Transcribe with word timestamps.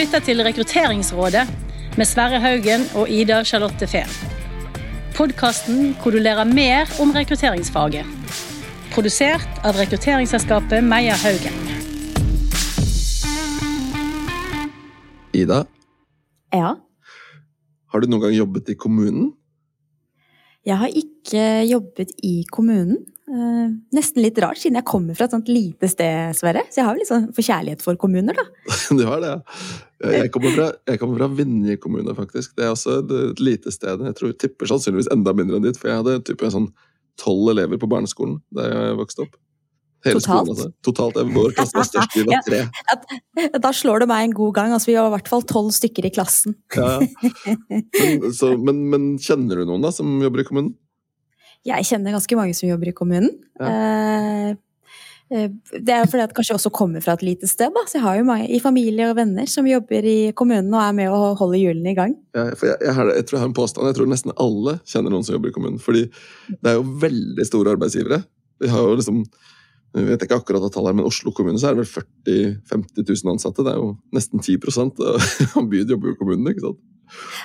lytter 0.00 0.22
til 0.24 0.40
Rekrutteringsrådet 0.40 1.42
med 1.98 2.08
Sverre 2.08 2.38
Haugen 2.40 2.86
og 2.96 3.10
Ida 3.12 3.42
Charlotte 3.44 3.84
Fehn. 3.90 4.08
Podkasten 5.12 5.90
hvor 6.00 6.14
du 6.14 6.16
lærer 6.22 6.48
mer 6.48 6.88
om 7.02 7.10
rekrutteringsfaget. 7.12 8.06
Produsert 8.94 9.60
av 9.66 9.76
rekrutteringsselskapet 9.76 10.86
Meyer 10.86 11.18
Haugen. 11.20 11.58
Ida, 15.36 15.64
Ja. 16.54 16.72
har 17.92 18.00
du 18.00 18.06
noen 18.08 18.22
gang 18.22 18.32
jobbet 18.32 18.72
i 18.72 18.74
kommunen? 18.74 19.34
Jeg 20.64 20.76
har 20.78 20.88
ikke 20.88 21.68
jobbet 21.68 22.16
i 22.22 22.44
kommunen. 22.52 23.04
Eh, 23.30 23.66
nesten 23.94 24.24
litt 24.24 24.38
rart, 24.42 24.58
siden 24.58 24.80
jeg 24.80 24.86
kommer 24.88 25.14
fra 25.14 25.28
et 25.28 25.34
sånt 25.34 25.50
lite 25.50 25.86
sted, 25.90 26.34
Sverre. 26.34 26.64
Så 26.66 26.80
jeg 26.80 26.86
har 26.88 26.96
jo 26.96 27.02
litt 27.02 27.10
sånn 27.10 27.28
forkjærlighet 27.36 27.84
for 27.84 27.98
kommuner, 28.00 28.34
da. 28.34 28.46
Du 28.98 29.04
har 29.06 29.22
det, 29.22 29.36
ja. 29.36 29.60
Jeg 30.16 30.32
kommer 30.34 30.54
fra, 30.56 30.70
jeg 30.88 30.98
kommer 31.02 31.20
fra 31.20 31.28
Vinje 31.38 31.76
kommune, 31.78 32.14
faktisk. 32.16 32.56
Det 32.58 32.66
er 32.66 32.72
også 32.72 32.96
et, 33.02 33.42
lite 33.44 33.70
sted. 33.74 34.02
Jeg 34.08 34.16
tror 34.18 34.32
tipper 34.40 34.70
sannsynligvis 34.70 35.12
enda 35.14 35.34
mindre 35.36 35.60
enn 35.60 35.68
ditt, 35.68 35.78
for 35.78 35.92
jeg 35.92 36.00
hadde 36.00 36.24
type 36.26 36.50
sånn 36.50 36.72
tolv 37.20 37.52
elever 37.52 37.78
på 37.78 37.90
barneskolen 37.90 38.40
da 38.56 38.66
jeg 38.66 38.98
vokste 38.98 39.26
opp. 39.26 39.38
Hele 40.08 40.16
Totalt? 40.16 40.48
Skolen, 40.48 40.52
altså. 40.56 40.68
Totalt. 40.88 41.18
Vår 41.36 41.54
klasse 41.54 41.76
var 41.76 41.86
størst, 41.86 42.16
vi 42.16 42.24
var 42.26 42.44
tre. 42.46 42.62
Da 43.60 43.72
slår 43.76 44.02
det 44.02 44.10
meg 44.10 44.26
en 44.26 44.36
god 44.40 44.54
gang. 44.56 44.74
Altså, 44.74 44.90
vi 44.90 44.96
var 44.96 45.10
i 45.12 45.16
hvert 45.18 45.28
fall 45.30 45.44
tolv 45.46 45.74
stykker 45.76 46.08
i 46.08 46.14
klassen. 46.16 46.56
Ja. 46.74 46.96
Men, 47.70 48.30
så, 48.34 48.54
men, 48.56 48.86
men 48.90 49.10
kjenner 49.20 49.60
du 49.60 49.68
noen 49.68 49.84
da 49.84 49.92
som 49.94 50.08
jobber 50.24 50.42
i 50.42 50.46
kommunen? 50.48 50.72
Jeg 51.68 51.84
kjenner 51.84 52.16
ganske 52.16 52.36
mange 52.38 52.56
som 52.56 52.70
jobber 52.70 52.88
i 52.88 52.96
kommunen. 52.96 53.34
Eh, 53.60 54.54
eh, 55.30 55.50
det 55.76 55.92
er 55.94 56.08
fordi 56.08 56.24
at 56.24 56.32
jeg 56.32 56.36
kanskje 56.38 56.56
også 56.56 56.72
kommer 56.72 57.04
fra 57.04 57.18
et 57.18 57.24
lite 57.26 57.48
sted. 57.50 57.74
Da. 57.74 57.84
Så 57.86 57.98
jeg 57.98 58.04
har 58.06 58.16
jo 58.16 58.26
mange 58.30 58.48
i 58.48 58.62
familie 58.62 59.10
og 59.10 59.18
venner 59.18 59.48
som 59.50 59.68
jobber 59.68 60.08
i 60.08 60.18
kommunen 60.36 60.72
og 60.72 60.80
er 60.82 60.96
med 60.96 61.12
å 61.12 61.34
holde 61.38 61.60
hjulene 61.60 61.92
i 61.92 61.98
gang. 61.98 62.16
Ja, 62.36 62.48
jeg, 62.48 62.58
jeg, 62.72 62.96
har, 62.96 63.12
jeg 63.12 63.28
tror 63.28 63.38
jeg 63.38 63.44
har 63.44 63.52
en 63.52 63.60
påstand. 63.60 63.90
Jeg 63.92 63.98
tror 64.00 64.10
nesten 64.10 64.36
alle 64.40 64.78
kjenner 64.88 65.14
noen 65.14 65.26
som 65.26 65.36
jobber 65.36 65.52
i 65.52 65.56
kommunen. 65.58 65.80
Fordi 65.84 66.06
det 66.50 66.72
er 66.72 66.80
jo 66.80 66.98
veldig 67.04 67.48
store 67.48 67.76
arbeidsgivere. 67.76 68.22
Vi 68.60 68.72
har 68.72 68.88
jo 68.88 68.98
liksom 69.00 69.24
jeg 69.90 70.06
vet 70.06 70.22
ikke 70.22 70.36
akkurat 70.38 70.62
av 70.62 70.70
tallet, 70.70 70.94
men 70.94 71.06
Oslo 71.08 71.32
kommune 71.34 71.58
så 71.58 71.70
er 71.70 71.74
det 71.74 71.82
vel 71.82 71.88
40 71.90 72.50
50 72.70 73.08
000 73.10 73.32
ansatte. 73.32 73.64
Det 73.66 73.72
er 73.72 73.80
jo 73.80 73.88
nesten 74.14 74.38
10 74.38 74.60
av 75.58 75.66
byen 75.66 75.96
jobber 75.96 76.12
jo 76.12 76.14
i 76.14 76.20
kommunen. 76.20 76.52
ikke 76.52 76.62
sant? 76.62 76.78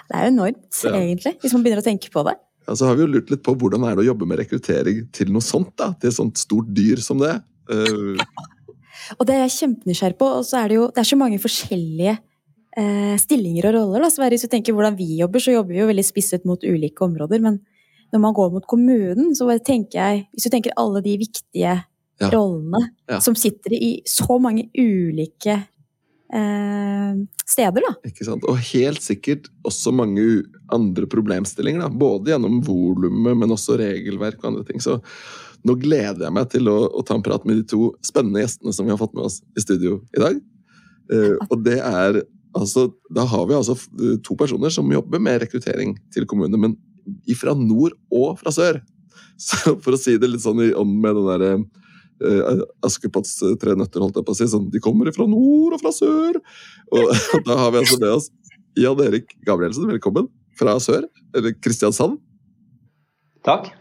Det 0.06 0.14
er 0.18 0.28
jo 0.28 0.34
enormt, 0.36 0.84
Ja. 0.86 0.92
egentlig, 0.94 1.34
hvis 1.42 1.56
man 1.56 1.64
begynner 1.66 1.82
å 1.82 1.88
tenke 1.88 2.12
på 2.14 2.22
det. 2.28 2.36
Ja, 2.68 2.76
så 2.76 2.88
har 2.90 2.98
vi 2.98 3.06
jo 3.06 3.12
lurt 3.14 3.30
litt 3.30 3.44
på 3.46 3.54
hvordan 3.56 3.84
er 3.86 3.96
det 3.96 4.06
å 4.06 4.10
jobbe 4.12 4.28
med 4.30 4.40
rekruttering 4.42 5.04
til 5.14 5.32
noe 5.34 5.44
sånt. 5.46 5.74
da, 5.78 5.92
Til 6.02 6.10
et 6.10 6.18
sånt 6.18 6.38
stort 6.42 6.72
dyr 6.74 7.02
som 7.04 7.22
det. 7.22 7.36
Uh... 7.70 8.18
Og 9.20 9.26
det 9.28 9.36
er 9.36 9.44
jeg 9.46 9.54
kjempenysgjerrig 9.60 10.18
på. 10.18 10.30
Og 10.40 10.46
så 10.48 10.64
er 10.64 10.72
det 10.72 10.80
jo 10.80 10.88
det 10.90 11.04
er 11.04 11.10
så 11.12 11.18
mange 11.20 11.38
forskjellige 11.44 12.16
eh, 12.78 13.16
stillinger 13.22 13.68
og 13.70 13.76
roller. 13.78 14.06
Da. 14.06 14.10
Så 14.10 14.26
hvis 14.34 14.46
du 14.48 14.50
tenker 14.50 14.74
hvordan 14.74 14.98
vi 14.98 15.20
jobber, 15.20 15.44
så 15.44 15.54
jobber 15.54 15.76
vi 15.76 15.84
jo 15.84 15.90
veldig 15.92 16.06
spisset 16.08 16.48
mot 16.50 16.64
ulike 16.66 17.06
områder. 17.06 17.44
Men 17.44 17.60
når 18.16 18.24
man 18.24 18.34
går 18.38 18.56
mot 18.56 18.66
kommunen, 18.70 19.36
så 19.38 19.46
bare 19.50 19.62
tenker 19.66 20.00
jeg 20.00 20.26
Hvis 20.34 20.48
du 20.48 20.54
tenker 20.54 20.74
alle 20.80 21.02
de 21.06 21.18
viktige 21.22 21.76
Ja. 22.16 22.30
rollene 22.32 22.80
Ja. 23.12 23.20
som 23.20 23.36
sitter 23.36 23.74
i 23.76 24.02
så 24.08 24.40
mange 24.40 24.70
ulike 24.74 25.68
steder, 27.48 27.86
da. 27.86 27.94
ikke 28.10 28.26
sant? 28.28 28.46
Og 28.50 28.60
helt 28.74 29.04
sikkert 29.04 29.48
også 29.68 29.94
mange 29.96 30.44
andre 30.74 31.08
problemstillinger. 31.10 31.86
da, 31.86 31.90
Både 31.90 32.34
gjennom 32.34 32.60
volumet, 32.66 33.38
men 33.38 33.54
også 33.54 33.78
regelverk 33.80 34.42
og 34.42 34.50
andre 34.52 34.66
ting. 34.68 34.82
Så 34.84 34.98
nå 35.66 35.78
gleder 35.82 36.28
jeg 36.28 36.36
meg 36.36 36.50
til 36.52 36.70
å, 36.70 36.78
å 36.92 37.04
ta 37.06 37.18
en 37.18 37.26
prat 37.26 37.46
med 37.48 37.62
de 37.62 37.68
to 37.72 37.90
spennende 38.06 38.44
gjestene 38.44 38.74
som 38.76 38.88
vi 38.88 38.94
har 38.94 39.02
fått 39.02 39.16
med 39.18 39.28
oss 39.30 39.40
i 39.56 39.64
studio 39.64 40.00
i 40.16 40.22
dag. 40.22 40.42
Eh, 41.14 41.36
og 41.48 41.62
det 41.66 41.80
er 41.82 42.24
altså 42.56 42.88
Da 43.12 43.26
har 43.28 43.48
vi 43.50 43.56
altså 43.58 43.76
to 44.24 44.36
personer 44.40 44.72
som 44.72 44.92
jobber 44.92 45.20
med 45.20 45.42
rekruttering 45.42 45.98
til 46.16 46.24
kommunene, 46.30 46.56
men 46.56 47.36
fra 47.36 47.54
nord 47.58 47.98
og 48.14 48.40
fra 48.40 48.54
sør. 48.56 48.80
Så 49.36 49.76
for 49.84 49.96
å 49.96 50.00
si 50.00 50.16
det 50.16 50.30
litt 50.32 50.44
sånn 50.46 50.62
i 50.64 50.72
ånd 50.72 50.94
med 51.04 51.18
den 51.18 51.28
derre 51.28 51.50
uh, 52.24 52.64
Askepotts 52.86 53.38
eh, 53.44 53.56
tre 53.62 53.76
nøtter, 53.78 54.04
holdt 54.04 54.20
jeg 54.20 54.28
på 54.28 54.36
å 54.36 54.38
si. 54.38 54.48
Sånn, 54.52 54.70
de 54.72 54.82
kommer 54.84 55.12
fra 55.16 55.28
nord 55.30 55.78
og 55.78 55.82
fra 55.84 55.94
sør! 55.96 56.40
Og 56.96 57.14
da 57.48 57.60
har 57.64 57.74
vi 57.74 57.82
altså 57.84 58.00
med 58.02 58.12
oss 58.14 58.30
Jan 58.80 59.00
Erik 59.06 59.36
Gabrielsen, 59.48 59.88
velkommen, 59.88 60.28
fra 60.60 60.76
sør, 60.84 61.08
eller 61.36 61.56
Kristiansand. 61.64 62.20
Takk. 63.46 63.72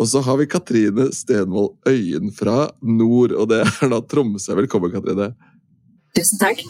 Og 0.00 0.08
så 0.08 0.22
har 0.24 0.38
vi 0.40 0.48
Katrine 0.48 1.10
Stenvold 1.12 1.76
Øyen 1.88 2.32
fra 2.34 2.70
nord, 2.80 3.34
og 3.36 3.50
det 3.52 3.60
er 3.66 3.92
da 3.92 4.00
Tromsø. 4.00 4.56
Velkommen, 4.56 4.92
Katrine. 4.94 5.34
Tusen 6.16 6.40
takk. 6.40 6.64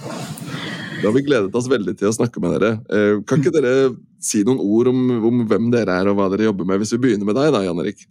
Da 1.00 1.06
har 1.06 1.14
vi 1.14 1.22
gledet 1.24 1.54
oss 1.56 1.68
veldig 1.70 1.94
til 1.96 2.10
å 2.10 2.12
snakke 2.12 2.42
med 2.42 2.58
dere. 2.58 2.72
Eh, 2.92 3.20
Kan 3.24 3.40
ikke 3.40 3.54
dere 3.54 3.92
si 4.20 4.42
noen 4.44 4.60
ord 4.60 4.90
om, 4.90 4.98
om 5.30 5.44
hvem 5.48 5.70
dere 5.72 5.94
er 5.96 6.10
og 6.10 6.18
hva 6.18 6.26
dere 6.32 6.50
jobber 6.50 6.68
med, 6.68 6.82
hvis 6.82 6.92
vi 6.96 7.00
begynner 7.06 7.28
med 7.28 7.38
deg 7.38 7.54
da, 7.54 7.62
Jan 7.64 7.80
Erik? 7.80 8.02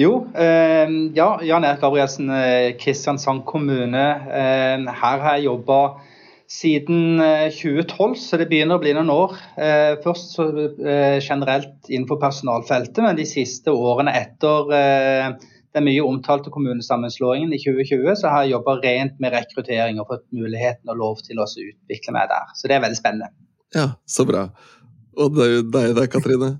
Jo, 0.00 0.26
eh, 0.34 0.90
ja, 1.14 1.28
Jan 1.42 1.64
Erik 1.64 1.80
Gabrielsen, 1.80 2.30
eh, 2.30 2.74
Kristiansand 2.78 3.44
kommune. 3.46 4.06
Eh, 4.26 4.92
her 5.02 5.18
har 5.22 5.36
jeg 5.36 5.44
jobba 5.44 5.78
siden 6.50 7.20
eh, 7.22 7.46
2012, 7.54 8.16
så 8.18 8.40
det 8.40 8.48
begynner 8.50 8.78
å 8.78 8.82
bli 8.82 8.94
noen 8.96 9.12
år. 9.14 9.36
Eh, 9.54 9.94
først 10.02 10.34
så, 10.34 10.48
eh, 10.82 11.20
generelt 11.22 11.86
innenfor 11.88 12.18
personalfeltet, 12.22 13.02
men 13.06 13.16
de 13.16 13.26
siste 13.28 13.70
årene 13.70 14.16
etter 14.18 14.74
eh, 14.74 15.30
den 15.74 15.86
mye 15.86 16.02
omtalte 16.02 16.50
kommunesammenslåingen 16.54 17.54
i 17.54 17.62
2020, 17.62 18.18
så 18.18 18.34
har 18.34 18.44
jeg 18.44 18.56
jobba 18.56 18.78
rent 18.82 19.18
med 19.22 19.34
rekruttering 19.34 20.02
og 20.02 20.10
fått 20.10 20.26
muligheten 20.34 20.90
og 20.90 21.00
lov 21.00 21.22
til 21.26 21.38
å 21.38 21.46
utvikle 21.46 22.18
meg 22.18 22.30
der. 22.34 22.50
Så 22.58 22.70
det 22.70 22.78
er 22.78 22.86
veldig 22.86 22.98
spennende. 22.98 23.30
Ja, 23.74 23.92
så 24.06 24.26
bra. 24.26 24.48
Og 25.18 25.34
det 25.34 25.46
er 25.46 25.52
jo 25.56 25.66
deg 25.70 25.94
der, 25.98 26.10
Katrine. 26.10 26.56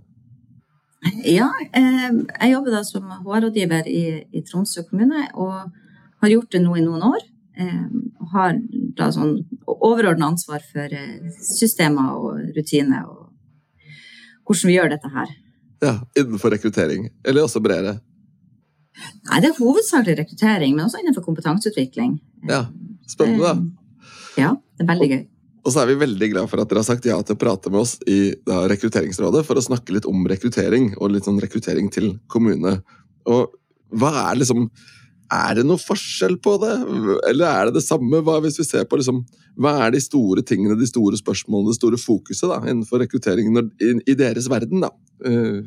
Ja, 1.24 1.50
eh, 1.76 2.10
jeg 2.12 2.52
jobber 2.54 2.78
da 2.78 2.82
som 2.86 3.10
HR-rådgiver 3.12 3.88
i, 3.90 4.04
i 4.32 4.42
Tromsø 4.46 4.84
kommune, 4.88 5.26
og 5.34 5.72
har 6.24 6.32
gjort 6.32 6.54
det 6.54 6.62
nå 6.64 6.76
i 6.78 6.84
noen 6.84 7.04
år. 7.04 7.26
Eh, 7.60 7.84
og 8.20 8.32
har 8.32 8.56
da 8.98 9.10
sånn 9.14 9.36
overordna 9.68 10.32
ansvar 10.32 10.64
for 10.64 10.90
eh, 10.90 11.28
systemer 11.44 12.16
og 12.16 12.56
rutiner 12.56 13.04
og 13.06 13.28
hvordan 14.44 14.70
vi 14.70 14.74
gjør 14.78 14.90
dette 14.94 15.12
her. 15.12 15.30
Ja, 15.84 15.94
Innenfor 16.16 16.52
rekruttering. 16.54 17.08
Eller 17.24 17.44
også 17.44 17.62
bredere. 17.64 17.98
Nei, 19.28 19.38
det 19.42 19.50
er 19.50 19.58
hovedsakelig 19.58 20.18
rekruttering, 20.20 20.74
men 20.76 20.86
også 20.86 21.00
innenfor 21.02 21.24
kompetanseutvikling. 21.26 22.18
Ja, 22.48 22.66
Spennende, 23.10 23.44
da. 23.44 24.10
Ja, 24.40 24.50
det 24.76 24.84
er 24.84 24.90
veldig 24.90 25.08
gøy. 25.10 25.22
Og 25.64 25.72
så 25.72 25.80
er 25.80 25.88
vi 25.90 26.00
veldig 26.02 26.28
glad 26.34 26.48
for 26.50 26.60
at 26.60 26.68
dere 26.68 26.82
har 26.82 26.86
sagt 26.86 27.06
ja 27.08 27.16
til 27.24 27.36
å 27.36 27.40
prate 27.40 27.70
med 27.72 27.80
oss 27.80 27.96
i 28.10 28.34
da, 28.44 28.66
Rekrutteringsrådet 28.68 29.44
for 29.46 29.56
å 29.56 29.64
snakke 29.64 29.96
litt 29.96 30.08
om 30.08 30.26
rekruttering, 30.28 30.92
og 30.98 31.14
litt 31.14 31.28
sånn 31.28 31.40
rekruttering 31.40 31.88
til 31.92 32.18
kommune. 32.30 32.76
Og 33.24 33.54
hva 33.94 34.12
er 34.26 34.42
liksom 34.42 34.68
Er 35.34 35.54
det 35.56 35.62
noe 35.64 35.80
forskjell 35.80 36.36
på 36.44 36.52
det, 36.60 36.74
eller 37.30 37.46
er 37.48 37.66
det 37.66 37.78
det 37.78 37.82
samme? 37.82 38.20
Hva, 38.22 38.36
hvis 38.44 38.58
vi 38.60 38.66
ser 38.68 38.84
på 38.86 38.98
liksom, 39.00 39.22
hva 39.56 39.72
er 39.86 39.94
de 39.94 40.02
store 40.04 40.44
tingene, 40.46 40.76
de 40.78 40.86
store 40.86 41.16
spørsmålene, 41.18 41.72
det 41.72 41.78
store 41.78 41.98
fokuset 41.98 42.44
da, 42.52 42.58
innenfor 42.68 43.00
rekruttering 43.02 43.48
når, 43.56 43.70
i, 43.82 43.94
i 44.12 44.14
deres 44.20 44.46
verden? 44.52 44.84
da? 44.84 44.92
Uh, 45.24 45.64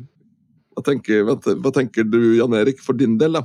hva, 0.78 0.84
tenker, 0.86 1.26
hva, 1.26 1.34
hva 1.58 1.74
tenker 1.74 2.06
du, 2.06 2.20
Jan 2.38 2.54
Erik, 2.56 2.80
for 2.86 2.96
din 2.96 3.18
del? 3.20 3.34
da? 3.40 3.44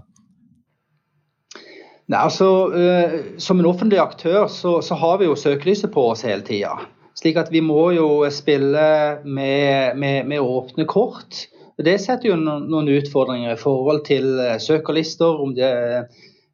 Nei, 2.12 2.20
altså, 2.20 2.50
eh, 2.76 3.14
Som 3.40 3.62
en 3.62 3.70
offentlig 3.70 4.02
aktør 4.02 4.48
så, 4.52 4.82
så 4.82 4.98
har 5.00 5.22
vi 5.22 5.30
jo 5.30 5.40
søkelyset 5.40 5.92
på 5.94 6.10
oss 6.12 6.26
hele 6.28 6.44
tida. 6.44 6.76
Slik 7.16 7.38
at 7.40 7.52
vi 7.54 7.62
må 7.64 7.92
jo 7.96 8.08
spille 8.34 8.88
med, 9.24 9.96
med, 9.96 10.28
med 10.28 10.42
åpne 10.42 10.86
kort. 10.90 11.46
Det 11.84 11.96
setter 12.02 12.32
jo 12.32 12.38
noen, 12.38 12.68
noen 12.70 12.92
utfordringer 12.98 13.56
i 13.56 13.62
forhold 13.62 14.04
til 14.10 14.36
eh, 14.42 14.60
søkerlister. 14.62 15.42
om 15.42 15.56
det 15.56 15.74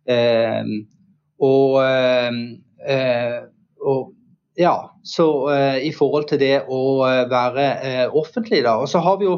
eh, 0.10 0.72
og, 1.40 1.84
eh, 1.84 2.32
eh, 2.86 3.38
og 3.82 4.14
ja, 4.60 4.76
så 5.04 5.28
eh, 5.54 5.78
i 5.88 5.92
forhold 5.96 6.28
til 6.30 6.42
det 6.42 6.56
å 6.68 6.82
være 7.32 8.10
offentlig, 8.12 8.64
da. 8.68 8.76
Og 8.82 8.90
så 8.92 9.00
har 9.04 9.20
vi 9.22 9.30
jo 9.30 9.38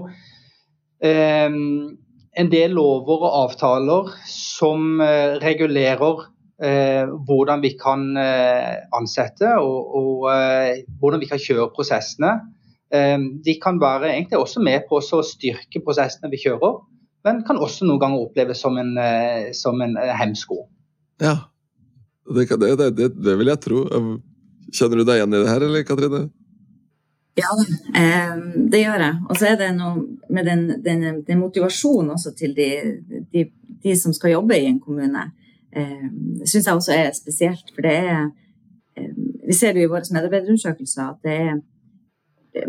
en 2.39 2.51
del 2.51 2.75
lover 2.77 3.25
og 3.25 3.33
avtaler 3.45 4.13
som 4.29 5.01
eh, 5.03 5.37
regulerer 5.43 6.23
eh, 6.63 7.09
hvordan 7.27 7.63
vi 7.63 7.73
kan 7.79 8.05
eh, 8.19 8.79
ansette 8.95 9.51
og, 9.59 9.97
og 9.99 10.29
eh, 10.31 10.81
hvordan 11.01 11.23
vi 11.23 11.29
kan 11.31 11.41
kjøre 11.41 11.71
prosessene. 11.75 12.37
Eh, 12.93 13.17
de 13.19 13.57
kan 13.63 13.81
være 13.81 14.13
egentlig 14.13 14.39
også 14.39 14.63
med 14.63 14.87
på 14.89 15.01
å 15.01 15.23
styrke 15.27 15.83
prosessene 15.83 16.31
vi 16.31 16.41
kjører, 16.45 16.79
men 17.27 17.43
kan 17.47 17.59
også 17.61 17.87
noen 17.87 18.01
ganger 18.01 18.27
oppleves 18.27 18.63
som 18.63 18.79
en, 18.79 18.95
eh, 18.97 19.51
som 19.57 19.83
en 19.83 19.97
hemsko. 20.21 20.63
Ja, 21.21 21.37
det, 22.31 22.47
det, 22.55 22.91
det, 22.97 23.13
det 23.19 23.39
vil 23.39 23.51
jeg 23.51 23.61
tro. 23.61 23.85
Kjenner 24.71 25.01
du 25.01 25.03
deg 25.03 25.19
igjen 25.19 25.35
i 25.35 25.41
det 25.41 25.51
her, 25.51 25.67
eller 25.67 25.83
Katrine? 25.85 26.29
Ja, 27.39 27.51
eh, 27.95 28.35
det 28.71 28.81
gjør 28.81 29.05
jeg. 29.05 29.19
Og 29.29 29.39
så 29.39 29.51
er 29.51 29.59
det 29.59 29.69
noe 29.77 30.03
med 30.33 30.47
den, 30.49 30.65
den, 30.83 31.21
den 31.27 31.39
motivasjonen 31.39 32.11
også 32.17 32.33
til 32.37 32.55
de, 32.57 32.69
de, 33.31 33.45
de 33.83 33.95
som 33.97 34.13
skal 34.15 34.35
jobbe 34.35 34.59
i 34.59 34.67
en 34.67 34.81
kommune. 34.83 35.29
Eh, 35.71 36.07
det 36.41 36.49
syns 36.51 36.67
jeg 36.67 36.75
også 36.75 36.95
er 36.95 37.11
spesielt, 37.15 37.71
for 37.75 37.87
det 37.87 37.95
er 38.01 38.25
eh, 38.97 39.13
vi 39.47 39.55
ser 39.55 39.79
jo 39.79 39.87
i 39.87 39.91
våre 39.91 40.03
medarbeiderundersøkelser 40.11 41.07
at 41.07 41.21
det 41.23 41.37
er 41.47 41.61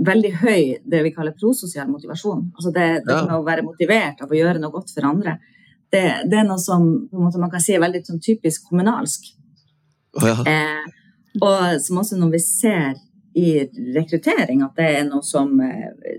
veldig 0.06 0.30
høy 0.44 0.62
det 0.86 1.02
vi 1.04 1.14
kaller 1.14 1.34
prososial 1.38 1.90
motivasjon. 1.90 2.48
Altså 2.54 2.70
det, 2.74 2.88
det 3.06 3.18
ja. 3.18 3.38
å 3.38 3.44
være 3.46 3.66
motivert 3.66 4.22
av 4.22 4.30
å 4.30 4.38
gjøre 4.38 4.62
noe 4.62 4.74
godt 4.74 4.94
for 4.94 5.08
andre. 5.10 5.40
Det, 5.92 6.02
det 6.30 6.38
er 6.38 6.46
noe 6.48 6.62
som 6.62 6.86
man 7.10 7.50
kan 7.52 7.60
si 7.60 7.74
er 7.74 7.82
veldig 7.82 8.04
sånn, 8.06 8.22
typisk 8.22 8.70
kommunalsk. 8.70 9.26
Oh, 10.20 10.28
ja. 10.28 10.36
eh, 10.46 10.86
og 11.40 11.80
som 11.82 11.98
også 12.02 12.18
når 12.20 12.36
vi 12.36 12.40
ser 12.44 12.94
i 13.34 13.62
rekruttering 13.94 14.62
at 14.64 14.76
det 14.76 14.88
er 14.98 15.04
noe 15.08 15.24
som 15.24 15.54
eh, 15.64 16.18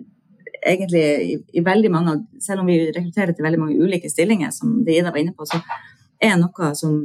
egentlig 0.66 1.04
i, 1.04 1.36
i, 1.54 1.64
veldig 1.66 1.92
mange 1.92 2.14
Selv 2.42 2.64
om 2.64 2.70
vi 2.72 2.80
rekrutterer 2.92 3.36
til 3.36 3.46
veldig 3.46 3.60
mange 3.60 3.78
ulike 3.80 4.10
stillinger, 4.10 4.52
som 4.52 4.82
Ida 4.88 5.12
var 5.12 5.22
inne 5.22 5.36
på, 5.36 5.46
så 5.48 5.60
er 6.24 6.38
noe 6.40 6.72
som 6.76 6.98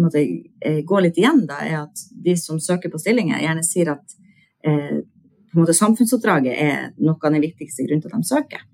måte, 0.00 0.22
eh, 0.64 0.80
går 0.84 1.02
litt 1.06 1.18
igjen, 1.20 1.44
da, 1.46 1.60
er 1.64 1.82
at 1.82 2.04
de 2.24 2.36
som 2.36 2.60
søker 2.60 2.92
på 2.92 3.00
stillinger, 3.00 3.42
gjerne 3.42 3.64
sier 3.66 3.92
at 3.92 4.16
eh, 4.64 5.02
på 5.02 5.58
en 5.58 5.64
måte, 5.64 5.76
samfunnsoppdraget 5.76 6.56
er 6.56 6.78
noe 6.96 7.18
av 7.20 7.34
den 7.34 7.44
viktigste 7.44 7.84
grunnen 7.84 8.04
til 8.04 8.12
at 8.12 8.22
de 8.22 8.30
søker. 8.30 8.64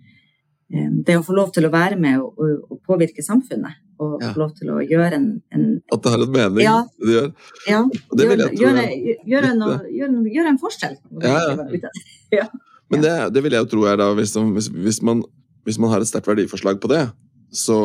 Eh, 0.73 0.91
det 1.07 1.19
å 1.19 1.25
få 1.27 1.35
lov 1.35 1.51
til 1.55 1.67
å 1.67 1.73
være 1.75 1.99
med 1.99 2.23
og, 2.23 2.39
og 2.69 2.81
påvirke 2.87 3.25
samfunnet. 3.25 3.83
Og 3.99 4.23
ja. 4.23 4.31
få 4.31 4.43
lov 4.45 4.51
til 4.55 4.71
å 4.71 4.79
gjøre 4.85 5.17
en, 5.19 5.27
en 5.55 5.65
At 5.95 6.05
det 6.05 6.13
har 6.13 6.23
en 6.23 6.35
mening, 6.35 6.63
ja. 6.63 6.77
det 7.03 7.15
gjør? 7.17 7.31
Ja. 7.67 7.81
Det 8.15 8.27
gjøre, 8.29 8.47
jeg, 8.55 9.17
gjør, 9.27 9.49
noe, 9.59 9.79
gjøre, 9.91 10.23
gjør, 10.37 10.51
en 10.53 10.61
forskjell. 10.63 10.95
Ja, 12.29 12.45
Men 12.93 13.03
det, 13.05 13.15
det, 13.35 13.43
vil 13.45 13.55
jeg 13.57 13.65
jo 13.65 13.71
tro 13.73 13.87
er 13.89 13.99
da, 14.01 14.11
hvis, 14.17 14.35
hvis, 14.37 14.69
hvis, 14.73 15.01
man, 15.05 15.23
hvis 15.67 15.79
man, 15.81 15.91
har 15.93 16.05
et 16.05 16.11
sterkt 16.11 16.29
verdiforslag 16.29 16.79
på 16.81 16.91
det, 16.93 17.03
så, 17.51 17.79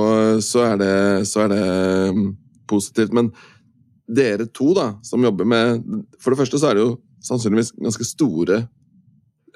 så, 0.43 0.65
er 0.67 0.77
det, 0.79 0.93
så 1.27 1.45
er 1.45 1.51
det 1.53 1.63
um, 2.11 2.29
positivt. 2.69 3.15
Men 3.15 3.31
dere 4.07 4.45
to, 4.51 4.73
da, 4.77 4.93
som 5.07 5.23
jobber 5.23 5.47
med 5.47 5.81
For 6.19 6.33
det 6.33 6.41
første 6.43 6.59
så 6.59 6.69
er 6.69 6.77
det 6.77 6.85
jo 6.85 6.95
sannsynligvis 7.23 7.71
ganske 7.79 8.07
store 8.07 8.65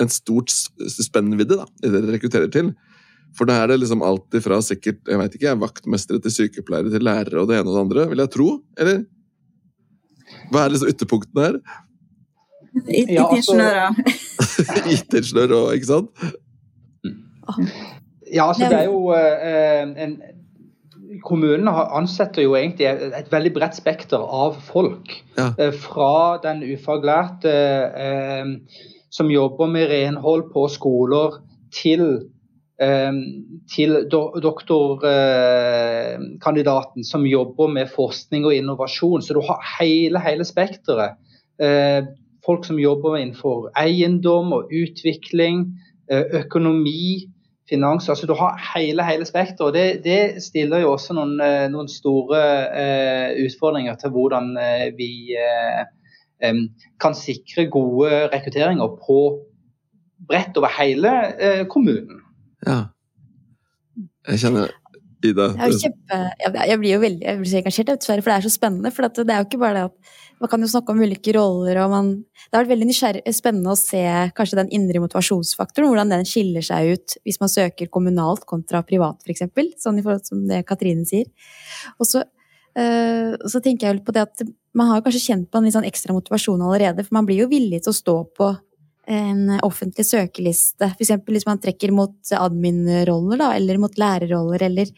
en 0.02 0.12
stort 0.14 0.54
spennvidde 0.54 1.58
da, 1.58 1.66
i 1.84 1.90
det 1.90 2.02
dere 2.02 2.16
rekrutterer 2.16 2.52
til. 2.54 2.72
For 3.38 3.50
da 3.50 3.60
er 3.62 3.72
det 3.72 3.82
liksom 3.82 4.04
alt 4.06 4.38
ifra 4.38 4.60
sikkert 4.66 5.02
jeg 5.10 5.20
vet 5.20 5.36
ikke, 5.38 5.58
vaktmestere 5.62 6.22
til 6.24 6.34
sykepleiere 6.34 6.94
til 6.94 7.06
lærere 7.06 7.42
og 7.42 7.52
det 7.52 7.60
ene 7.60 7.70
og 7.70 7.76
det 7.76 7.84
andre, 7.84 8.08
vil 8.14 8.24
jeg 8.24 8.34
tro? 8.34 8.48
Eller? 8.80 9.04
Hva 10.52 10.64
er 10.64 10.74
liksom 10.74 10.92
ytterpunktene 10.94 11.46
her? 11.46 11.60
IT-ingeniører. 12.88 14.02
IT-ingeniører 14.94 15.56
òg, 15.58 15.70
ikke 15.78 15.92
sant? 15.92 16.26
Ja, 18.28 18.50
altså 18.50 18.68
det 18.68 18.82
er 18.82 18.90
jo 18.90 19.14
eh, 19.16 19.86
en 20.04 20.18
Kommunene 21.24 21.72
ansetter 21.96 22.44
jo 22.44 22.56
egentlig 22.58 22.86
et 22.88 23.30
veldig 23.32 23.54
bredt 23.56 23.78
spekter 23.78 24.22
av 24.22 24.58
folk. 24.68 25.14
Ja. 25.38 25.50
Uh, 25.56 25.72
fra 25.72 26.38
den 26.44 26.62
ufaglærte 26.68 27.54
eh, 28.06 28.52
som 29.14 29.32
jobber 29.32 29.72
med 29.72 29.88
renhold 29.92 30.50
på 30.54 30.68
skoler, 30.72 31.40
til, 31.74 32.04
eh, 32.04 32.37
til 32.78 34.06
doktorkandidaten 34.12 37.04
som 37.04 37.26
jobber 37.26 37.68
med 37.74 37.88
forskning 37.90 38.46
og 38.46 38.54
innovasjon. 38.54 39.22
Så 39.26 39.34
du 39.34 39.42
har 39.42 39.58
hele, 39.80 40.20
hele 40.22 40.46
spekteret. 40.46 41.18
Eh, 41.58 42.06
folk 42.46 42.66
som 42.66 42.80
jobber 42.80 43.18
innenfor 43.18 43.72
eiendom 43.82 44.54
og 44.54 44.70
utvikling, 44.70 45.74
eh, 46.12 46.24
økonomi, 46.44 47.34
finans. 47.70 48.10
altså 48.10 48.28
Du 48.28 48.34
har 48.34 48.62
hele, 48.76 49.04
hele 49.04 49.26
spekteret. 49.26 49.74
Det, 49.74 50.04
det 50.04 50.44
stiller 50.44 50.80
jo 50.80 50.92
også 50.92 51.14
noen, 51.14 51.38
noen 51.72 51.88
store 51.88 52.38
utfordringer 53.44 53.96
til 53.96 54.10
hvordan 54.10 54.58
vi 54.96 55.36
kan 57.02 57.16
sikre 57.16 57.70
gode 57.70 58.30
rekrutteringer 58.32 58.88
på 58.88 59.40
bredt 60.28 60.58
over 60.58 60.68
hele 60.80 61.12
eh, 61.42 61.68
kommunen. 61.68 62.17
Ja. 62.68 62.82
Jeg 64.28 64.44
kjenner 64.44 64.74
Ida 65.26 65.48
jeg, 65.58 65.78
kjempe, 65.82 66.18
jeg, 66.38 66.78
blir 66.78 66.92
jo 66.92 66.98
veldig 67.02 67.26
jeg 67.26 67.38
blir 67.40 67.50
så 67.50 67.60
engasjert, 67.62 67.90
dessverre, 67.90 68.22
for 68.22 68.30
det 68.30 68.36
er 68.38 68.46
så 68.46 68.52
spennende. 68.54 68.92
For 68.94 69.08
det 69.08 69.34
er 69.34 69.40
jo 69.42 69.48
ikke 69.48 69.60
bare 69.64 69.80
det 69.80 69.86
at 69.88 70.12
man 70.38 70.52
kan 70.52 70.62
jo 70.62 70.70
snakke 70.70 70.94
om 70.94 71.02
ulike 71.02 71.34
roller, 71.34 71.80
og 71.82 71.90
man 71.90 72.10
Det 72.38 72.54
har 72.54 72.68
vært 72.68 72.78
veldig 72.78 73.34
spennende 73.34 73.74
å 73.74 73.80
se 73.80 74.04
kanskje 74.38 74.60
den 74.60 74.70
indre 74.78 75.02
motivasjonsfaktoren, 75.04 75.90
hvordan 75.90 76.14
den 76.14 76.28
skiller 76.30 76.64
seg 76.64 76.94
ut 76.94 77.18
hvis 77.26 77.42
man 77.42 77.52
søker 77.52 77.90
kommunalt 77.90 78.46
kontra 78.48 78.84
privat, 78.86 79.26
f.eks. 79.26 79.50
Sånn 79.82 79.98
i 79.98 80.06
forhold 80.06 80.28
til 80.30 80.46
det 80.52 80.62
Katrine 80.70 81.08
sier. 81.10 81.26
Og 81.98 82.08
så 82.08 82.22
øh, 82.22 83.34
så 83.50 83.64
tenker 83.64 83.90
jeg 83.90 84.06
på 84.06 84.16
det 84.16 84.28
at 84.30 84.48
Man 84.78 84.92
har 84.92 85.02
kanskje 85.02 85.24
kjent 85.32 85.50
på 85.50 85.58
en 85.58 85.66
litt 85.66 85.74
sånn 85.74 85.88
ekstra 85.90 86.14
motivasjon 86.14 86.62
allerede, 86.62 87.02
for 87.02 87.18
man 87.18 87.26
blir 87.26 87.42
jo 87.42 87.50
villig 87.50 87.82
til 87.82 87.90
å 87.90 87.98
stå 87.98 88.18
på 88.38 88.54
en 89.08 89.58
offentlig 89.64 90.06
søkeliste. 90.08 90.90
F.eks. 90.92 91.14
hvis 91.28 91.48
man 91.48 91.62
trekker 91.64 91.94
mot 91.96 92.32
admin-roller, 92.36 93.44
eller 93.56 93.80
mot 93.82 93.94
lærerroller, 93.98 94.68
eller 94.68 94.92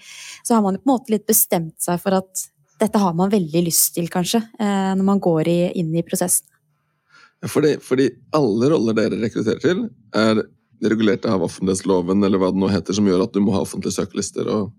Så 0.43 0.55
har 0.55 0.61
man 0.65 0.79
på 0.79 0.87
en 0.87 0.93
måte 0.93 1.13
litt 1.13 1.27
bestemt 1.29 1.77
seg 1.81 1.99
for 2.01 2.17
at 2.17 2.45
dette 2.79 2.97
har 3.01 3.13
man 3.13 3.29
veldig 3.29 3.63
lyst 3.65 3.93
til, 3.95 4.07
kanskje, 4.09 4.39
uh, 4.59 4.95
når 4.95 5.05
man 5.05 5.19
går 5.19 5.47
i, 5.51 5.59
inn 5.81 5.91
i 5.95 6.05
prosessen. 6.05 6.47
Fordi, 7.47 7.77
fordi 7.83 8.09
alle 8.35 8.69
roller 8.71 8.95
dere 8.97 9.19
rekrutterer 9.21 9.61
til, 9.63 9.85
er 10.15 10.41
regulert 10.83 11.27
av 11.27 11.43
offentlighetsloven, 11.43 12.23
eller 12.23 12.39
hva 12.39 12.51
det 12.51 12.59
nå 12.59 12.69
heter, 12.71 12.95
som 12.95 13.07
gjør 13.07 13.25
at 13.27 13.35
du 13.35 13.41
må 13.43 13.53
ha 13.55 13.63
offentlige 13.63 13.95
søkelister 13.99 14.47
og 14.51 14.71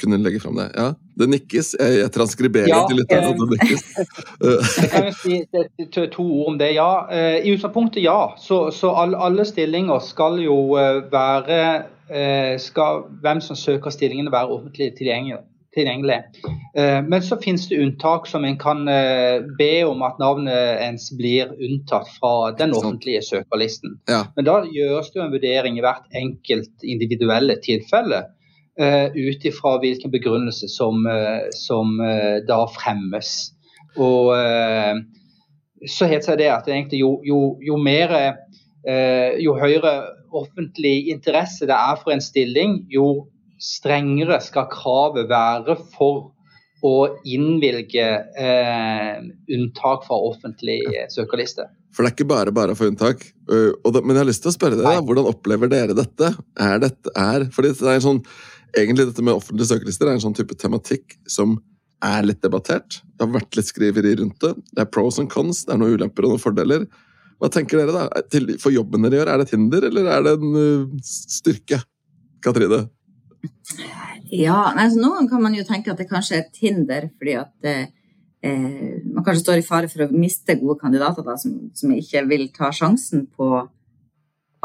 kunne 0.00 0.18
legge 0.22 0.40
fram 0.40 0.56
det. 0.58 0.68
Ja, 0.76 0.90
det 1.18 1.28
nikkes. 1.32 1.72
Jeg, 1.80 1.98
jeg 2.00 2.12
transkriberer 2.14 2.70
ja, 2.70 2.82
til 2.88 3.00
lytterne 3.00 3.32
at 3.32 3.40
det 3.40 3.48
nikkes. 3.54 3.84
jeg 4.82 4.92
kan 4.92 5.08
jo 5.08 5.16
si 5.22 5.40
to, 5.94 6.06
to 6.12 6.26
ord 6.26 6.52
om 6.52 6.60
det. 6.60 6.72
Ja, 6.76 6.90
eh, 7.12 7.40
i 7.46 7.56
utgangspunktet 7.56 8.04
ja. 8.04 8.20
Så, 8.40 8.70
så 8.74 8.92
alle, 8.96 9.18
alle, 9.18 9.46
stillinger 9.48 10.00
skal 10.04 10.40
jo 10.44 10.58
eh, 10.80 11.02
være 11.12 11.60
eh, 12.10 12.54
skal 12.62 13.06
Hvem 13.22 13.42
som 13.44 13.58
søker 13.58 13.94
stillingene, 13.94 14.32
være 14.32 14.52
offentlig 14.58 14.92
tilgjengelig. 14.98 15.42
tilgjengelig. 15.76 16.22
Men 17.04 17.20
så 17.20 17.36
finnes 17.36 17.66
det 17.68 17.76
unntak 17.84 18.24
som 18.30 18.46
en 18.48 18.54
kan 18.56 18.86
be 19.58 19.72
om 19.84 20.00
at 20.06 20.16
navnet 20.16 20.78
ens 20.80 21.10
blir 21.18 21.50
unntatt 21.52 22.08
fra 22.16 22.54
den 22.56 22.72
offentlige 22.72 23.20
søkerlisten. 23.26 23.98
Ja. 24.08 24.22
Men 24.38 24.48
da 24.48 24.54
gjøres 24.64 25.10
det 25.12 25.20
en 25.20 25.34
vurdering 25.34 25.76
i 25.76 25.84
hvert 25.84 26.16
enkelt 26.16 26.86
individuelle 26.94 27.58
tilfelle 27.60 28.22
ut 28.76 29.44
ifra 29.48 29.78
hvilken 29.80 30.12
begrunnelse 30.12 30.68
som, 30.68 31.06
uh, 31.08 31.46
som 31.56 31.94
uh, 32.02 32.42
da 32.44 32.58
fremmes. 32.74 33.30
Og 33.96 34.28
så 35.88 36.08
heter 36.10 36.36
det 36.36 36.50
at 36.52 36.66
egentlig 36.68 36.98
jo, 37.00 37.14
jo, 37.24 37.38
jo, 37.64 37.78
mer 37.80 38.12
jo 39.40 39.54
høyere 39.56 39.92
offentlig 40.36 41.08
interesse 41.08 41.64
det 41.64 41.72
er 41.72 41.96
for 42.02 42.12
en 42.12 42.20
stilling, 42.20 42.74
jo 42.92 43.30
strengere 43.56 44.36
skal 44.44 44.68
kravet 44.68 45.30
være 45.30 45.78
for 45.94 46.34
å 46.84 46.94
innvilge 47.24 48.04
eh, 48.36 49.24
unntak 49.56 50.04
fra 50.06 50.18
offentlig 50.28 50.82
søkerliste. 51.12 51.66
For 51.96 52.04
det 52.04 52.10
er 52.10 52.16
ikke 52.18 52.28
bare 52.28 52.52
bare 52.52 52.76
få 52.76 52.90
unntak. 52.90 53.22
Da, 53.48 54.02
men 54.02 54.12
jeg 54.12 54.20
har 54.20 54.28
lyst 54.28 54.44
til 54.44 54.52
å 54.52 54.56
spørre 54.56 54.76
dere, 54.76 54.98
da, 54.98 55.04
hvordan 55.06 55.30
opplever 55.30 55.70
dere 55.72 55.96
dette? 55.96 56.34
Er 56.60 56.82
dette 56.82 57.12
er, 57.16 57.46
fordi 57.54 57.72
det 57.78 57.88
er 57.88 57.96
en 57.96 58.04
sånn 58.04 58.20
egentlig 58.82 59.08
dette 59.08 59.24
med 59.24 59.36
offentlige 59.36 59.70
søkelister 59.72 60.08
er 60.08 60.16
en 60.16 60.22
sånn 60.26 60.36
type 60.36 60.56
tematikk 60.60 61.16
som 61.30 61.56
er 62.04 62.26
litt 62.28 62.42
debattert. 62.44 63.00
Det 63.16 63.24
har 63.24 63.34
vært 63.38 63.56
litt 63.56 63.70
skriveri 63.70 64.14
rundt 64.20 64.40
det. 64.44 64.52
Det 64.74 64.84
er 64.84 64.92
pros 64.92 65.20
and 65.22 65.30
cons, 65.32 65.64
det 65.64 65.74
er 65.74 65.80
noen 65.80 65.96
ulemper 65.96 66.26
og 66.26 66.34
noen 66.34 66.42
fordeler. 66.42 66.86
Hva 67.40 67.50
tenker 67.52 67.80
dere 67.80 67.92
da? 67.92 68.22
For 68.62 68.72
jobben 68.72 69.04
dere 69.04 69.20
gjør, 69.20 69.30
er 69.32 69.40
det 69.40 69.48
et 69.48 69.54
hinder, 69.56 69.86
eller 69.90 70.08
er 70.12 70.24
det 70.24 70.34
en 70.38 70.56
uh, 70.56 70.98
styrke? 71.04 71.82
Katrine? 72.44 72.86
Ja, 74.30 74.72
altså 74.72 75.00
Noen 75.00 75.28
kan 75.30 75.42
man 75.42 75.54
jo 75.56 75.64
tenke 75.66 75.92
at 75.92 76.00
det 76.00 76.08
kanskje 76.10 76.38
er 76.38 76.44
et 76.44 76.60
hinder, 76.60 77.08
fordi 77.18 77.36
at 77.38 77.68
eh, 77.68 77.88
eh, 78.46 78.98
man 79.04 79.24
kanskje 79.24 79.44
står 79.44 79.62
i 79.62 79.66
fare 79.66 79.90
for 79.90 80.06
å 80.06 80.12
miste 80.14 80.58
gode 80.60 80.78
kandidater 80.80 81.26
da, 81.26 81.36
som, 81.40 81.56
som, 81.76 81.94
ikke 81.94 82.24
vil 82.30 82.48
ta 82.54 82.72
sjansen 82.74 83.26
på 83.30 83.50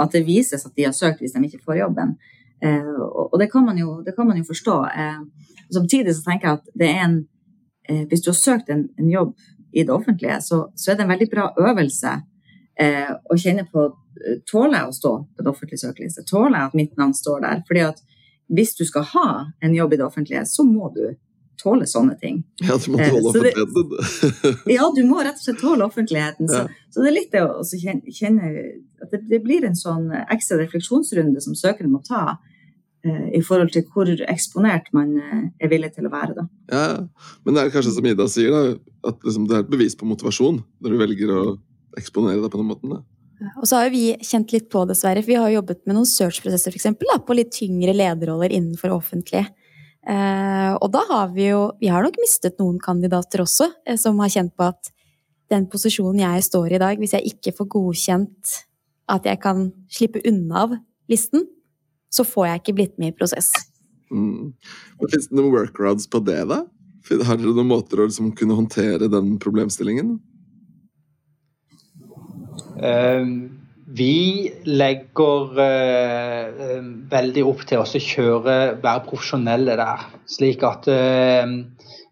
at 0.01 0.15
det 0.15 0.24
vises 0.25 0.65
at 0.65 0.74
de 0.77 0.88
har 0.88 0.96
søkt 0.98 1.22
hvis 1.22 1.36
de 1.36 1.44
ikke 1.46 1.63
får 1.65 1.84
jobben. 1.84 2.15
Eh, 2.63 3.01
og 3.32 3.39
det 3.39 3.50
kan 3.51 3.65
man 3.65 3.77
jo, 3.77 4.03
kan 4.15 4.27
man 4.27 4.38
jo 4.38 4.44
forstå. 4.48 4.75
Eh, 4.86 5.22
samtidig 5.74 6.15
så 6.15 6.25
tenker 6.30 6.48
jeg 6.48 6.60
at 6.60 6.68
det 6.77 6.89
er 6.89 7.06
en 7.06 7.18
eh, 7.89 8.03
Hvis 8.08 8.22
du 8.22 8.30
har 8.30 8.38
søkt 8.38 8.70
en, 8.70 8.89
en 9.00 9.10
jobb 9.10 9.34
i 9.74 9.84
det 9.84 9.94
offentlige, 9.94 10.41
så, 10.41 10.68
så, 10.75 10.91
er 10.91 10.96
det 10.96 11.06
en 11.06 11.13
veldig 11.15 11.30
bra 11.32 11.53
øvelse 11.70 12.20
å 13.30 13.36
kjenne 13.38 13.68
på 13.70 13.82
Tåler 14.50 14.80
jeg 14.80 14.89
å 14.89 14.94
stå 14.96 15.10
på 15.38 15.44
det 15.44 15.50
offentlige 15.51 15.82
søkeliste? 15.82 16.24
Tåler 16.25 16.56
jeg 16.56 16.70
at 16.70 16.77
mitt 16.77 16.96
navn 16.98 17.13
står 17.13 17.44
der? 17.44 17.62
Fordi 17.68 17.84
at 17.86 18.00
hvis 18.51 18.74
du 18.75 18.84
skal 18.86 19.06
ha 19.12 19.27
en 19.63 19.75
jobb 19.75 19.94
i 19.94 20.00
det 20.00 20.06
offentlige, 20.06 20.41
så 20.50 20.65
må 20.68 20.89
du 20.96 21.03
tåle 21.62 21.88
sånne 21.88 22.18
ting. 22.20 22.41
Ja, 22.63 22.77
du 22.82 22.91
må 22.91 23.00
tåle 23.00 23.22
offentligheten. 23.32 24.56
ja, 24.75 24.88
du 24.96 25.01
må 25.08 25.22
rett 25.22 25.38
og 25.39 25.46
slett 25.46 25.62
tåle 25.62 25.86
offentligheten. 25.86 26.50
Så, 26.50 26.63
ja. 26.63 26.89
så 26.94 27.03
det 27.03 27.12
er 27.12 27.18
litt 27.18 27.36
det 27.36 27.44
å 27.46 27.62
kjenne 28.18 28.51
at 29.01 29.13
det, 29.13 29.22
det, 29.30 29.41
blir 29.46 29.68
en 29.68 29.77
sånn 29.77 30.10
ekstra 30.24 30.60
refleksjonsrunde 30.63 31.44
som 31.44 31.58
søkeren 31.58 31.94
må 31.94 32.01
ta 32.08 32.39
i 33.34 33.41
forhold 33.46 33.72
til 33.74 33.86
hvor 33.93 34.10
eksponert 34.29 34.91
man 34.96 35.15
eh, 35.17 35.46
er 35.63 35.72
villig 35.72 35.93
til 35.96 36.05
å 36.05 36.13
være. 36.13 36.36
Da. 36.38 36.46
Ja, 36.72 36.84
Men 37.46 37.58
det 37.58 37.63
er 37.63 37.74
kanskje 37.74 37.96
som 37.96 38.05
Ida 38.05 38.27
sier, 38.29 38.53
da, 38.53 38.75
at 39.10 39.25
liksom 39.25 39.48
det 39.50 39.58
er 39.58 39.65
et 39.65 39.72
bevis 39.72 39.98
på 39.98 40.10
motivasjon 40.10 40.62
når 40.81 40.93
du 40.93 41.01
velger 41.01 41.34
å 41.34 41.41
eksponere 41.98 42.43
deg 42.43 42.51
på 42.53 42.62
den 42.62 42.70
måten. 42.70 42.96
da. 42.96 43.01
Og 43.58 43.65
så 43.65 43.81
har 43.81 43.89
vi 43.89 44.12
kjent 44.22 44.53
litt 44.53 44.70
på, 44.70 44.84
dessverre, 44.86 45.24
for 45.24 45.34
vi 45.34 45.39
har 45.39 45.50
jobbet 45.55 45.81
med 45.89 45.98
noen 45.98 46.10
search-prosesser, 46.10 46.70
for 46.70 46.77
eksempel, 46.77 47.10
da, 47.10 47.17
på 47.25 47.38
litt 47.38 47.50
tyngre 47.55 47.96
lederroller 47.96 48.53
innenfor 48.53 48.93
offentlig. 48.93 49.48
Eh, 50.01 50.72
og 50.77 50.88
da 50.93 51.03
har 51.12 51.27
vi 51.29 51.51
jo 51.51 51.75
Vi 51.77 51.91
har 51.93 52.01
nok 52.01 52.15
mistet 52.17 52.55
noen 52.58 52.79
kandidater 52.81 53.43
også, 53.43 53.67
eh, 53.86 53.98
som 54.01 54.17
har 54.20 54.34
kjent 54.34 54.55
på 54.58 54.65
at 54.65 54.89
den 55.51 55.67
posisjonen 55.70 56.24
jeg 56.24 56.46
står 56.48 56.72
i 56.72 56.75
i 56.75 56.81
dag, 56.81 56.98
hvis 56.98 57.13
jeg 57.17 57.34
ikke 57.34 57.53
får 57.58 57.67
godkjent 57.70 58.53
at 59.12 59.27
jeg 59.27 59.41
kan 59.43 59.72
slippe 59.91 60.22
unna 60.25 60.63
av 60.63 60.77
listen, 61.12 61.43
så 62.12 62.25
får 62.27 62.48
jeg 62.48 62.62
ikke 62.62 62.77
blitt 62.82 62.98
med 63.01 63.13
i 63.13 63.18
prosess. 63.18 63.53
Mm. 64.12 64.51
Fins 65.08 65.30
det 65.30 65.38
noen 65.38 65.53
workarounds 65.53 66.10
på 66.12 66.20
det, 66.27 66.41
da? 66.51 66.65
Har 67.25 67.39
dere 67.39 67.56
noen 67.56 67.72
måter 67.72 68.01
å 68.01 68.10
liksom 68.10 68.34
kunne 68.38 68.58
håndtere 68.60 69.10
den 69.12 69.34
problemstillingen? 69.41 70.20
Uh, 72.82 73.25
vi 73.91 74.51
legger 74.68 75.56
uh, 75.58 76.75
veldig 77.12 77.46
opp 77.48 77.63
til 77.70 77.82
å 77.82 77.88
kjøre, 77.88 78.58
være 78.84 79.06
profesjonelle 79.08 79.77
der. 79.80 80.06
Slik 80.30 80.63
at 80.68 80.88
uh, 80.91 81.56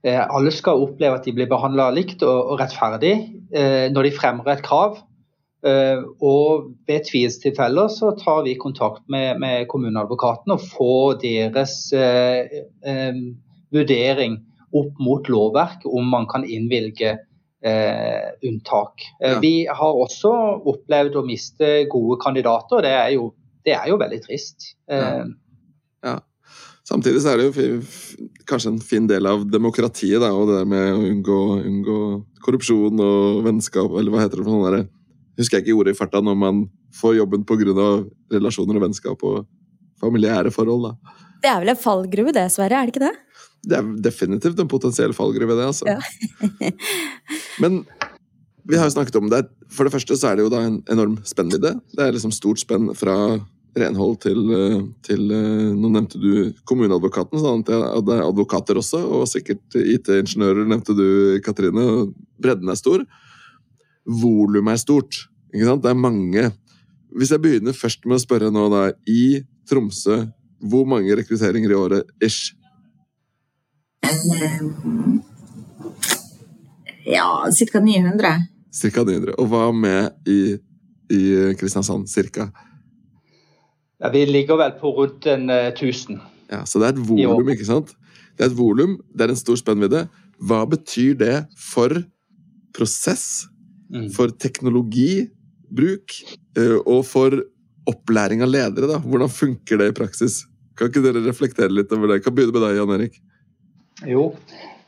alle 0.08 0.56
skal 0.56 0.86
oppleve 0.88 1.20
at 1.20 1.28
de 1.28 1.36
blir 1.36 1.52
behandla 1.52 1.90
likt 1.96 2.24
og, 2.24 2.54
og 2.54 2.62
rettferdig 2.62 3.18
når 3.50 4.06
de 4.06 4.12
fremmer 4.14 4.46
et 4.54 4.62
krav. 4.64 5.00
Og 5.60 6.70
ved 6.88 7.02
tvilstilfeller 7.10 7.90
så 7.92 8.14
tar 8.16 8.46
vi 8.46 8.54
kontakt 8.56 9.02
med, 9.12 9.42
med 9.44 9.66
kommuneadvokaten 9.68 10.54
og 10.56 10.62
får 10.64 11.18
deres 11.24 11.74
vurdering 13.76 14.38
opp 14.76 15.02
mot 15.02 15.28
lovverk 15.30 15.84
om 15.90 16.08
man 16.12 16.28
kan 16.30 16.46
innvilge 16.46 17.18
eh, 17.66 18.30
unntak. 18.50 19.06
Eh, 19.24 19.32
ja. 19.32 19.40
Vi 19.40 19.54
har 19.68 20.02
også 20.04 20.32
opplevd 20.70 21.20
å 21.20 21.26
miste 21.28 21.72
gode 21.92 22.20
kandidater, 22.24 22.80
og 22.80 22.86
det 22.86 22.96
er 22.96 23.14
jo, 23.16 23.30
det 23.66 23.78
er 23.78 23.92
jo 23.92 24.00
veldig 24.02 24.22
trist. 24.26 24.74
Ja. 24.90 25.00
Eh, 25.00 25.32
ja. 26.10 26.18
Samtidig 26.90 27.22
så 27.22 27.36
er 27.36 27.42
det 27.42 27.50
jo 27.52 27.82
kanskje 28.50 28.72
en 28.74 28.82
fin 28.82 29.06
del 29.10 29.28
av 29.30 29.44
demokratiet, 29.52 30.22
da, 30.24 30.32
og 30.34 30.50
det 30.50 30.62
der 30.62 30.70
med 30.70 30.88
å 30.96 31.04
unngå, 31.06 31.42
unngå 31.70 32.00
korrupsjon 32.46 33.04
og 33.04 33.44
vennskap, 33.46 33.94
eller 33.94 34.14
hva 34.14 34.24
heter 34.24 34.42
det 34.42 34.48
for 34.48 34.56
noe 34.56 34.72
der, 34.74 34.88
Husker 35.40 35.60
jeg 35.60 35.68
ikke 35.68 35.80
ordet 35.80 35.96
i 35.96 36.00
farta 36.00 36.22
når 36.24 36.36
man 36.38 36.66
får 37.00 37.16
jobben 37.22 37.46
pga. 37.48 37.88
relasjoner 38.34 38.80
og 38.80 38.86
vennskap 38.88 39.24
og 39.24 39.46
familiære 40.00 40.52
forhold, 40.52 40.90
da. 40.90 41.18
Det 41.40 41.50
er 41.50 41.62
vel 41.64 41.72
en 41.72 41.80
fallgruve 41.80 42.34
det, 42.36 42.50
Sverre? 42.52 42.76
Er 42.76 42.88
det 42.88 42.96
ikke 42.96 43.06
det? 43.06 43.16
Det 43.70 43.78
er 43.78 43.94
definitivt 44.04 44.60
en 44.60 44.72
potensiell 44.72 45.14
fallgruve, 45.16 45.56
det. 45.56 45.68
altså. 45.72 45.86
Ja. 45.88 46.72
Men 47.64 47.84
vi 48.70 48.78
har 48.78 48.88
jo 48.88 48.96
snakket 48.96 49.16
om 49.20 49.30
det. 49.32 49.46
For 49.72 49.88
det 49.88 49.94
første 49.96 50.18
så 50.20 50.30
er 50.30 50.38
det 50.38 50.46
jo 50.46 50.52
da 50.52 50.66
en 50.68 50.82
enorm 50.92 51.18
spennvidde. 51.28 51.78
Det 51.96 52.04
er 52.04 52.14
liksom 52.16 52.36
stort 52.36 52.62
spenn 52.62 52.92
fra 52.98 53.16
renhold 53.80 54.18
til, 54.24 54.40
til 55.06 55.26
Nå 55.30 55.92
nevnte 55.94 56.20
du 56.20 56.52
kommuneadvokaten, 56.68 57.40
sånn 57.40 57.64
at 57.64 58.06
det 58.08 58.18
er 58.18 58.26
advokater 58.26 58.80
også, 58.82 59.02
og 59.20 59.28
sikkert 59.30 59.78
IT-ingeniører, 59.78 60.68
nevnte 60.68 60.96
du, 60.98 61.08
Katrine. 61.46 61.86
Bredden 62.42 62.72
er 62.72 62.80
stor. 62.80 63.06
Volumet 64.10 64.74
er 64.74 64.82
stort. 64.82 65.22
ikke 65.54 65.68
sant? 65.68 65.84
Det 65.86 65.92
er 65.92 66.00
mange. 66.00 66.50
Hvis 67.16 67.32
jeg 67.34 67.42
begynner 67.42 67.78
først 67.78 68.06
med 68.06 68.18
å 68.18 68.24
spørre 68.24 68.52
nå, 68.54 68.68
da, 68.74 68.90
i 69.10 69.42
Tromsø, 69.70 70.24
hvor 70.60 70.88
mange 70.90 71.16
rekrutteringer 71.16 71.72
i 71.72 71.78
året 71.78 72.10
ish? 72.26 72.56
Ja, 77.10 77.28
ca. 77.50 77.80
900. 77.82 78.34
Ca. 78.70 79.04
900. 79.04 79.36
Og 79.38 79.48
hva 79.50 79.70
med 79.74 80.30
i, 80.30 80.58
i 81.14 81.22
Kristiansand? 81.60 82.10
Cirka? 82.12 82.50
Ja, 84.00 84.12
vi 84.14 84.24
ligger 84.30 84.60
vel 84.60 84.76
på 84.80 84.92
rundt 84.96 85.26
en 85.28 85.50
uh, 85.52 85.72
1000. 85.74 86.20
Ja, 86.50 86.64
Så 86.66 86.80
det 86.80 86.90
er 86.90 86.98
et 86.98 87.08
volum, 87.10 87.50
ikke 87.52 87.68
sant? 87.68 87.94
Det 88.38 88.46
er 88.46 88.52
et 88.54 88.58
volum, 88.58 88.98
det 89.12 89.26
er 89.26 89.34
en 89.34 89.40
stor 89.40 89.58
spennvidde. 89.60 90.06
Hva 90.40 90.64
betyr 90.70 91.18
det 91.20 91.36
for 91.60 91.92
prosess, 92.76 93.50
mm. 93.94 94.10
for 94.16 94.34
teknologibruk 94.42 96.16
uh, 96.60 96.78
og 96.84 97.02
for 97.10 97.42
opplæring 97.90 98.46
av 98.46 98.54
ledere? 98.54 98.90
da? 98.92 99.02
Hvordan 99.02 99.32
funker 99.34 99.82
det 99.82 99.92
i 99.92 99.98
praksis? 99.98 100.44
Kan 100.78 100.92
ikke 100.92 101.04
dere 101.04 101.26
reflektere 101.26 101.74
litt 101.74 101.92
over 101.96 102.08
det? 102.08 102.20
Jeg 102.20 102.28
kan 102.28 102.38
begynne 102.38 102.56
med 102.56 102.66
deg, 102.68 102.78
Jan 102.80 102.96
Erik. 102.96 103.20
Jo. 104.08 104.30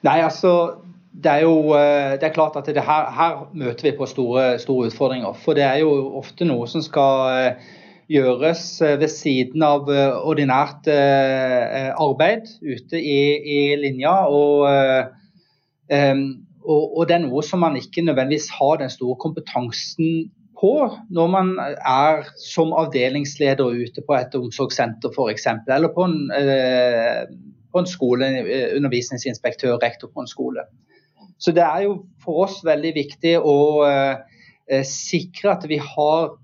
Nei, 0.07 0.21
altså 0.23 0.53
det 1.11 1.31
er 1.31 1.43
jo 1.43 1.73
eh, 1.75 2.15
det 2.19 2.29
er 2.29 2.35
klart 2.35 2.55
at 2.55 2.69
her, 2.71 3.11
her, 3.11 3.43
møter 3.53 3.89
vi 3.89 3.97
på 3.97 4.07
store, 4.07 4.55
store, 4.59 4.87
utfordringer. 4.87 5.35
For 5.43 5.57
det 5.57 5.65
er 5.67 5.81
jo 5.83 5.91
ofte 6.21 6.47
noe 6.47 6.67
som 6.71 6.83
skal 6.85 7.25
eh, 7.35 7.71
gjøres 8.11 8.63
eh, 8.85 8.95
ved 9.01 9.11
siden 9.11 9.63
av 9.65 9.91
ordinært 9.91 10.87
arbeid 10.91 12.47
ute 12.63 12.99
i, 12.99 13.19
i 13.57 13.59
linja. 13.79 14.15
Og, 14.31 14.67
og, 16.61 16.97
og, 16.97 17.07
det 17.09 17.15
er 17.15 17.23
noe 17.25 17.41
som 17.45 17.63
man 17.63 17.77
ikke 17.79 18.03
nødvendigvis 18.05 18.49
har 18.57 18.77
den 18.81 18.91
store 18.93 19.17
kompetansen 19.21 20.29
på 20.61 20.73
når 21.09 21.31
man 21.33 21.55
er 21.59 22.27
som 22.37 22.73
avdelingsleder 22.77 23.65
ute 23.81 24.03
på 24.05 24.17
et 24.17 24.35
omsorgssenter 24.37 25.09
f.eks. 25.09 25.47
Eller 25.65 25.89
på 25.95 26.05
en, 26.05 26.19
på 27.73 27.81
en 27.81 27.89
skole, 27.89 28.29
undervisningsinspektør, 28.77 29.79
rektor 29.81 30.11
på 30.13 30.21
en 30.21 30.29
skole. 30.29 30.67
Så 31.41 31.53
det 31.57 31.63
er 31.65 31.87
jo 31.87 31.95
for 32.21 32.45
oss 32.45 32.59
veldig 32.65 32.91
viktig 32.93 33.33
å 33.41 33.57
eh, 33.87 34.83
sikre 34.85 35.55
at 35.55 35.65
vi 35.69 35.79
har 35.81 36.35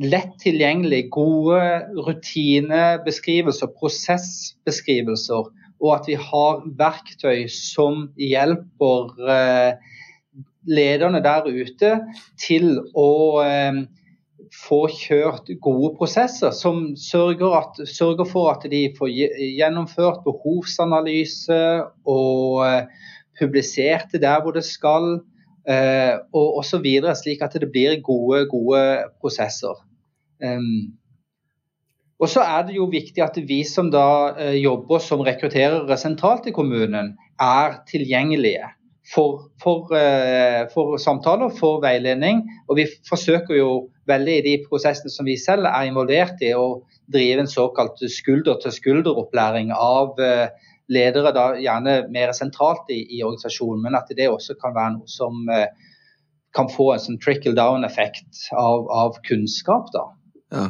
lett 0.00 0.32
tilgjengelig 0.40 1.06
gode 1.12 1.60
rutinebeskrivelser, 2.06 3.72
prosessbeskrivelser, 3.80 5.50
og 5.82 5.92
at 5.98 6.08
vi 6.10 6.16
har 6.20 6.64
verktøy 6.78 7.46
som 7.52 8.08
hjelper 8.20 9.28
eh, 9.32 9.92
lederne 10.66 11.22
der 11.24 11.46
ute 11.46 11.92
til 12.40 12.72
å 12.96 13.10
eh, 13.44 13.82
få 14.56 14.84
kjørt 14.92 15.50
gode 15.62 15.92
prosesser 15.98 16.54
som 16.54 16.94
sørger, 17.00 17.56
at, 17.58 17.80
sørger, 17.90 18.28
for 18.30 18.52
at 18.54 18.64
de 18.70 18.86
får 18.96 19.10
gjennomført 19.12 20.22
behovsanalyse 20.24 21.60
og 22.06 22.62
publisert 23.38 24.12
det 24.12 24.22
der 24.22 24.42
hvor 24.42 24.54
det 24.56 24.64
skal, 24.64 25.20
eh, 25.68 26.14
og 26.32 26.60
osv. 26.62 26.86
Slik 27.20 27.42
at 27.44 27.58
det 27.60 27.70
blir 27.72 28.00
gode, 28.04 28.46
gode 28.50 28.82
prosesser. 29.20 29.76
Um, 30.42 30.96
og 32.16 32.30
så 32.32 32.42
er 32.44 32.64
det 32.68 32.78
jo 32.78 32.88
viktig 32.88 33.20
at 33.24 33.36
vi 33.48 33.60
som 33.68 33.90
da 33.92 34.32
eh, 34.40 34.56
jobber 34.62 35.02
som 35.04 35.24
rekrutterere 35.24 35.98
sentralt 36.00 36.48
i 36.48 36.54
kommunen, 36.56 37.12
er 37.40 37.80
tilgjengelige 37.90 38.70
for, 39.12 39.50
for, 39.62 39.92
eh, 39.96 40.64
for, 40.72 40.96
samtaler, 41.02 41.52
for 41.58 41.82
veiledning. 41.84 42.40
Og 42.70 42.80
vi 42.80 42.86
forsøker 43.08 43.58
jo 43.58 43.70
veldig 44.08 44.38
i 44.38 44.44
de 44.46 44.54
prosessene 44.64 45.12
som 45.12 45.28
vi 45.28 45.36
selv 45.40 45.68
er 45.68 45.90
involvert 45.90 46.40
i, 46.40 46.54
å 46.56 46.80
drive 47.12 47.44
en 47.44 47.52
såkalt 47.52 48.00
skulder-til-skulder-opplæring 48.00 49.74
av 49.76 50.16
eh, 50.24 50.48
ledere 50.88 51.34
da 51.36 51.50
gjerne 51.60 51.98
mer 52.14 52.32
sentralt 52.38 52.88
i, 52.94 53.02
i, 53.10 53.20
organisasjonen, 53.26 53.84
men 53.84 53.98
at 53.98 54.08
det 54.16 54.30
også 54.30 54.56
kan 54.62 54.72
være 54.72 54.96
noe 54.96 55.10
som 55.10 55.44
kan 56.56 56.70
få 56.72 56.92
en 56.94 57.02
sånn 57.02 57.18
trickle 57.20 57.52
down-effekt 57.58 58.46
av, 58.56 58.86
av, 58.88 59.18
kunnskap. 59.28 59.90
da. 59.92 60.04
Ja. 60.54 60.66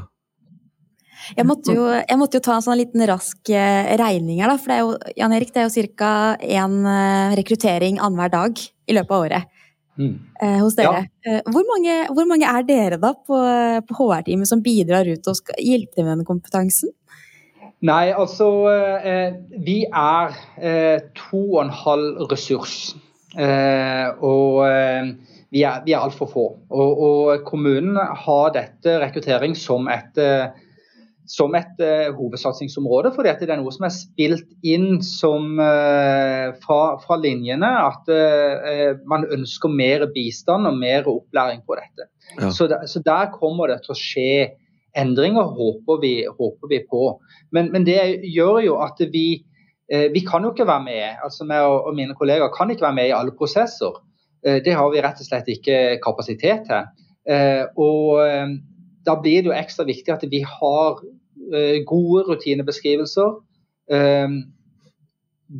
Jeg 1.34 1.46
måtte, 1.48 1.74
jo, 1.74 1.86
jeg 1.90 2.18
måtte, 2.20 2.38
jo, 2.38 2.44
ta 2.44 2.56
en 2.56 2.64
sånn 2.64 2.78
liten 2.78 3.02
rask 3.08 3.50
eh, 3.50 3.92
regning 3.98 4.42
her, 4.42 4.52
da. 4.52 4.58
For 4.60 4.70
det 4.70 4.76
er 4.76 4.82
jo, 4.84 5.14
Jan 5.18 5.34
Erik, 5.36 5.52
det 5.54 5.62
er 5.62 5.68
jo 5.68 5.86
ca. 5.98 6.10
én 6.40 6.76
eh, 6.92 7.36
rekruttering 7.40 8.00
annenhver 8.00 8.32
dag 8.34 8.60
i 8.62 8.96
løpet 8.96 9.14
av 9.16 9.24
året. 9.26 9.48
Mm. 9.96 10.12
Eh, 10.42 10.58
hos 10.60 10.76
dere. 10.76 11.06
Ja. 11.24 11.40
Hvor, 11.48 11.64
mange, 11.70 11.96
hvor, 12.12 12.28
mange, 12.28 12.46
er 12.46 12.68
dere 12.68 13.00
da 13.02 13.14
på, 13.16 13.40
på 13.88 13.96
HR-teamet 13.98 14.50
som 14.50 14.62
bidrar 14.62 15.08
ut 15.08 15.32
og 15.32 15.38
skal 15.40 15.58
hjelpe 15.64 15.96
til 15.96 16.06
med 16.06 16.20
den 16.20 16.28
kompetansen? 16.28 16.92
Nei, 17.86 18.08
altså 18.16 18.46
Vi 19.66 19.82
er 19.84 20.36
to 21.18 21.40
og 21.58 21.58
en 21.66 21.74
halv 21.82 22.22
ressurs. 22.30 22.94
Og 23.36 24.62
vi 25.52 25.62
er, 25.62 25.82
vi 25.84 25.94
er 25.94 26.00
altfor 26.00 26.30
få. 26.30 26.46
Og, 26.72 27.02
og, 27.08 27.44
kommunen 27.48 27.96
har 27.96 28.54
dette 28.56 28.96
rekruttering 29.02 29.56
som 29.58 29.88
et, 29.92 30.18
som 31.26 31.54
et 31.58 31.80
uh, 31.82 32.14
hovedsatsingsområde. 32.16 33.12
fordi 33.14 33.32
det 33.40 33.50
er 33.50 33.58
noe 33.60 33.72
som 33.74 33.86
er 33.88 33.94
spilt 33.94 34.46
inn 34.66 35.00
som, 35.04 35.58
uh, 35.58 36.54
fra, 36.62 36.80
fra, 37.02 37.18
linjene. 37.22 37.70
At 37.82 38.10
uh, 38.10 39.00
man 39.10 39.26
ønsker 39.34 39.72
mer 39.72 40.06
bistand 40.14 40.68
og 40.70 40.78
mer 40.78 41.08
opplæring 41.10 41.64
på 41.66 41.78
dette. 41.80 42.08
Ja. 42.38 42.50
Så, 42.50 42.68
der, 42.70 42.86
så, 42.90 43.02
der 43.04 43.32
kommer 43.34 43.72
det 43.72 43.82
til 43.84 43.94
å 43.94 43.98
skje 43.98 44.30
endringer, 44.96 45.50
håper 45.58 46.00
vi, 46.02 46.14
håper 46.26 46.72
vi 46.72 46.80
på. 46.88 47.16
Men, 47.54 47.72
men, 47.74 47.84
det 47.84 47.98
gjør 48.24 48.62
jo 48.64 48.78
at 48.80 49.02
vi, 49.12 49.42
vi 49.86 50.22
kan 50.24 50.42
jo 50.42 50.54
ikke 50.54 50.66
være 50.66 50.86
med. 50.86 51.18
altså 51.22 51.44
meg 51.46 51.66
og, 51.68 51.90
mine 51.94 52.16
kollegaer 52.16 52.54
kan 52.54 52.72
ikke 52.72 52.86
være 52.86 52.96
med 52.96 53.10
i 53.10 53.14
alle 53.14 53.34
prosesser. 53.36 53.98
Det 54.40 54.72
har 54.72 54.88
vi 54.94 55.02
rett 55.04 55.20
og 55.20 55.28
slett 55.28 55.50
ikke 55.52 55.98
kapasitet 56.00 56.64
til. 56.70 56.88
Og 57.76 58.16
da 59.06 59.14
blir 59.22 59.44
det 59.44 59.50
jo 59.50 59.56
ekstra 59.56 59.86
viktig 59.88 60.12
at 60.14 60.26
vi 60.30 60.42
har 60.46 61.00
gode 61.86 62.24
rutinebeskrivelser. 62.26 63.34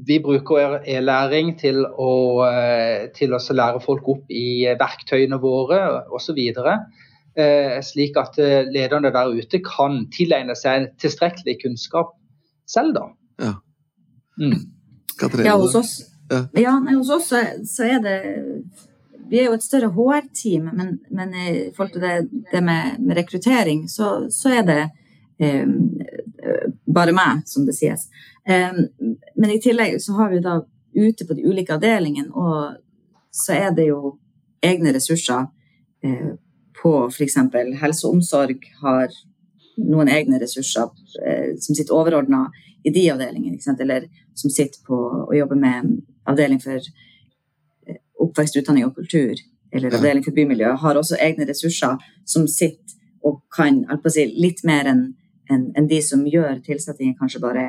Vi 0.07 0.17
bruker 0.19 0.81
e-læring 0.83 1.53
til 1.61 1.85
å, 1.87 2.13
til 3.15 3.37
å 3.37 3.41
lære 3.61 3.83
folk 3.85 4.09
opp 4.11 4.33
i 4.35 4.67
verktøyene 4.81 5.39
våre 5.39 5.79
osv. 6.17 6.41
Slik 7.87 8.19
at 8.19 8.41
lederne 8.73 9.13
der 9.15 9.37
ute 9.37 9.61
kan 9.63 10.09
tilegne 10.11 10.57
seg 10.59 10.91
tilstrekkelig 10.99 11.61
kunnskap 11.63 12.17
selv, 12.67 12.97
da. 12.99 13.07
Ja. 13.47 13.55
Mm. 14.43 14.59
Ja, 15.45 15.57
hos 15.57 15.75
oss, 15.75 15.95
Ja. 16.31 16.43
ja, 16.59 16.79
nei, 16.83 16.97
hos 16.99 17.11
oss 17.15 17.29
så, 17.31 17.39
så 17.65 17.85
er 17.87 18.01
det 18.03 18.17
Vi 19.31 19.41
er 19.41 19.49
jo 19.49 19.57
et 19.57 19.65
større 19.65 19.91
HR-team, 19.95 20.71
men, 20.77 20.99
men 21.11 21.35
i 21.35 21.73
forhold 21.77 21.97
til 21.97 22.05
det, 22.05 22.45
det 22.53 22.63
med, 22.63 23.01
med 23.03 23.19
rekruttering, 23.19 23.89
så, 23.91 24.27
så 24.31 24.53
er 24.61 24.67
det 24.67 24.81
eh, 25.43 25.67
bare 26.87 27.15
meg, 27.17 27.43
som 27.51 27.67
det 27.67 27.77
sies. 27.79 28.07
Eh, 28.49 28.81
men 29.37 29.53
i 29.53 29.61
tillegg 29.63 29.99
så 30.03 30.17
har 30.21 30.33
vi 30.35 30.43
da 30.45 30.61
ute 30.97 31.27
på 31.27 31.37
de 31.37 31.47
ulike 31.47 31.75
avdelingene, 31.77 32.33
og 32.33 32.77
så 33.35 33.57
er 33.57 33.75
det 33.77 33.91
jo 33.91 34.17
egne 34.65 34.95
ressurser 34.97 35.49
eh, 36.05 36.35
på 36.83 36.93
f.eks. 37.11 37.39
helse 37.81 38.07
og 38.07 38.19
omsorg 38.19 38.63
har 38.83 39.11
noen 39.77 40.09
egne 40.09 40.41
ressurser 40.41 40.89
eh, 41.27 41.53
som 41.61 41.77
sitter 41.77 41.97
overordna 41.97 42.47
i 42.87 42.93
de 42.95 43.09
avdelingene, 43.13 43.59
eller 43.81 44.07
som 44.35 44.53
sitter 44.53 44.81
på 44.87 44.97
og 45.27 45.35
jobber 45.37 45.59
med 45.61 45.99
avdeling 46.29 46.61
for 46.63 46.81
oppvekst, 48.37 48.59
utdanning 48.61 48.85
og 48.85 48.97
kultur, 48.97 49.41
eller 49.73 49.97
avdeling 49.97 50.25
for 50.25 50.37
bymiljø, 50.37 50.75
har 50.83 51.01
også 51.01 51.17
egne 51.25 51.49
ressurser 51.49 51.97
som 52.29 52.45
sitter 52.51 52.95
og 53.27 53.41
kan 53.51 53.81
si, 54.13 54.27
litt 54.39 54.63
mer 54.69 54.87
enn 54.93 55.07
en, 55.51 55.71
en 55.79 55.87
de 55.87 55.99
som 56.03 56.25
gjør 56.27 56.61
tilsettingen 56.67 57.17
kanskje 57.19 57.41
bare 57.43 57.65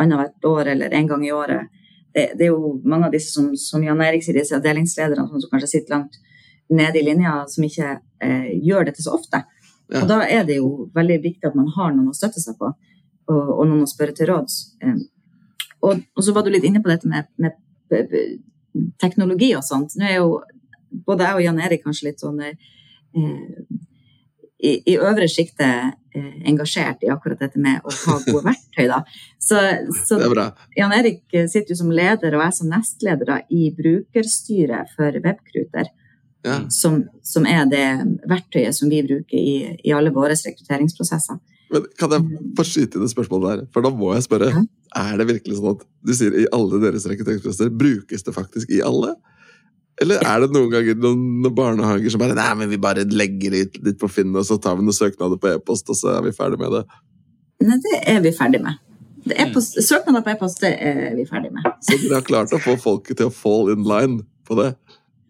annethvert 0.00 0.46
år 0.46 0.72
eller 0.74 0.94
en 0.94 1.08
gang 1.10 1.24
i 1.26 1.32
året. 1.34 1.70
Det, 2.14 2.32
det 2.38 2.46
er 2.46 2.52
jo 2.52 2.76
mange 2.86 3.08
av 3.08 3.14
disse 3.14 3.32
som, 3.34 3.50
som 3.58 3.82
Jan 3.84 4.02
Erik 4.02 4.24
sier, 4.24 4.38
disse 4.38 4.56
avdelingslederne 4.56 5.26
som 5.28 5.50
kanskje 5.50 5.72
sitter 5.74 5.96
langt 5.96 6.18
nede 6.70 7.00
i 7.00 7.04
linja, 7.06 7.40
som 7.50 7.66
ikke 7.66 7.96
eh, 8.22 8.52
gjør 8.62 8.86
dette 8.86 9.02
så 9.02 9.16
ofte. 9.18 9.42
Ja. 9.90 10.04
Og 10.04 10.10
da 10.10 10.20
er 10.22 10.46
det 10.46 10.60
jo 10.60 10.88
veldig 10.94 11.18
viktig 11.22 11.50
at 11.50 11.58
man 11.58 11.70
har 11.74 11.90
noen 11.94 12.12
å 12.12 12.16
støtte 12.16 12.42
seg 12.42 12.58
på, 12.60 12.70
og, 13.30 13.50
og 13.56 13.64
noen 13.66 13.82
å 13.86 13.90
spørre 13.90 14.14
til 14.14 14.30
råds. 14.30 14.60
Eh, 14.86 15.00
og, 15.80 16.04
og 16.14 16.22
så 16.26 16.34
var 16.36 16.46
du 16.46 16.52
litt 16.54 16.66
inne 16.68 16.82
på 16.82 16.92
dette 16.92 17.10
med, 17.10 17.26
med 17.42 17.58
teknologi 19.02 19.52
og 19.58 19.64
sånt. 19.66 19.96
Nå 19.98 20.08
er 20.08 20.18
jo 20.18 20.40
både 21.06 21.26
jeg 21.26 21.38
og 21.38 21.44
Jan 21.44 21.62
Erik 21.62 21.84
kanskje 21.86 22.10
litt 22.10 22.22
sånn 22.22 22.40
eh, 22.44 22.54
i, 24.60 24.72
i 24.92 24.96
øvre 25.00 25.28
sjiktet 25.30 25.94
eh, 26.14 26.34
engasjert 26.50 27.04
i 27.04 27.10
akkurat 27.12 27.40
dette 27.40 27.60
med 27.62 27.80
å 27.84 27.92
ha 27.94 28.18
gode 28.26 28.44
verktøy. 28.50 28.84
Da. 28.90 29.00
Så, 29.40 29.60
så. 30.06 30.18
Jan 30.76 30.94
Erik 30.96 31.22
eh, 31.32 31.48
sitter 31.50 31.74
jo 31.74 31.80
som 31.82 31.94
leder, 31.94 32.36
og 32.36 32.44
jeg 32.44 32.58
som 32.58 32.72
nestleder 32.72 33.32
da, 33.32 33.38
i 33.48 33.70
brukerstyret 33.76 34.92
for 34.96 35.20
Webkruter 35.24 35.90
Ja. 36.40 36.62
som, 36.72 37.02
som 37.22 37.44
er 37.44 37.66
det 37.68 37.86
verktøyet 38.28 38.72
som 38.72 38.88
vi 38.88 39.02
bruker 39.04 39.36
i, 39.36 39.76
i 39.84 39.92
alle 39.92 40.12
våre 40.14 40.32
rekrutteringsprosesser. 40.32 41.36
Men 41.70 41.86
kan 41.98 42.12
jeg 42.14 42.44
få 42.58 42.66
skyte 42.66 42.98
inn 42.98 43.06
et 43.06 43.12
spørsmål 43.12 43.44
der? 43.46 43.64
For 43.74 43.84
da 43.84 43.92
må 43.94 44.12
jeg 44.16 44.26
spørre. 44.26 44.50
Ja. 44.50 44.62
Er 45.00 45.20
det 45.20 45.28
virkelig 45.28 45.58
sånn 45.58 45.76
at 45.76 45.84
du 46.06 46.14
sier 46.18 46.34
i 46.34 46.48
alle 46.54 46.80
deres 46.82 47.06
rekrutteringsprosesser, 47.06 47.70
brukes 47.70 48.26
det 48.26 48.34
faktisk 48.34 48.72
i 48.74 48.80
alle? 48.82 49.14
Eller 50.00 50.24
er 50.24 50.42
det 50.42 50.54
noen 50.54 50.70
ganger 50.72 50.96
noen 50.98 51.46
barnehager 51.54 52.12
som 52.12 52.22
bare 52.22 52.34
Nei, 52.38 52.50
men 52.62 52.70
vi 52.72 52.78
bare 52.80 53.04
legger 53.04 53.54
det 53.54 53.82
litt 53.84 53.98
på 54.00 54.08
Finn, 54.10 54.32
og 54.34 54.46
så 54.48 54.56
tar 54.62 54.78
vi 54.78 54.86
noen 54.86 54.96
søknader 54.96 55.38
på 55.40 55.52
e-post, 55.52 55.92
og 55.92 55.98
så 55.98 56.14
er 56.16 56.24
vi 56.26 56.34
ferdig 56.34 56.60
med 56.62 56.72
det. 56.78 56.84
Nei, 57.68 57.76
det 57.84 58.00
er 58.08 58.22
vi 58.24 58.32
ferdig 58.34 58.62
med. 58.64 58.80
Er 59.36 59.52
søknader 59.60 60.24
på 60.24 60.32
e-post 60.32 60.64
det 60.64 60.72
er 60.80 61.12
vi 61.18 61.26
ferdig 61.28 61.52
med. 61.52 61.68
Så 61.84 62.00
dere 62.00 62.22
har 62.22 62.26
klart 62.26 62.56
å 62.56 62.62
få 62.62 62.78
folket 62.80 63.20
til 63.20 63.28
å 63.28 63.34
fall 63.34 63.68
in 63.74 63.84
line 63.84 64.24
på 64.48 64.56
det? 64.58 64.72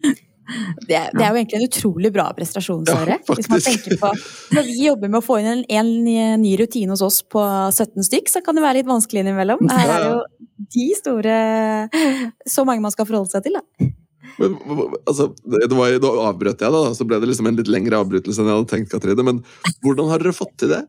Det, 0.86 0.96
er- 0.96 1.12
det 1.14 1.22
er 1.22 1.30
jo 1.30 1.38
egentlig 1.40 1.58
en 1.60 1.66
utrolig 1.68 2.10
bra 2.14 2.26
prestasjon, 2.36 2.82
Ja, 2.88 3.18
Hvis 3.28 3.48
man 3.52 3.60
tenker 3.64 3.96
på 4.00 4.10
Når 4.56 4.66
vi 4.66 4.76
jobber 4.86 5.08
med 5.12 5.20
å 5.20 5.24
få 5.24 5.38
inn 5.40 5.50
en, 5.52 5.62
en 5.70 5.90
ny 6.42 6.52
rutine 6.60 6.90
hos 6.94 7.02
oss 7.06 7.20
på 7.22 7.42
17 7.70 8.02
stykk, 8.08 8.28
så 8.32 8.42
kan 8.44 8.58
det 8.58 8.64
være 8.64 8.80
litt 8.80 8.90
vanskelig 8.90 9.22
innimellom. 9.24 9.62
Her 9.70 9.92
er 9.94 10.04
det 10.04 10.10
jo 10.10 10.20
de 10.76 10.86
store 10.98 11.36
Så 12.50 12.64
mange 12.68 12.82
man 12.84 12.92
skal 12.94 13.06
forholde 13.08 13.30
seg 13.32 13.46
til, 13.46 13.58
da. 13.60 13.90
Men, 14.40 14.54
altså, 15.10 15.30
det 15.52 15.68
var, 15.76 15.94
da 16.00 16.10
avbrøt 16.30 16.62
jeg, 16.64 16.72
da. 16.72 16.82
Så 16.96 17.04
ble 17.08 17.18
det 17.20 17.28
liksom 17.28 17.48
en 17.50 17.58
litt 17.58 17.68
lengre 17.70 17.98
avbrytelse 18.00 18.40
enn 18.40 18.48
jeg 18.50 18.56
hadde 18.60 18.70
tenkt, 18.72 18.92
Katrine. 18.94 19.24
Men 19.26 19.42
hvordan 19.84 20.08
har 20.12 20.22
dere 20.22 20.32
fått 20.36 20.54
til 20.62 20.70
det? 20.72 20.84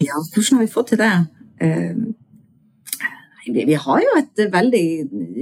Ja, 0.00 0.14
hvordan 0.32 0.58
har 0.60 0.64
vi 0.64 0.70
fått 0.72 0.92
til 0.92 1.00
det? 1.02 1.10
Uh, 1.58 2.08
vi, 3.54 3.64
vi 3.68 3.76
har 3.78 4.00
jo 4.04 4.14
et 4.20 4.42
veldig 4.52 4.84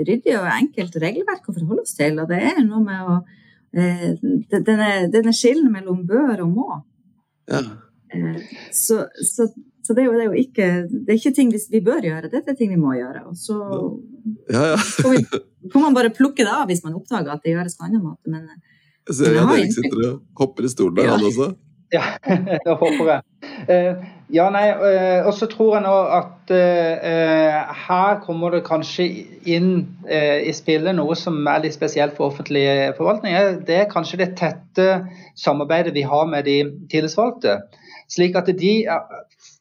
ryddig 0.08 0.34
og 0.38 0.48
enkelt 0.52 0.96
regelverk 1.02 1.48
å 1.50 1.54
forholde 1.56 1.84
oss 1.86 1.96
til, 1.98 2.18
og 2.22 2.28
det 2.30 2.40
er 2.52 2.60
noe 2.64 2.82
med 2.84 3.10
å 3.12 3.16
eh, 3.76 4.12
denne, 4.56 4.90
denne 5.12 5.34
skillen 5.36 5.70
mellom 5.74 6.04
bør 6.08 6.44
og 6.46 6.52
må. 6.56 6.78
Ja. 7.50 7.62
Eh, 8.14 8.38
så, 8.74 9.02
så, 9.22 9.48
så 9.82 9.94
det, 9.96 10.04
er 10.04 10.08
jo, 10.08 10.14
det 10.16 10.24
er 10.24 10.30
jo 10.30 10.38
ikke 10.40 10.66
Det 10.90 11.12
er 11.12 11.18
ikke 11.20 11.34
ting 11.36 11.50
vi, 11.54 11.60
vi 11.74 11.80
bør 11.86 12.06
gjøre, 12.06 12.30
det 12.32 12.42
er 12.46 12.58
ting 12.58 12.72
vi 12.74 12.80
må 12.80 12.94
gjøre. 12.98 13.26
Og 13.30 13.36
så 13.38 13.58
Ja, 14.50 14.72
ja. 14.72 14.80
kan 15.72 15.82
man 15.86 15.94
bare 15.98 16.14
plukke 16.14 16.46
det 16.46 16.52
av 16.54 16.66
hvis 16.70 16.84
man 16.86 16.96
oppdager 16.98 17.34
at 17.34 17.44
det 17.46 17.54
gjøres 17.56 17.78
på 17.78 17.86
en 17.86 17.92
annen 17.94 18.06
måte. 18.08 18.30
Men 18.30 18.48
Jeg 19.06 19.20
ser 19.20 19.38
at 19.38 19.48
har 19.50 19.60
Erik 19.60 19.74
sitter 19.76 20.04
og 20.10 20.42
hopper 20.42 20.66
i 20.66 20.72
stolen 20.72 20.98
der, 20.98 21.10
Ja. 21.10 21.16
han 21.18 21.30
også. 21.30 21.52
Ja, 21.94 22.02
det 22.66 22.72
håper 22.80 23.10
jeg. 23.12 23.90
Ja, 24.34 24.48
nei, 24.50 24.64
eh, 24.74 25.22
og 25.22 25.36
så 25.38 25.46
tror 25.46 25.76
jeg 25.76 25.84
nå 25.84 25.94
at 26.16 26.50
uh, 26.50 27.74
her 27.86 28.16
kommer 28.24 28.50
det 28.50 28.64
kanskje 28.66 29.04
inn 29.46 29.68
uh, 30.08 30.38
i 30.42 30.50
spillet 30.56 30.96
noe 30.98 31.14
som 31.14 31.36
er 31.46 31.62
litt 31.62 31.76
spesielt 31.76 32.16
for 32.16 32.32
offentlige 32.32 32.88
forvaltning. 32.98 33.36
Eh, 33.38 33.60
Det 33.68 33.76
er 33.84 33.92
kanskje 33.92 34.18
det 34.24 34.32
tette 34.40 34.88
samarbeidet 35.38 35.94
vi 35.94 36.02
har 36.10 36.26
med 36.26 36.42
de 36.50 36.56
tillitsvalgte. 36.90 37.60
Slik 38.10 38.34
at 38.38 38.50
de 38.50 38.72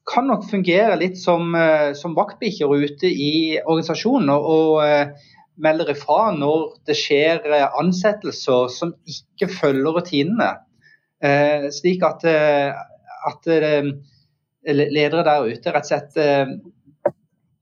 kan 0.10 0.26
nok 0.30 0.50
fungere 0.50 0.98
litt 0.98 1.22
som, 1.22 1.54
uh, 1.54 1.94
som 1.94 2.18
vaktbikkjer 2.18 2.74
ute 2.74 3.14
i 3.14 3.60
organisasjonen. 3.62 4.34
og, 4.34 4.50
og 4.50 5.14
melder 5.56 5.94
ifra 5.94 6.34
når 6.36 6.82
det 6.90 6.98
skjer 7.00 7.46
ansettelser 7.80 8.66
som 8.74 8.90
ikke 9.08 9.48
følger 9.48 9.94
rutinene. 9.96 10.50
Slik 11.72 12.04
at, 12.04 12.26
at 12.28 13.48
ledere 14.66 15.26
der 15.26 15.46
ute 15.46 15.74
rett 15.74 15.86
og 15.86 15.92
slett 15.92 16.18
eh, 16.22 16.56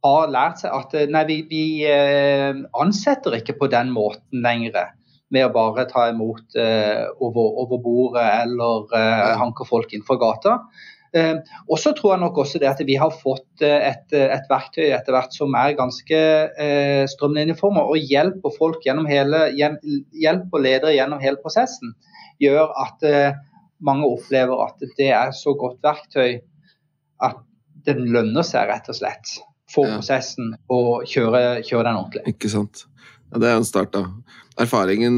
har 0.04 0.32
lært 0.32 0.64
seg 0.64 0.76
at 0.76 0.98
eh, 0.98 1.10
nei, 1.12 1.24
vi, 1.30 1.38
vi 1.50 1.64
eh, 1.88 2.52
ansetter 2.80 3.38
ikke 3.40 3.58
på 3.60 3.72
den 3.72 3.94
måten 3.96 4.44
lenger. 4.44 4.94
Med 5.34 5.48
å 5.48 5.54
bare 5.54 5.88
ta 5.90 6.10
imot 6.12 6.58
eh, 6.60 7.06
over, 7.24 7.56
over 7.64 7.80
bordet 7.82 8.26
eller 8.44 8.92
eh, 8.94 9.32
hanke 9.40 9.66
folk 9.66 9.96
inn 9.96 10.04
fra 10.06 10.20
gata. 10.22 10.58
Eh, 11.16 11.40
og 11.70 11.80
så 11.82 11.94
tror 11.96 12.14
jeg 12.14 12.24
nok 12.26 12.42
også 12.44 12.62
det 12.62 12.70
at 12.70 12.84
vi 12.86 12.98
har 13.00 13.14
fått 13.16 13.64
et, 13.66 14.14
et 14.14 14.52
verktøy 14.52 14.86
etter 14.92 15.16
hvert 15.16 15.34
som 15.34 15.56
er 15.58 15.78
ganske 15.80 16.22
eh, 16.68 17.04
strømlinjeforma 17.10 17.86
og 17.88 18.12
hjelper 18.12 18.54
folk 18.60 18.86
gjennom 18.86 19.10
hele, 19.10 19.48
hjelper 19.56 20.66
ledere 20.68 20.96
gjennom 20.98 21.24
hele 21.24 21.42
prosessen. 21.42 21.96
Gjør 22.42 22.74
at 22.82 23.06
mange 23.84 24.08
opplever 24.10 24.66
at 24.66 24.82
det 24.98 25.12
er 25.14 25.32
så 25.38 25.54
godt 25.58 25.80
verktøy 25.86 26.42
at 27.22 27.38
det 27.86 27.98
lønner 28.00 28.46
seg 28.48 28.70
rett 28.70 28.88
og 28.90 28.96
slett 28.96 29.38
for 29.74 29.88
Ja. 29.88 29.98
prosessen 29.98 30.54
å 30.70 31.02
kjøre, 31.04 31.64
kjøre 31.66 31.84
den 31.90 31.98
ordentlig. 32.00 32.24
Ikke 32.36 32.50
sant. 32.50 32.86
Ja, 33.32 33.40
det 33.40 33.50
er 33.50 33.58
en 33.58 33.66
start, 33.66 33.92
da. 33.92 34.06
Erfaringen 34.62 35.14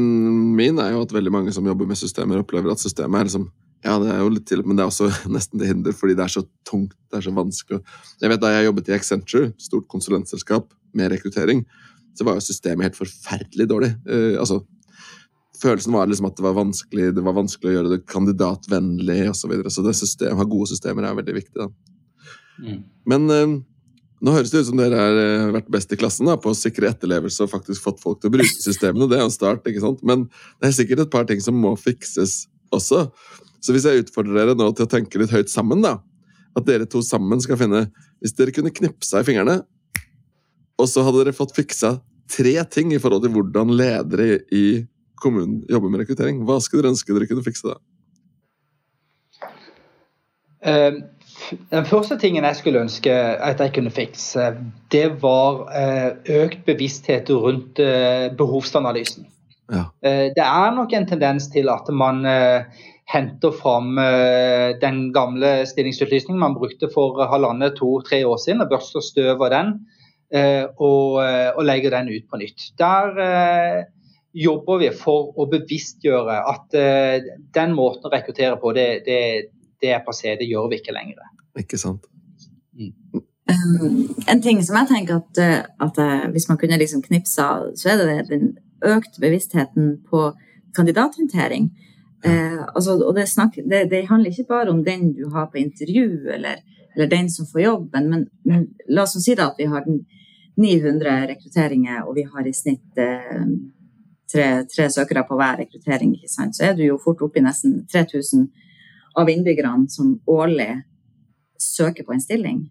min 0.56 0.78
er 0.80 0.92
jo 0.94 1.02
at 1.02 1.12
veldig 1.12 1.32
mange 1.32 1.52
som 1.52 1.66
jobber 1.68 1.86
med 1.86 1.98
systemer, 2.00 2.40
opplever 2.40 2.72
at 2.72 2.78
systemet 2.82 3.20
er 3.20 3.24
liksom 3.30 3.50
Ja, 3.84 3.98
det 4.00 4.08
er 4.10 4.18
jo 4.18 4.30
litt 4.32 4.46
til, 4.48 4.62
men 4.64 4.74
det 4.74 4.82
er 4.82 4.88
også 4.88 5.06
nesten 5.30 5.60
til 5.60 5.68
hinder 5.68 5.92
fordi 5.92 6.16
det 6.16 6.24
er 6.24 6.32
så 6.32 6.42
tungt, 6.66 6.94
det 7.12 7.18
er 7.18 7.26
så 7.28 7.34
vanskelig. 7.36 7.82
Jeg 8.22 8.30
vet 8.32 8.40
Da 8.40 8.48
jeg 8.54 8.66
jobbet 8.66 8.88
i 8.88 8.94
Accenture, 8.96 9.52
stort 9.58 9.86
konsulentselskap 9.92 10.72
med 10.96 11.12
rekruttering, 11.12 11.64
så 12.16 12.24
var 12.24 12.34
jo 12.34 12.40
systemet 12.40 12.82
helt 12.88 12.96
forferdelig 12.98 13.68
dårlig. 13.68 13.92
Uh, 14.08 14.40
altså, 14.40 14.62
Følelsen 15.60 15.94
var 15.94 16.08
liksom 16.10 16.28
at 16.28 16.36
det 16.38 16.44
var 16.44 16.56
vanskelig 16.58 17.12
det 17.16 17.24
var 17.24 17.36
vanskelig 17.36 17.70
å 17.70 17.76
gjøre 17.76 17.92
det 17.94 18.02
kandidatvennlig 18.10 19.22
osv. 19.30 19.38
Så, 19.40 19.50
videre. 19.52 19.72
så 19.72 19.84
det 19.86 19.94
system, 19.98 20.36
ha 20.36 20.46
gode 20.48 20.70
systemer 20.72 21.06
er 21.06 21.16
veldig 21.18 21.36
viktig. 21.38 21.56
da. 21.64 22.76
Men 23.08 23.30
eh, 23.32 23.56
nå 24.24 24.32
høres 24.32 24.52
det 24.52 24.62
ut 24.64 24.68
som 24.70 24.80
dere 24.80 25.00
har 25.00 25.20
eh, 25.20 25.46
vært 25.58 25.70
best 25.72 25.92
i 25.92 25.98
klassen 26.00 26.28
da, 26.28 26.38
på 26.40 26.52
å 26.52 26.56
sikre 26.56 26.90
etterlevelse 26.90 27.44
og 27.44 27.52
faktisk 27.52 27.84
fått 27.84 28.00
folk 28.02 28.22
til 28.22 28.32
å 28.32 28.36
bruke 28.38 28.62
systemene. 28.64 29.08
Det 29.10 29.18
er 29.18 29.26
en 29.26 29.34
start, 29.34 29.66
ikke 29.68 29.84
sant? 29.84 30.02
Men 30.06 30.26
det 30.60 30.70
er 30.70 30.76
sikkert 30.78 31.04
et 31.04 31.12
par 31.12 31.28
ting 31.28 31.42
som 31.44 31.58
må 31.60 31.74
fikses 31.80 32.46
også. 32.74 33.06
Så 33.60 33.74
hvis 33.74 33.86
jeg 33.88 34.06
utfordrer 34.06 34.40
dere 34.40 34.56
nå 34.56 34.70
til 34.76 34.86
å 34.86 34.90
tenke 34.90 35.20
litt 35.20 35.34
høyt 35.34 35.52
sammen, 35.52 35.84
da 35.84 35.98
At 36.56 36.66
dere 36.68 36.86
to 36.88 37.02
sammen 37.04 37.40
skal 37.42 37.58
finne 37.58 37.86
Hvis 38.22 38.34
dere 38.36 38.52
kunne 38.54 38.72
knipsa 38.72 39.20
i 39.20 39.26
fingrene, 39.26 39.58
og 40.76 40.88
så 40.90 41.02
hadde 41.04 41.22
dere 41.22 41.36
fått 41.36 41.54
fiksa 41.56 41.96
tre 42.30 42.54
ting 42.72 42.92
i 42.92 43.00
forhold 43.00 43.24
til 43.24 43.32
hvordan 43.32 43.72
ledere 43.76 44.42
i 44.52 44.84
kommunen 45.22 45.62
jobber 45.70 45.92
med 45.92 46.04
rekruttering. 46.04 46.42
Hva 46.46 46.58
skulle 46.62 46.84
dere 46.84 46.94
ønske 46.94 47.14
dere 47.16 47.28
kunne 47.30 47.44
fikse 47.46 47.72
da? 47.72 47.78
Uh, 50.66 50.98
den 51.70 51.86
første 51.86 52.16
tingen 52.18 52.46
jeg 52.48 52.58
skulle 52.58 52.82
ønske 52.82 53.12
at 53.12 53.60
jeg 53.62 53.74
kunne 53.76 53.92
fikse, 53.94 54.48
det 54.92 55.06
var 55.22 55.66
uh, 55.68 56.10
økt 56.42 56.64
bevissthet 56.66 57.30
rundt 57.30 57.80
uh, 57.82 58.32
behovsanalysen. 58.36 59.32
Ja. 59.66 59.88
det 59.98 60.44
er 60.44 60.74
nok 60.76 60.92
en 60.94 61.08
tendens 61.10 61.48
til 61.50 61.66
at 61.66 61.88
man 61.90 62.20
henter 63.10 63.50
fram 63.50 63.96
den 64.78 65.00
gamle 65.10 65.64
stillingsutlysningen 65.66 66.38
man 66.38 66.54
brukte 66.54 66.86
for 66.94 67.18
halvannet, 67.26 67.74
to, 67.74 67.88
tre 68.06 68.20
år 68.22 68.38
siden, 68.44 68.62
og 68.62 68.70
børster 68.70 69.02
støv 69.02 69.42
av 69.42 69.50
den 69.50 69.72
og, 70.78 71.18
og 71.18 71.64
legger 71.66 71.96
den 71.96 72.12
ut 72.14 72.30
på 72.30 72.38
nytt. 72.38 72.68
Der 72.78 73.10
jobber 74.36 74.82
vi 74.82 74.90
for 74.92 75.32
å 75.38 75.46
bevisstgjøre 75.48 76.34
at 76.50 76.74
den 77.56 77.72
måten 77.72 78.04
å 78.04 78.12
rekruttere 78.12 78.58
på, 78.60 78.74
det, 78.76 78.88
det, 79.06 79.20
det 79.80 79.94
er 79.96 80.04
passé, 80.04 80.34
det 80.36 80.48
gjør 80.50 80.68
vi 80.72 80.80
ikke 80.82 80.94
lenger. 80.96 81.22
Ikke 81.56 81.80
sant. 81.80 82.04
Mm. 82.76 83.22
Um, 83.46 84.14
en 84.26 84.42
ting 84.42 84.62
som 84.66 84.76
jeg 84.80 84.90
tenker 84.90 85.20
at, 85.20 85.38
eh, 85.38 85.60
at 85.86 85.98
eh, 86.02 86.24
hvis 86.34 86.48
man 86.50 86.58
kunne 86.58 86.78
liksom 86.80 87.02
knipsa, 87.04 87.48
så 87.78 87.92
er 87.92 88.00
det 88.00 88.30
den 88.30 88.48
økte 88.84 89.22
bevisstheten 89.22 90.00
på 90.10 90.32
kandidathåndtering. 90.76 91.70
Uh, 92.26 92.64
altså, 92.74 92.96
og 92.98 93.14
det, 93.14 93.28
snakk, 93.30 93.60
det, 93.70 93.86
det, 93.92 94.08
handler 94.08 94.32
ikke 94.32 94.50
bare 94.50 94.72
om 94.72 94.82
den 94.84 95.12
du 95.14 95.28
har 95.30 95.46
på 95.52 95.60
intervju, 95.62 96.26
eller, 96.34 96.58
eller 96.96 97.10
den 97.12 97.30
som 97.30 97.46
får 97.46 97.62
jobben, 97.62 98.10
men, 98.10 98.26
men 98.44 98.66
la 98.88 99.06
oss 99.06 99.14
si 99.22 99.36
da 99.38 99.52
at 99.52 99.60
vi 99.60 99.70
har 99.70 99.86
900 99.86 101.16
rekrutteringer, 101.30 102.02
og 102.02 102.16
vi 102.16 102.26
har 102.26 102.48
i 102.48 102.54
snitt 102.56 102.98
eh, 102.98 103.46
tre, 104.32 104.46
tre, 104.70 104.88
søkere 104.90 105.24
på 105.28 105.38
hver 105.38 105.60
rekruttering, 105.62 106.14
så 106.26 106.48
er 106.66 106.74
du 106.76 106.84
jo 106.86 107.00
fort 107.02 107.22
oppe 107.22 107.40
i 107.40 107.44
nesten 107.44 107.82
3000 107.92 108.48
av 109.16 109.30
innbyggerne 109.32 109.88
som 109.90 110.16
årlig 110.28 110.82
søker 111.62 112.04
på 112.04 112.12
en 112.12 112.20
stilling 112.20 112.64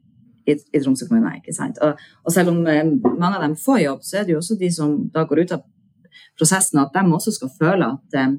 i, 0.45 0.53
i 0.53 0.81
Tromsø 0.81 1.07
kommune. 1.09 1.39
Og, 1.81 2.01
og, 2.23 2.33
selv 2.33 2.51
om 2.53 2.65
eh, 2.69 2.83
mange 2.85 3.35
av 3.35 3.45
dem 3.45 3.55
får 3.59 3.79
jobb, 3.85 4.03
så 4.05 4.19
er 4.19 4.27
det 4.27 4.35
jo 4.35 4.41
også 4.41 4.59
de 4.59 4.69
som 4.73 4.97
da 5.13 5.25
går 5.25 5.45
ut 5.45 5.55
av 5.57 5.63
prosessen, 6.37 6.81
at 6.81 6.93
de 6.93 7.05
også 7.17 7.33
skal 7.35 7.53
føle 7.59 7.93
at 7.97 8.19
eh, 8.19 8.35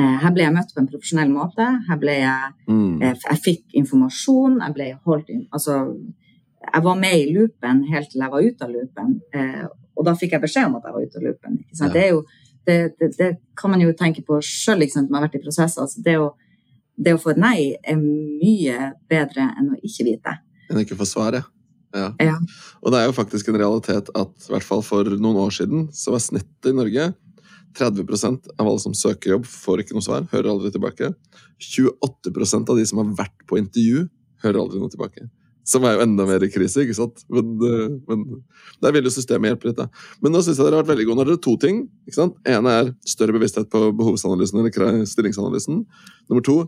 eh 0.00 0.20
her 0.24 0.34
ble 0.34 0.46
jeg 0.46 0.54
møtt 0.54 0.74
på 0.74 0.82
en 0.82 0.90
profesjonell 0.90 1.32
måte. 1.32 1.66
Her 1.88 1.98
ble 1.98 2.18
jeg 2.20 2.52
mm. 2.68 3.02
eh, 3.02 3.16
Jeg 3.30 3.42
fikk 3.44 3.78
informasjon. 3.82 4.60
Jeg 4.62 4.76
ble 4.76 4.90
holdt 5.06 5.30
inn 5.34 5.46
Altså, 5.52 5.80
jeg 6.64 6.84
var 6.84 6.98
med 6.98 7.18
i 7.18 7.32
loopen 7.34 7.84
helt 7.90 8.10
til 8.10 8.22
jeg 8.24 8.32
var 8.32 8.46
ute 8.46 8.66
av 8.66 8.72
loopen. 8.74 9.18
Eh, 9.34 9.64
og 9.94 10.06
da 10.06 10.16
fikk 10.18 10.36
jeg 10.36 10.42
beskjed 10.42 10.68
om 10.68 10.78
at 10.78 10.88
jeg 10.88 10.96
var 10.96 11.04
ute 11.04 11.20
av 11.20 11.26
loopen. 11.28 11.58
Ja. 11.78 11.90
Det, 11.94 12.06
jo, 12.10 12.22
det, 12.66 12.78
det, 13.00 13.10
det, 13.18 13.28
kan 13.58 13.72
man 13.74 13.82
jo 13.84 13.92
tenke 13.96 14.24
på 14.26 14.40
sjøl, 14.42 14.82
liksom, 14.82 15.06
som 15.06 15.18
har 15.18 15.26
vært 15.28 15.38
i 15.38 15.44
prosesser. 15.44 15.84
altså 15.84 16.02
det 16.04 16.18
å 16.20 16.32
det 16.94 17.14
å 17.14 17.18
få 17.18 17.32
et 17.32 17.40
nei 17.42 17.58
er 17.82 17.98
mye 17.98 18.92
bedre 19.10 19.48
enn 19.58 19.72
å 19.74 19.80
ikke 19.82 20.06
vite. 20.06 20.36
Enn 20.70 20.80
ikke 20.82 20.98
få 20.98 21.08
svaret. 21.08 21.46
Ja. 21.94 22.08
ja. 22.22 22.36
Og 22.82 22.90
det 22.90 23.00
er 23.00 23.08
jo 23.08 23.14
faktisk 23.14 23.50
en 23.50 23.58
realitet 23.60 24.10
at 24.18 24.48
i 24.48 24.52
hvert 24.54 24.66
fall 24.66 24.82
for 24.82 25.06
noen 25.14 25.38
år 25.44 25.54
siden 25.54 25.88
så 25.94 26.14
var 26.14 26.22
snittet 26.22 26.70
i 26.70 26.74
Norge 26.74 27.12
30% 27.74 28.52
av 28.54 28.68
alle 28.68 28.82
som 28.82 28.94
søker 28.94 29.34
jobb, 29.34 29.46
får 29.50 29.82
ikke 29.82 29.96
noe 29.96 30.06
svar, 30.06 30.26
hører 30.30 30.52
aldri 30.52 30.70
tilbake. 30.74 31.10
28% 31.58 32.70
av 32.70 32.78
de 32.78 32.84
som 32.86 33.00
har 33.02 33.14
vært 33.24 33.46
på 33.50 33.58
intervju, 33.58 34.04
hører 34.44 34.60
aldri 34.60 34.82
noe 34.82 34.92
tilbake. 34.92 35.26
Som 35.64 35.86
er 35.88 35.96
jo 35.96 36.04
enda 36.04 36.26
mer 36.28 36.44
i 36.44 36.50
krise, 36.52 36.84
ikke 36.84 36.96
sant? 36.96 37.24
Men, 37.32 37.54
eh, 37.64 37.94
men 38.10 38.24
der 38.84 38.92
vil 38.92 39.08
jo 39.08 39.12
systemet 39.14 39.54
hjelpe 39.54 39.70
litt. 39.70 39.80
da. 39.80 39.88
Men 40.20 40.32
nå 40.32 40.42
syns 40.44 40.58
jeg 40.58 40.66
dere 40.66 40.76
har 40.76 40.84
vært 40.84 40.92
veldig 40.92 41.06
gode. 41.08 41.16
Nå 41.16 41.24
har 41.24 41.32
dere 41.32 41.44
to 41.46 41.56
ting. 41.56 41.88
ikke 42.06 42.18
sant? 42.20 42.36
ene 42.44 42.68
er 42.68 42.94
større 43.08 43.32
bevissthet 43.32 43.70
på 43.72 43.86
behovsanalysen 43.96 44.60
eller 44.60 45.04
stillingsanalysen. 45.08 45.84
Nummer 46.28 46.44
to 46.44 46.58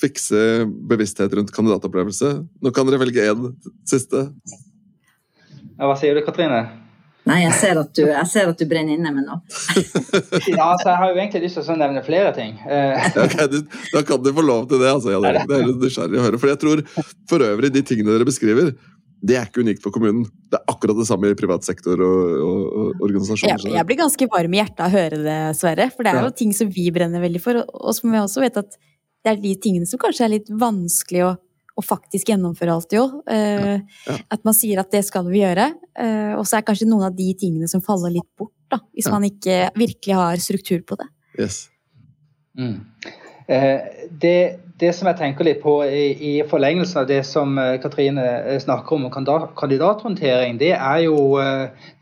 fikse 0.00 0.64
bevissthet 0.88 1.32
rundt 1.34 1.52
kandidatopplevelse. 1.54 2.46
Nå 2.62 2.72
kan 2.74 2.86
dere 2.86 3.02
velge 3.02 3.26
én 3.26 3.50
siste. 3.88 4.30
Ja, 5.80 5.88
hva 5.88 5.96
sier 5.98 6.14
du, 6.14 6.22
Katrine? 6.24 6.89
Nei, 7.28 7.42
jeg 7.42 7.56
ser 7.58 7.78
at 7.80 7.90
du, 7.96 8.04
ser 8.30 8.48
at 8.48 8.60
du 8.60 8.64
brenner 8.68 8.96
inne 8.96 9.10
med 9.12 9.26
noe. 9.28 9.42
ja, 10.48 10.70
altså, 10.70 10.88
Jeg 10.88 10.98
har 11.02 11.10
jo 11.10 11.18
egentlig 11.18 11.42
lyst 11.44 11.58
til 11.60 11.74
å 11.74 11.76
nevne 11.80 12.02
flere 12.06 12.30
ting. 12.36 12.54
okay, 13.24 13.48
du, 13.52 13.58
da 13.92 14.02
kan 14.08 14.22
du 14.24 14.30
få 14.36 14.44
lov 14.44 14.70
til 14.70 14.80
det. 14.80 14.88
altså, 14.94 15.12
jeg, 15.12 15.44
det, 15.44 15.58
er 15.58 15.68
litt 15.68 15.84
nysgjerrig 15.84 16.20
å 16.20 16.24
høre. 16.24 16.40
For 16.40 16.52
jeg 16.52 16.60
tror 16.62 16.82
for 17.28 17.44
øvrig, 17.44 17.72
de 17.74 17.84
tingene 17.86 18.16
dere 18.16 18.28
beskriver, 18.28 18.72
det 19.20 19.36
er 19.36 19.50
ikke 19.50 19.60
unikt 19.66 19.84
for 19.84 19.92
kommunen. 19.92 20.24
Det 20.48 20.56
er 20.56 20.72
akkurat 20.72 20.96
det 20.96 21.06
samme 21.10 21.28
i 21.28 21.36
privat 21.36 21.66
sektor 21.66 22.00
og, 22.00 22.22
og, 22.40 22.62
og 22.70 23.04
organisasjoner. 23.04 23.66
Jeg, 23.68 23.74
jeg, 23.76 23.88
blir 23.90 24.00
ganske 24.00 24.30
varm 24.32 24.56
i 24.56 24.62
hjertet 24.62 24.80
av 24.80 24.88
å 24.88 24.96
høre 24.96 25.20
det, 25.26 25.40
Sverre. 25.58 25.90
For 25.92 26.06
det 26.06 26.14
er 26.14 26.24
jo 26.24 26.32
ting 26.40 26.56
som 26.56 26.72
vi 26.72 26.86
brenner 26.94 27.20
veldig 27.22 27.42
for. 27.44 27.60
Og 27.68 27.96
som 27.98 28.08
vi 28.08 28.22
også 28.22 28.46
vet 28.46 28.56
at 28.62 28.80
det 29.20 29.34
er 29.34 29.42
de 29.42 29.52
tingene 29.60 29.88
som 29.88 30.00
kanskje 30.00 30.24
er 30.24 30.34
litt 30.38 30.48
vanskelig 30.48 31.26
å, 31.28 31.34
å 31.80 31.84
faktisk 31.84 32.30
gjennomføre 32.32 32.76
alt, 32.76 32.94
jo. 32.94 33.06
Eh, 33.30 33.80
ja. 34.06 34.18
At 34.30 34.44
man 34.46 34.56
sier 34.56 34.82
at 34.82 34.92
det 34.92 35.02
skal 35.08 35.26
vi 35.28 35.42
gjøre, 35.42 35.70
Eh, 36.00 36.34
og 36.38 36.46
så 36.48 36.58
er 36.58 36.66
kanskje 36.66 36.88
noen 36.88 37.08
av 37.10 37.16
de 37.16 37.28
tingene 37.38 37.68
som 37.70 37.82
faller 37.84 38.14
litt 38.14 38.28
bort, 38.38 38.54
da, 38.72 38.80
hvis 38.94 39.08
ja. 39.08 39.14
man 39.16 39.26
ikke 39.26 39.58
virkelig 39.78 40.16
har 40.16 40.42
struktur 40.42 40.82
på 40.86 40.96
det. 41.00 41.08
Yes. 41.40 41.64
Mm. 42.58 42.78
Eh, 43.50 44.06
det, 44.22 44.36
det, 44.80 44.92
som 44.96 45.10
jeg 45.10 45.18
tenker 45.18 45.48
litt 45.48 45.60
på 45.64 45.74
i, 45.84 46.04
i 46.14 46.32
forlengelsen 46.48 47.02
av 47.02 47.08
det 47.10 47.20
som 47.26 47.58
Katrine 47.82 48.24
snakker 48.62 48.96
om, 48.96 49.08
kandidathåndtering, 49.58 50.60
det 50.62 50.72
er 50.78 51.04
jo, 51.04 51.18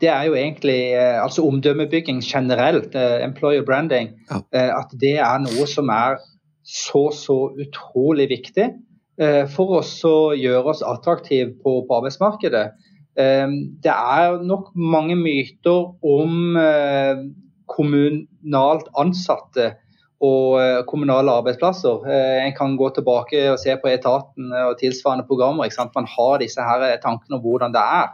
det 0.01 0.11
er 0.13 0.29
jo 0.29 0.37
egentlig 0.37 0.79
altså 0.95 1.47
omdømmebygging 1.49 2.21
generelt, 2.23 2.95
employer 2.95 3.65
branding. 3.67 4.13
Ja. 4.29 4.43
At 4.77 4.93
det 5.01 5.17
er 5.17 5.41
noe 5.43 5.67
som 5.67 5.89
er 5.91 6.21
så, 6.69 7.09
så 7.15 7.39
utrolig 7.57 8.29
viktig 8.29 8.67
eh, 8.69 8.77
for 9.51 9.79
oss 9.81 9.91
å 10.07 10.31
gjøre 10.37 10.71
oss 10.73 10.85
attraktive 10.85 11.51
på, 11.59 11.81
på, 11.87 11.97
arbeidsmarkedet. 11.97 12.65
Eh, 13.19 13.47
det 13.83 13.93
er 13.93 14.39
nok 14.47 14.69
mange 14.75 15.17
myter 15.19 15.91
om 15.99 16.55
eh, 16.59 17.25
kommunalt 17.69 18.87
ansatte 18.99 19.73
og 20.19 20.83
kommunale 20.89 21.31
arbeidsplasser. 21.39 22.01
En 22.43 22.51
kan 22.51 22.73
gå 22.75 22.89
tilbake 22.91 23.45
og 23.53 23.59
se 23.61 23.71
på 23.79 23.87
etaten 23.87 24.49
og 24.51 24.73
tilsvarende 24.81 25.23
programmer. 25.29 25.69
Man 25.95 26.09
har 26.11 26.41
disse 26.41 26.59
her 26.59 26.83
tankene 26.99 27.37
om 27.37 27.43
hvordan 27.45 27.71
det 27.71 27.79
er. 27.79 28.09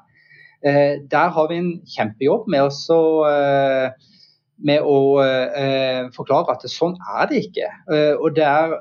Der 1.10 1.34
har 1.34 1.48
vi 1.50 1.58
en 1.58 1.72
kjempejobb 1.96 2.46
med 2.54 2.68
å 2.68 2.70
med 4.64 4.86
å 4.86 5.00
eh, 5.24 6.06
forklare 6.16 6.56
at 6.56 6.66
sånn 6.72 6.96
er 7.20 7.30
det 7.32 7.42
ikke. 7.48 7.72
Eh, 7.92 8.14
og 8.16 8.36
det 8.38 8.46
er 8.48 8.78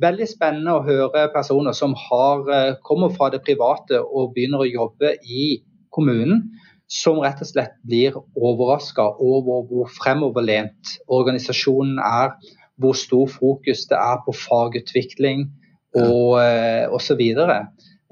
veldig 0.00 0.26
spennende 0.28 0.74
å 0.74 0.84
høre 0.84 1.28
personer 1.34 1.74
som 1.76 1.94
har, 1.98 2.44
eh, 2.50 2.74
kommer 2.82 3.12
fra 3.14 3.30
det 3.30 3.44
private 3.44 4.00
og 4.00 4.34
begynner 4.34 4.64
å 4.64 4.70
jobbe 4.70 5.16
i 5.24 5.62
kommunen, 5.92 6.50
som 6.88 7.20
rett 7.20 7.40
og 7.40 7.48
slett 7.48 7.74
blir 7.86 8.12
overraska 8.36 9.02
over 9.18 9.64
hvor 9.68 9.88
fremoverlent 9.88 10.98
organisasjonen 11.08 11.98
er, 11.98 12.34
hvor 12.78 12.92
stor 12.92 13.26
fokus 13.30 13.86
det 13.86 13.96
er 13.96 14.18
på 14.26 14.34
fagutvikling 14.34 15.48
og 15.94 16.40
eh, 16.42 16.86
osv. 16.90 17.20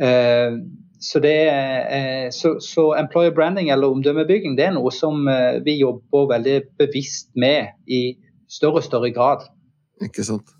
Eh, 0.00 0.52
så, 1.02 1.18
det, 1.18 1.38
så, 2.32 2.60
så, 2.60 2.94
employer 2.94 3.34
branding 3.34 3.70
eller 3.70 3.90
omdømmebygging 3.90 4.54
det 4.56 4.68
er 4.68 4.76
noe 4.76 4.92
som 4.94 5.26
vi 5.66 5.80
jobber 5.80 6.28
veldig 6.30 6.60
bevisst 6.78 7.32
med 7.34 7.74
i 7.90 8.14
større 8.46 8.78
og 8.78 8.86
større 8.86 9.10
grad. 9.10 9.48
Ikke 10.00 10.22
sant. 10.22 10.54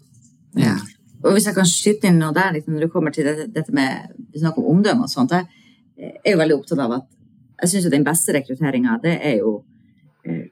Ja. 0.59 0.75
Og 1.23 1.37
Hvis 1.37 1.47
jeg 1.47 1.55
kan 1.55 1.69
skyte 1.69 2.09
inn 2.11 2.19
noe 2.19 2.35
der, 2.35 2.53
liksom, 2.57 2.75
når 2.75 2.87
det 2.87 2.93
kommer 2.93 3.15
til 3.15 3.29
dette, 3.29 3.47
dette 3.55 3.75
med 3.75 4.15
vi 4.33 4.43
snakker 4.43 4.63
om 4.63 4.79
omdømme 4.79 5.07
og 5.07 5.13
sånt, 5.13 5.35
jeg 5.35 6.15
er 6.25 6.35
jo 6.35 6.41
veldig 6.41 6.57
opptatt 6.59 6.83
av 6.83 6.97
at 6.99 7.09
jeg 7.63 7.71
syns 7.71 7.91
den 7.93 8.07
beste 8.07 8.35
rekrutteringa, 8.35 8.97
det 9.03 9.13
er 9.23 9.37
jo 9.39 9.61
eh, 10.27 10.49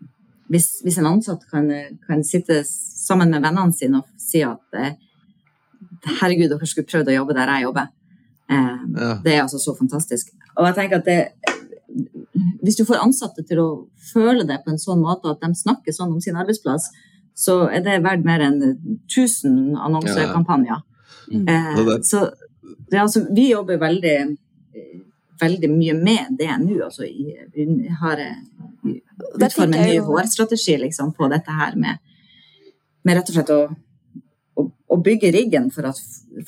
hvis, 0.50 0.68
hvis, 0.84 0.98
en 0.98 1.08
ansatt 1.10 1.42
kan, 1.50 1.66
kan, 2.06 2.22
sitte 2.26 2.60
sammen 2.66 3.30
med 3.30 3.42
vennene 3.42 3.74
sine 3.74 4.02
og 4.02 4.20
si 4.20 4.42
at 4.46 4.78
eh, 4.78 4.94
herregud, 6.20 6.50
dere 6.52 6.68
skulle 6.70 6.90
prøvd 6.90 7.10
å 7.10 7.16
jobbe 7.18 7.36
der 7.38 7.52
jeg 7.54 7.66
jobber. 7.66 7.90
Eh, 8.50 8.80
ja. 8.94 9.12
Det 9.24 9.34
er 9.34 9.42
altså 9.44 9.60
så 9.62 9.74
fantastisk. 9.78 10.32
Og 10.56 10.66
jeg 10.68 10.78
tenker 10.78 11.00
at 11.00 11.06
det, 11.06 11.20
Hvis 12.62 12.76
du 12.78 12.84
får 12.86 13.02
ansatte 13.02 13.42
til 13.46 13.58
å 13.58 13.68
føle 14.12 14.44
det 14.46 14.60
på 14.64 14.70
en 14.70 14.78
sånn 14.78 15.00
måte 15.02 15.30
at 15.32 15.42
de 15.42 15.50
snakker 15.58 15.94
sånn 15.94 16.12
om 16.14 16.20
sin 16.22 16.38
arbeidsplass, 16.38 16.90
så 17.40 17.56
er 17.72 17.84
det 17.84 18.00
verdt 18.04 18.26
mer 18.26 18.44
enn 18.44 18.60
1000 18.62 19.76
annonsekampanjer. 19.80 20.82
Ja. 21.32 21.40
Eh, 21.54 21.98
så 22.04 22.26
det, 22.90 22.98
altså, 23.00 23.24
vi 23.32 23.50
jobber 23.50 23.80
veldig, 23.80 24.16
veldig 25.40 25.70
mye 25.72 25.94
med 25.96 26.34
det 26.38 26.50
nå. 26.60 26.80
Altså, 26.84 27.06
vi 27.06 27.92
har 28.00 28.24
utformet 29.40 29.78
en 29.78 29.86
ny 29.88 30.00
HR-strategi 30.04 30.76
liksom, 30.84 31.14
på 31.16 31.30
dette 31.32 31.54
her 31.54 31.78
med, 31.80 32.02
med 33.06 33.16
rett 33.16 33.32
og 33.32 33.38
slett 33.38 33.54
å 33.54 33.62
å 34.90 34.98
bygge 34.98 35.30
riggen 35.34 35.70
for 35.74 35.86
at 35.90 35.98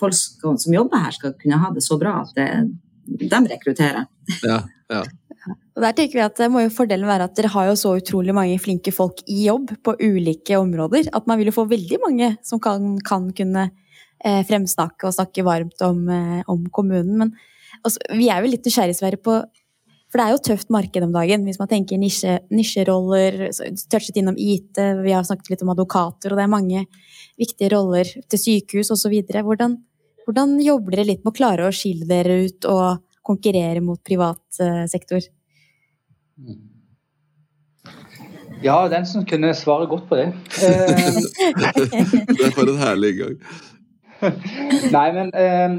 folk 0.01 0.17
som 0.17 0.75
jobber 0.75 1.05
her, 1.05 1.15
skal 1.15 1.35
kunne 1.39 1.61
ha 1.63 1.71
det 1.75 1.85
så 1.85 1.99
bra 2.01 2.19
at 2.25 2.35
det, 2.37 2.49
de 3.07 3.41
rekrutterer. 3.53 4.09
Ja, 4.43 4.63
ja. 4.91 5.03
Der 5.83 5.95
tenker 5.97 6.19
vi 6.19 6.23
at 6.23 6.39
det 6.39 6.47
må 6.53 6.63
jo 6.63 6.71
Fordelen 6.71 7.09
være 7.11 7.27
at 7.27 7.35
dere 7.35 7.51
har 7.51 7.71
jo 7.71 7.79
så 7.79 7.97
utrolig 7.99 8.35
mange 8.37 8.59
flinke 8.63 8.93
folk 8.95 9.23
i 9.27 9.47
jobb 9.49 9.73
på 9.83 9.97
ulike 9.99 10.59
områder. 10.61 11.09
At 11.17 11.27
man 11.27 11.41
vil 11.41 11.51
jo 11.51 11.57
få 11.57 11.65
veldig 11.71 11.99
mange 12.05 12.29
som 12.47 12.61
kan, 12.63 12.95
kan 13.03 13.31
kunne 13.35 13.65
eh, 14.23 14.43
fremsnakke 14.47 15.09
og 15.09 15.17
snakke 15.17 15.45
varmt 15.47 15.83
om, 15.83 16.05
eh, 16.13 16.45
om 16.53 16.69
kommunen. 16.71 17.17
Men 17.25 17.83
også, 17.83 17.99
vi 18.15 18.31
er 18.31 18.45
jo 18.45 18.53
litt 18.53 18.69
nysgjerrigsverre 18.69 19.19
på 19.23 19.41
For 20.13 20.21
det 20.21 20.25
er 20.27 20.35
jo 20.35 20.41
tøft 20.45 20.69
marked 20.69 21.07
om 21.07 21.13
dagen 21.15 21.47
hvis 21.49 21.57
man 21.57 21.71
tenker 21.71 21.97
nisje, 21.97 22.35
nisjeroller. 22.53 23.47
Touchet 23.89 24.19
innom 24.21 24.37
IT, 24.37 24.77
vi 25.01 25.15
har 25.17 25.25
snakket 25.25 25.55
litt 25.55 25.63
om 25.65 25.73
advokater, 25.73 26.35
og 26.35 26.37
det 26.37 26.45
er 26.45 26.53
mange 26.53 26.83
viktige 27.41 27.73
roller 27.73 28.05
til 28.05 28.43
sykehus 28.43 28.93
osv. 28.93 29.15
Hvordan, 29.33 29.79
hvordan 30.27 30.59
jobber 30.61 30.99
dere 30.99 31.09
litt 31.15 31.25
med 31.25 31.33
å 31.33 31.39
klare 31.39 31.65
å 31.65 31.73
skille 31.73 32.05
dere 32.05 32.43
ut 32.45 32.69
og 32.69 33.01
konkurrere 33.25 33.81
mot 33.81 34.05
privat 34.05 34.61
eh, 34.61 34.85
sektor? 34.93 35.25
Ja, 38.63 38.89
den 38.89 39.07
som 39.07 39.25
kunne 39.27 39.55
svare 39.55 39.87
godt 39.87 40.09
på 40.09 40.17
det. 40.17 40.29
det 42.31 42.47
er 42.47 42.55
for 42.55 42.71
en 42.71 42.79
herlig 42.79 43.11
inngang. 43.15 43.37
Nei, 44.97 45.09
men 45.17 45.33
eh, 45.35 45.75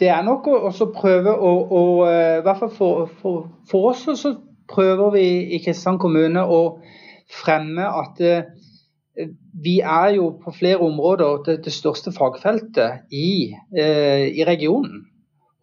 det 0.00 0.10
er 0.10 0.24
nok 0.26 0.48
å 0.50 0.90
prøve 0.96 1.32
å, 1.32 1.52
å 1.70 1.82
eh, 2.08 2.38
I 2.40 2.44
hvert 2.44 2.62
fall 2.64 2.74
for, 2.74 3.10
for, 3.22 3.48
for, 3.70 3.92
oss 3.92 4.04
så 4.20 4.34
prøver 4.68 5.14
vi 5.14 5.26
i 5.54 5.60
Kristiansand 5.62 6.02
kommune 6.02 6.42
å 6.42 6.60
fremme 7.32 7.86
at 7.86 8.20
eh, 8.20 9.30
vi 9.62 9.78
er 9.80 10.16
jo 10.18 10.32
på 10.42 10.52
flere 10.58 10.84
områder 10.84 11.44
det, 11.46 11.60
det 11.64 11.72
største 11.72 12.12
fagfeltet 12.12 13.06
i, 13.14 13.54
eh, 13.78 14.26
i 14.34 14.44
regionen. 14.48 15.06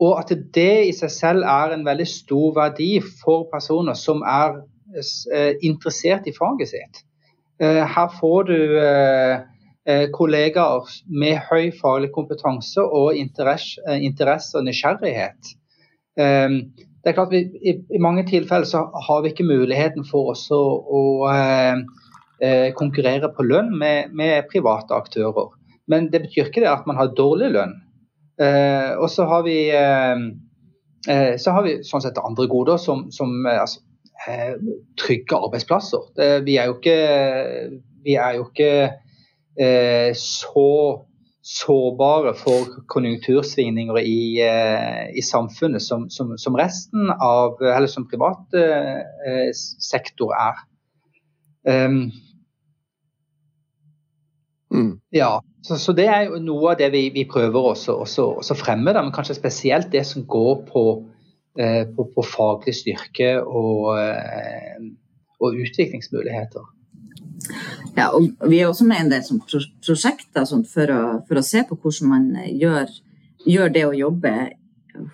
Og 0.04 0.20
at 0.20 0.34
det 0.56 0.74
i 0.90 0.94
seg 0.96 1.12
selv 1.14 1.48
er 1.48 1.74
en 1.74 1.86
veldig 1.86 2.06
stor 2.10 2.54
verdi 2.58 2.92
for 3.22 3.48
personer 3.52 3.98
som 3.98 4.24
er 4.28 4.60
eh, 4.98 5.54
interessert 5.64 6.28
i 6.28 6.36
faget 6.36 6.74
sitt. 6.74 7.04
Eh, 7.62 7.84
her 7.96 8.10
får 8.20 8.50
du 8.50 8.58
eh, 8.82 10.08
kollegaer 10.16 10.90
med 11.08 11.42
høy 11.50 11.72
faglig 11.78 12.12
kompetanse 12.16 12.84
og 12.84 13.18
interesse, 13.20 14.58
og 14.58 14.66
nysgjerrighet. 14.68 15.54
Det 16.16 17.10
er 17.10 17.16
klart 17.18 17.34
vi, 17.34 17.42
i, 17.68 18.00
mange 18.00 18.24
tilfeller 18.30 18.68
så 18.70 18.86
har 19.08 19.24
vi 19.24 19.34
ikke 19.34 19.48
muligheten 19.48 20.06
for 20.08 20.32
oss 20.32 20.46
å, 20.56 20.62
å 20.88 21.02
konkurrere 22.80 23.28
på 23.34 23.44
lønn 23.44 23.74
med, 23.76 24.14
med 24.16 24.48
private 24.52 24.96
aktører. 24.96 25.52
Men 25.92 26.08
det 26.14 26.24
betyr 26.24 26.48
ikke 26.48 26.64
det 26.64 26.72
at 26.72 26.88
man 26.88 27.02
har 27.02 27.12
dårlig 27.18 27.52
lønn. 27.58 27.76
Eh, 28.44 28.92
og 28.98 29.10
så 29.14 29.28
har 29.30 29.46
vi 29.46 29.58
eh, 29.72 30.26
eh, 31.10 31.34
så 31.40 31.56
har 31.56 31.66
vi 31.68 31.80
sånn 31.88 32.04
sett 32.04 32.20
andre 32.22 32.48
goder 32.52 32.82
som, 32.82 33.08
som 33.14 33.34
altså, 33.48 33.84
trygge 35.00 35.36
arbeidsplasser. 35.36 36.12
Det, 36.16 36.28
vi 36.48 36.56
er 36.62 36.70
jo 36.70 36.78
ikke, 36.78 37.00
er 38.14 38.38
jo 38.38 38.46
ikke 38.48 38.74
eh, 39.60 40.12
så 40.16 40.70
sårbare 41.44 42.32
for 42.40 42.70
konjunktursvingninger 42.88 43.98
i, 44.00 44.40
eh, 44.40 45.10
i 45.18 45.22
samfunnet 45.22 45.84
som, 45.84 46.06
som, 46.10 46.38
som, 46.40 46.56
resten 46.56 47.12
av, 47.12 47.60
eller 47.60 47.90
som 47.92 48.08
privat 48.08 48.56
eh, 48.56 49.52
sektor 49.84 50.32
er. 50.40 50.62
Um, 51.68 52.12
mm. 54.74 54.92
Ja, 55.16 55.38
så, 55.64 55.78
så, 55.80 55.94
det 55.96 56.10
er 56.12 56.28
jo 56.28 56.42
noe 56.44 56.74
av 56.74 56.80
det 56.82 56.90
vi, 56.92 57.06
vi 57.16 57.24
prøver 57.30 57.72
også, 57.72 57.96
også, 58.04 58.26
også 58.42 58.58
fremme, 58.60 58.92
da, 58.92 59.04
men 59.04 59.14
kanskje 59.16 59.38
spesielt 59.38 59.92
det 59.94 60.04
som 60.10 60.26
går 60.28 60.66
på, 60.68 60.84
eh, 61.60 61.84
på, 61.96 62.08
på 62.16 62.26
faglig 62.28 62.76
styrke 62.76 63.38
og, 63.44 63.94
eh, 63.96 64.90
og, 65.40 65.56
utviklingsmuligheter. 65.64 66.66
Ja, 67.96 68.10
og 68.10 68.28
Vi 68.50 68.60
er 68.60 68.68
også 68.68 68.86
med 68.88 69.00
i 69.00 69.06
en 69.06 69.14
del 69.14 69.24
sånn 69.24 69.40
prosjekter 69.44 70.46
sånn, 70.50 70.66
for, 70.68 70.92
å, 70.92 71.06
for, 71.30 71.40
å, 71.40 71.46
se 71.46 71.64
på 71.70 71.80
hvordan 71.80 72.12
man 72.12 72.28
gjør, 72.50 72.92
gjør, 73.48 73.74
det 73.74 73.86
å 73.88 73.96
jobbe 73.96 74.34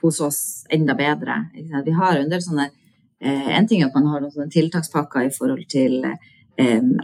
hos 0.01 0.19
oss 0.21 0.41
enda 0.73 0.97
bedre. 0.97 1.43
Vi 1.53 1.95
har 1.95 2.17
en 2.17 2.31
del 2.31 2.41
sånne 2.43 2.71
eh, 3.21 3.53
En 3.53 3.67
ting 3.67 3.83
er 3.83 3.89
at 3.89 3.95
man 3.95 4.09
har 4.11 4.25
noen 4.25 4.51
tiltakspakker 4.51 5.29
i 5.29 5.33
forhold 5.35 5.69
til 5.71 6.01
eh, 6.09 6.17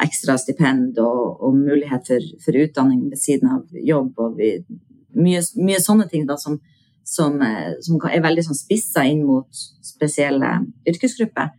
ekstra 0.04 0.38
stipend 0.42 1.00
og, 1.00 1.42
og 1.44 1.58
mulighet 1.58 2.08
for, 2.10 2.32
for, 2.44 2.58
utdanning 2.66 3.10
ved 3.12 3.20
siden 3.22 3.52
av 3.56 3.78
jobb. 3.80 4.14
og 4.20 4.40
vi, 4.40 4.56
mye, 5.16 5.44
mye, 5.60 5.82
sånne 5.84 6.08
ting 6.12 6.26
da, 6.28 6.38
som, 6.42 6.58
som, 7.08 7.38
eh, 7.42 7.76
som 7.86 8.02
er 8.10 8.24
veldig 8.26 8.48
sånn 8.50 8.60
spissa 8.60 9.06
inn 9.08 9.24
mot 9.28 9.48
spesielle 9.86 10.58
yrkesgrupper. 10.88 11.54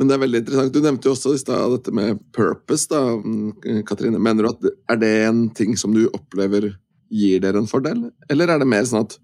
Men 0.00 0.08
det 0.08 0.16
er 0.16 0.22
veldig 0.22 0.40
interessant. 0.42 0.72
Du 0.72 0.80
nevnte 0.82 1.10
jo 1.10 1.16
også 1.16 1.34
i 1.36 1.42
dette 1.76 1.92
med 1.94 2.22
purpose. 2.34 2.88
da, 2.88 3.82
Katrine. 3.86 4.18
Mener 4.18 4.42
du 4.42 4.48
at 4.48 4.70
Er 4.94 4.96
det 4.96 5.12
en 5.26 5.50
ting 5.50 5.76
som 5.76 5.92
du 5.94 6.06
opplever 6.08 6.72
gir 7.12 7.42
dere 7.44 7.60
en 7.60 7.68
fordel, 7.68 8.06
eller 8.32 8.48
er 8.48 8.58
det 8.58 8.70
mer 8.72 8.88
sånn 8.88 9.04
at 9.04 9.18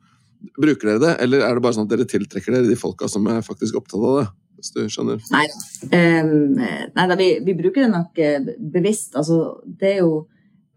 Bruker 0.55 0.87
dere 0.87 1.01
det, 1.03 1.15
eller 1.25 1.43
er 1.43 1.57
det 1.57 1.63
bare 1.65 1.75
sånn 1.75 1.89
at 1.89 1.91
dere 1.91 2.05
tiltrekker 2.07 2.55
dere 2.55 2.69
de 2.69 2.77
folka 2.79 3.09
som 3.11 3.25
er 3.27 3.41
faktisk 3.43 3.81
opptatt 3.81 4.05
av 4.07 4.19
det? 4.21 4.27
Hvis 4.59 4.73
du 4.75 4.81
skjønner? 4.91 5.23
Nei, 5.33 5.47
um, 5.87 6.59
nei 6.59 7.07
da, 7.11 7.17
vi, 7.19 7.31
vi, 7.47 7.55
bruker 7.59 7.85
det 7.85 7.93
nok 7.93 8.19
uh, 8.19 8.51
bevisst. 8.75 9.15
Altså, 9.19 9.59
det 9.65 9.95
er 9.95 10.01
jo 10.03 10.13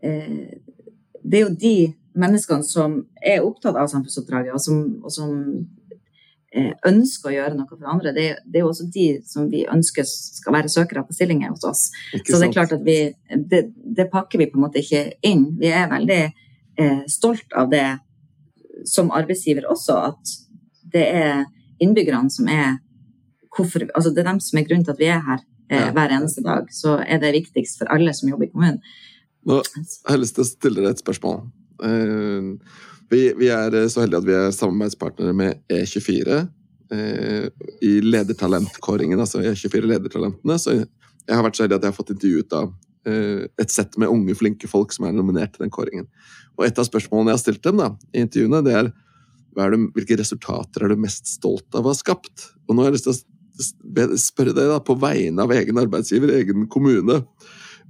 uh, 0.06 0.46
Det 1.22 1.38
er 1.38 1.44
jo 1.46 1.54
de 1.62 1.76
menneskene 2.22 2.66
som 2.68 2.98
er 3.24 3.46
opptatt 3.46 3.78
av 3.80 3.90
samfunnsoppdraget, 3.92 4.54
og 4.54 4.62
som, 4.62 4.82
og 5.02 5.14
som 5.14 5.32
uh, 6.58 6.74
ønsker 6.90 7.32
å 7.32 7.36
gjøre 7.36 7.58
noe 7.58 7.70
for 7.72 7.90
andre. 7.90 8.14
Det, 8.18 8.28
det, 8.46 8.60
er 8.60 8.66
jo 8.66 8.72
også 8.74 8.90
de 8.94 9.08
som 9.28 9.50
vi 9.52 9.64
ønsker 9.66 10.06
skal 10.08 10.58
være 10.60 10.72
søkere 10.74 11.06
på 11.08 11.18
stillinger 11.18 11.56
hos 11.56 11.66
oss. 11.68 11.88
Ikke 12.14 12.34
Så 12.34 12.42
det 12.42 12.52
er 12.52 12.56
klart 12.60 12.78
at 12.78 12.86
vi 12.86 13.00
det, 13.50 13.66
det, 13.74 14.10
pakker 14.14 14.42
vi 14.42 14.50
på 14.52 14.60
en 14.60 14.68
måte 14.68 14.84
ikke 14.84 15.08
inn. 15.28 15.52
Vi 15.62 15.74
er 15.74 15.92
veldig 15.92 16.24
stolt 17.12 17.52
av 17.54 17.68
det 17.70 17.86
som 18.88 19.12
arbeidsgiver 19.14 19.68
også, 19.70 19.98
at 20.10 20.32
det 20.94 21.04
er 21.06 21.44
innbyggerne 21.84 22.32
som 22.34 22.48
er 22.50 22.80
hvorfor, 23.56 23.88
altså 23.96 24.12
det 24.14 24.24
er 24.24 24.30
dem 24.32 24.44
som 24.44 24.60
er 24.60 24.68
grunnen 24.68 24.86
til 24.88 24.96
at 24.96 25.02
vi 25.02 25.10
er 25.12 25.24
her 25.26 25.42
eh, 25.72 25.90
hver 25.96 26.14
eneste 26.18 26.44
dag. 26.46 26.70
Så 26.74 26.98
er 27.02 27.22
det 27.24 27.34
viktigst 27.38 27.82
for 27.82 27.92
alle 27.94 28.14
som 28.18 28.30
jobber 28.32 28.48
i 28.48 28.54
kommunen. 28.54 28.80
Nå 29.48 29.58
har 29.64 30.16
jeg 30.16 30.22
lyst 30.22 30.38
til 30.38 30.46
å 30.46 30.52
stille 30.52 30.84
deg 30.84 30.94
et 30.94 31.02
spørsmål. 31.02 31.44
Uh, 31.82 32.54
vi, 33.10 33.24
vi, 33.40 33.48
er 33.50 33.74
så 33.90 34.04
heldige 34.04 34.22
at 34.22 34.28
vi 34.28 34.36
er 34.38 34.52
samarbeidspartnere 34.54 35.34
med 35.34 35.64
E24 35.74 36.44
uh, 36.94 37.48
i 37.82 37.96
ledertalentkåringen, 38.06 39.20
altså 39.20 39.42
E24 39.42 39.90
Ledertalentene. 39.90 40.60
Så 40.62 40.78
jeg 40.78 41.34
har 41.34 41.42
vært 41.48 41.58
så 41.58 41.66
heldig 41.66 41.80
at 41.80 41.88
jeg 41.88 41.94
har 41.94 41.98
fått 41.98 42.16
intervjuet 42.16 42.58
av 42.60 42.72
et 43.02 43.72
sett 43.74 43.96
med 43.98 44.12
unge, 44.14 44.36
flinke 44.38 44.68
folk 44.70 44.92
som 44.94 45.08
er 45.08 45.14
nominert 45.18 45.56
til 45.56 45.64
den 45.64 45.72
kåringen. 45.74 46.06
Og 46.54 46.68
et 46.68 46.78
av 46.78 46.86
spørsmålene 46.86 47.32
jeg 47.32 47.40
har 47.40 47.42
stilt 47.42 47.64
dem 47.66 47.80
da, 47.82 47.88
i 48.14 48.22
intervjuene, 48.22 48.60
det 48.62 48.76
er, 48.78 48.90
er 49.58 49.74
det, 49.74 49.80
hvilke 49.96 50.20
resultater 50.20 50.86
er 50.86 50.94
du 50.94 51.02
mest 51.02 51.26
stolt 51.32 51.66
av 51.74 51.88
å 51.88 51.96
ha 51.96 51.98
skapt? 51.98 52.52
Og 52.68 52.76
nå 52.78 52.84
har 52.84 52.92
jeg 52.92 53.00
lyst 53.00 53.08
til 53.08 53.16
å 53.16 53.22
spørre 53.62 54.56
deg 54.58 54.72
da, 54.72 54.80
på 54.84 54.98
vegne 55.00 55.46
av 55.46 55.54
egen 55.56 55.80
arbeidsgiver, 55.82 56.34
egen 56.40 56.68
kommune. 56.72 57.22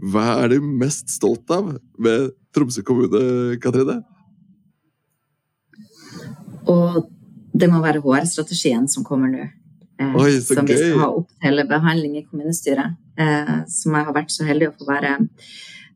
Hva 0.01 0.27
er 0.43 0.55
du 0.55 0.65
mest 0.65 1.11
stolt 1.13 1.49
av 1.53 1.73
ved 2.01 2.31
Tromsø 2.55 2.83
kommune, 2.85 3.57
Katrine? 3.61 4.01
Og 6.69 7.03
det 7.57 7.69
må 7.71 7.81
være 7.83 8.01
HR-strategien 8.03 8.87
som 8.91 9.05
kommer 9.07 9.31
nå. 9.31 9.47
Eh, 10.01 10.15
Oi, 10.17 10.31
som 10.41 10.65
gøy. 10.65 10.73
vi 10.73 10.79
skal 10.79 11.03
ha 11.03 11.09
opp 11.19 11.29
til 11.43 11.63
behandling 11.69 12.17
i 12.17 12.25
kommunestyret. 12.25 12.97
Eh, 13.19 13.53
som 13.69 13.97
jeg 13.97 14.07
har 14.07 14.15
vært 14.15 14.33
så 14.33 14.47
heldig 14.47 14.71
å 14.71 14.75
få 14.79 14.87
være, 14.89 15.13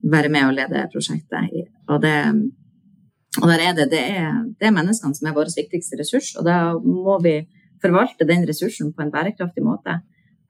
være 0.03 0.31
med 0.33 0.49
og 0.49 0.55
lede 0.59 0.85
prosjektet 0.93 1.49
i. 1.55 1.65
Og, 1.89 2.01
det, 2.03 2.15
og 3.41 3.47
der 3.49 3.63
er 3.69 3.77
det, 3.77 3.89
det, 3.93 4.03
er, 4.19 4.41
det 4.59 4.69
er 4.69 4.75
menneskene 4.75 5.17
som 5.17 5.29
er 5.29 5.37
vår 5.37 5.53
viktigste 5.55 5.99
ressurs, 6.01 6.33
og 6.37 6.45
da 6.47 6.59
må 6.77 7.17
vi 7.23 7.39
forvalte 7.85 8.27
den 8.27 8.45
ressursen 8.49 8.91
på 8.93 9.05
en 9.05 9.13
bærekraftig 9.13 9.63
måte. 9.65 9.99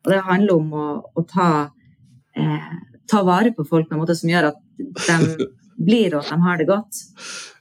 Og 0.05 0.13
det 0.13 0.23
handler 0.27 0.59
om 0.59 0.73
å, 0.73 0.87
å 1.17 1.25
ta, 1.27 1.49
eh, 2.37 2.71
ta, 3.09 3.23
vare 3.27 3.53
på 3.55 3.65
folk 3.67 3.89
på 3.89 3.97
en 3.97 4.03
måte 4.03 4.15
som 4.17 4.31
gjør 4.31 4.51
at 4.53 4.61
de 4.77 5.47
blir, 5.75 6.09
det 6.13 6.19
at 6.21 6.29
de 6.31 6.38
har 6.41 6.59
det 6.59 6.65
godt. 6.69 6.99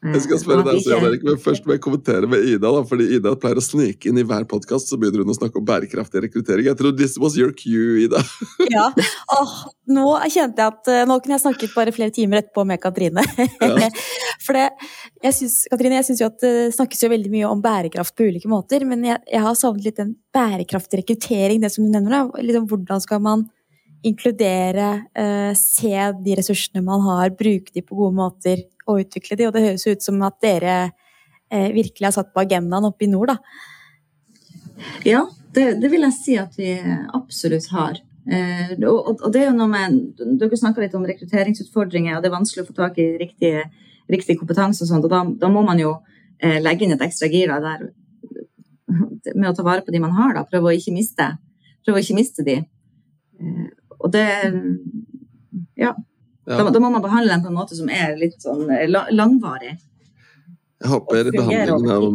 Jeg 0.05 0.20
skal 0.22 0.38
spørre 0.38 0.64
deg, 0.66 0.85
Jan 0.87 1.07
Erik, 1.09 1.22
men 1.27 1.38
først 1.40 1.64
må 1.66 1.74
jeg 1.74 1.83
kommentere 1.83 2.29
med 2.31 2.44
Ida. 2.46 2.68
Da, 2.68 2.83
fordi 2.87 3.07
Ida 3.16 3.33
pleier 3.40 3.59
å 3.59 3.64
snike 3.64 4.11
inn 4.11 4.20
i 4.20 4.24
hver 4.27 4.44
podkast, 4.48 4.90
så 4.90 4.98
begynner 5.00 5.24
hun 5.24 5.33
å 5.33 5.37
snakke 5.37 5.59
om 5.59 5.66
bærekraftig 5.66 6.22
rekruttering. 6.27 6.68
Jeg 6.68 6.79
tror 6.79 6.94
this 6.98 7.16
was 7.20 7.38
your 7.40 7.55
cue, 7.57 8.05
Ida. 8.05 8.20
ja. 8.74 8.87
oh, 9.35 9.57
nå 9.90 10.07
kjente 10.29 10.62
jeg 10.62 10.74
at 10.77 10.92
eh, 10.92 11.03
nå 11.09 11.18
kunne 11.24 11.38
jeg 11.38 11.44
snakket 11.46 11.74
bare 11.74 11.94
flere 11.96 12.14
timer 12.14 12.42
etterpå 12.42 12.66
med 12.68 12.83
Katrine. 12.83 13.24
Ja. 13.64 13.90
For 14.44 14.57
det, 14.57 14.68
jeg 15.24 15.38
synes, 15.40 15.59
Katrine, 15.72 15.98
jeg 15.98 16.09
syns 16.11 16.22
jo 16.22 16.29
at 16.29 16.38
det 16.44 16.55
snakkes 16.77 17.07
jo 17.07 17.12
veldig 17.14 17.33
mye 17.33 17.50
om 17.50 17.64
bærekraft 17.64 18.14
på 18.18 18.29
ulike 18.29 18.50
måter, 18.53 18.85
men 18.88 19.07
jeg, 19.09 19.22
jeg 19.31 19.42
har 19.46 19.59
savnet 19.59 19.88
litt 19.88 20.00
den 20.03 20.14
bærekraftig 20.35 21.00
rekruttering, 21.00 21.64
det 21.64 21.72
som 21.72 21.87
du 21.87 21.90
nevner. 21.90 22.29
da, 22.29 22.44
liksom, 22.44 22.68
Hvordan 22.70 23.03
skal 23.03 23.24
man 23.24 23.48
inkludere, 24.05 25.07
eh, 25.14 25.53
se 25.57 25.95
de 26.25 26.37
ressursene 26.37 26.83
man 26.85 27.01
har, 27.09 27.31
bruke 27.31 27.73
de 27.75 27.83
på 27.83 27.97
gode 27.97 28.17
måter 28.17 28.64
og 28.87 29.01
utvikle 29.05 29.38
de. 29.38 29.47
Og 29.49 29.55
det 29.55 29.64
høres 29.64 29.87
ut 29.88 30.05
som 30.05 30.21
at 30.27 30.37
dere 30.45 30.75
eh, 31.51 31.71
virkelig 31.73 32.11
har 32.11 32.17
satt 32.19 32.35
på 32.35 32.45
agendaen 32.45 32.88
oppe 32.90 33.07
i 33.07 33.11
nord, 33.11 33.33
da. 33.33 33.38
Ja, 35.07 35.23
det, 35.55 35.81
det, 35.81 35.90
vil 35.93 36.05
jeg 36.05 36.17
si 36.19 36.37
at 36.40 36.57
vi 36.59 36.75
absolutt 37.14 37.71
har. 37.73 38.01
Eh, 38.29 38.75
og, 38.83 39.14
og, 39.14 39.29
det 39.33 39.43
er 39.43 39.51
jo 39.51 39.57
noe 39.59 39.69
med 39.69 39.99
Dere 40.40 40.57
snakka 40.57 40.81
litt 40.81 40.97
om 40.97 41.05
rekrutteringsutfordringer, 41.09 42.17
og 42.17 42.25
det 42.25 42.31
er 42.31 42.37
vanskelig 42.38 42.64
å 42.64 42.69
få 42.71 42.77
tak 42.77 42.99
i 43.01 43.11
riktig, 43.21 43.55
riktig 44.11 44.38
kompetanse 44.40 44.85
og 44.85 44.90
sånt. 44.90 45.07
og 45.07 45.12
da, 45.12 45.23
da, 45.45 45.53
må 45.53 45.64
man 45.64 45.81
jo 45.81 45.97
legge 46.45 46.85
inn 46.85 46.93
et 46.93 47.01
ekstra 47.07 47.29
gir 47.33 47.49
der 47.49 47.87
med 49.33 49.47
å 49.49 49.55
ta 49.57 49.64
vare 49.64 49.85
på 49.87 49.95
de 49.95 50.01
man 50.03 50.12
har. 50.12 50.35
da, 50.37 50.43
Prøve 50.49 50.69
å 50.69 50.75
ikke 50.77 50.93
miste, 50.93 51.31
prøve 51.87 52.01
å 52.01 52.05
ikke 52.05 52.19
miste 52.19 52.45
de. 52.45 52.59
Eh, 54.05 54.07
og 54.07 54.12
det 54.12 54.27
Ja. 55.77 55.95
ja. 56.47 56.57
Da, 56.59 56.71
da, 56.71 56.81
må 56.81 56.90
man 56.90 57.03
behandle 57.03 57.33
dem 57.33 57.43
på 57.43 57.49
en 57.49 57.59
måte 57.59 57.77
som 57.77 57.88
er 57.88 58.17
litt 58.21 58.40
sånn 58.43 58.69
eh, 58.71 58.87
langvarig. 58.88 59.79
Jeg 60.83 60.90
håper 60.90 61.31
behandlingen 61.33 61.90
av 61.90 62.09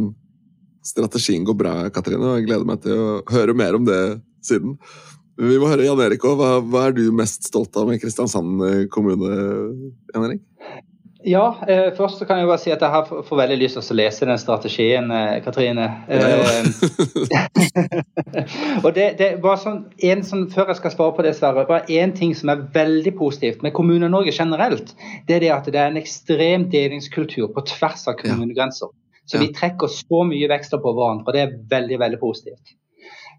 strategien 0.86 1.44
går 1.46 1.58
bra, 1.58 1.74
Katrine, 1.90 2.22
og 2.24 2.40
jeg 2.40 2.48
gleder 2.48 2.66
meg 2.66 2.82
til 2.84 2.98
å 2.98 3.22
høre 3.30 3.56
mer 3.58 3.76
om 3.76 3.86
det 3.86 4.22
siden. 4.46 4.78
Vi 5.40 5.58
må 5.60 5.70
høre 5.72 5.86
Jan 5.86 6.00
Erik 6.04 6.24
òg. 6.28 6.38
Hva, 6.40 6.60
hva, 6.62 6.86
er 6.88 6.96
du 6.96 7.10
mest 7.16 7.48
stolt 7.48 7.76
av 7.80 7.88
med 7.88 8.00
Kristiansand 8.02 8.64
kommune? 8.92 9.34
Jan 10.14 10.26
Erik? 10.28 10.44
Ja, 11.24 11.66
eh, 11.68 11.90
først 11.98 12.22
kan 12.28 12.38
jeg 12.40 12.48
bare 12.48 12.62
si 12.62 12.72
at 12.72 12.80
jeg 12.80 12.94
har 12.94 13.08
får 13.08 13.40
veldig 13.42 13.58
lyst 13.60 13.76
til 13.76 13.92
å 13.92 13.98
lese 14.00 14.28
den 14.28 14.40
strategien, 14.40 15.10
eh, 15.12 15.42
Katrine. 15.44 15.88
Eh, 16.08 16.64
og 18.86 18.94
det, 18.96 19.08
det 19.20 19.28
var 19.44 19.60
sånn, 19.60 19.82
en 20.00 20.24
sånn, 20.24 20.46
Før 20.54 20.72
jeg 20.72 20.80
skal 20.80 20.94
svare 20.96 21.18
på 21.18 21.26
det, 21.28 21.36
Sverre, 21.36 21.68
bare 21.68 21.92
én 21.92 22.16
ting 22.16 22.32
som 22.38 22.54
er 22.54 22.64
veldig 22.72 23.14
positivt 23.20 23.66
med 23.66 23.76
Kommune-Norge 23.76 24.32
generelt. 24.32 24.96
Det 25.28 25.36
er 25.36 25.44
det 25.44 25.54
at 25.58 25.68
det 25.68 25.82
er 25.82 25.92
en 25.92 26.00
ekstrem 26.00 26.70
delingskultur 26.72 27.52
på 27.52 27.68
tvers 27.68 28.08
av 28.08 28.16
kommunegrenser. 28.22 28.96
Så 29.30 29.44
vi 29.44 29.52
trekker 29.54 29.92
så 29.92 30.24
mye 30.26 30.48
vekster 30.50 30.80
på 30.82 30.94
hverandre, 30.96 31.28
og 31.28 31.36
det 31.36 31.42
er 31.44 31.58
veldig, 31.70 32.00
veldig 32.02 32.20
positivt. 32.22 32.78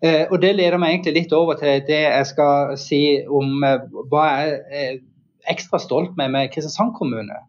Eh, 0.05 0.27
og 0.31 0.37
Det 0.41 0.53
leder 0.57 0.79
meg 0.81 0.95
egentlig 0.95 1.17
litt 1.17 1.33
over 1.37 1.57
til 1.61 1.81
det 1.89 2.03
jeg 2.05 2.29
skal 2.29 2.77
si 2.81 3.01
om 3.25 3.65
eh, 3.65 3.89
hva 4.13 4.27
jeg 4.29 4.61
er 4.83 5.01
ekstra 5.51 5.81
stolt 5.81 6.17
med 6.21 6.33
med 6.37 6.53
Kristiansand 6.53 6.93
kommune. 6.99 7.41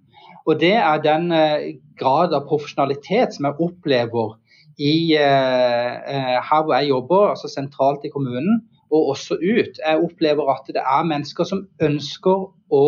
Og 0.46 0.60
det 0.62 0.74
er 0.74 1.02
den 1.04 1.32
eh, 1.36 1.74
grad 2.00 2.34
av 2.34 2.48
profesjonalitet 2.50 3.36
som 3.36 3.48
jeg 3.48 3.60
opplever 3.62 4.36
i, 4.82 5.14
eh, 5.14 6.38
her 6.42 6.64
hvor 6.64 6.76
jeg 6.78 6.90
jobber, 6.90 7.32
altså 7.34 7.52
sentralt 7.52 8.06
i 8.08 8.14
kommunen, 8.14 8.62
og 8.92 9.14
også 9.14 9.38
ut. 9.38 9.80
Jeg 9.80 10.04
opplever 10.04 10.50
at 10.52 10.68
det 10.68 10.84
er 10.84 11.08
mennesker 11.08 11.48
som 11.48 11.66
ønsker 11.84 12.48
å 12.74 12.86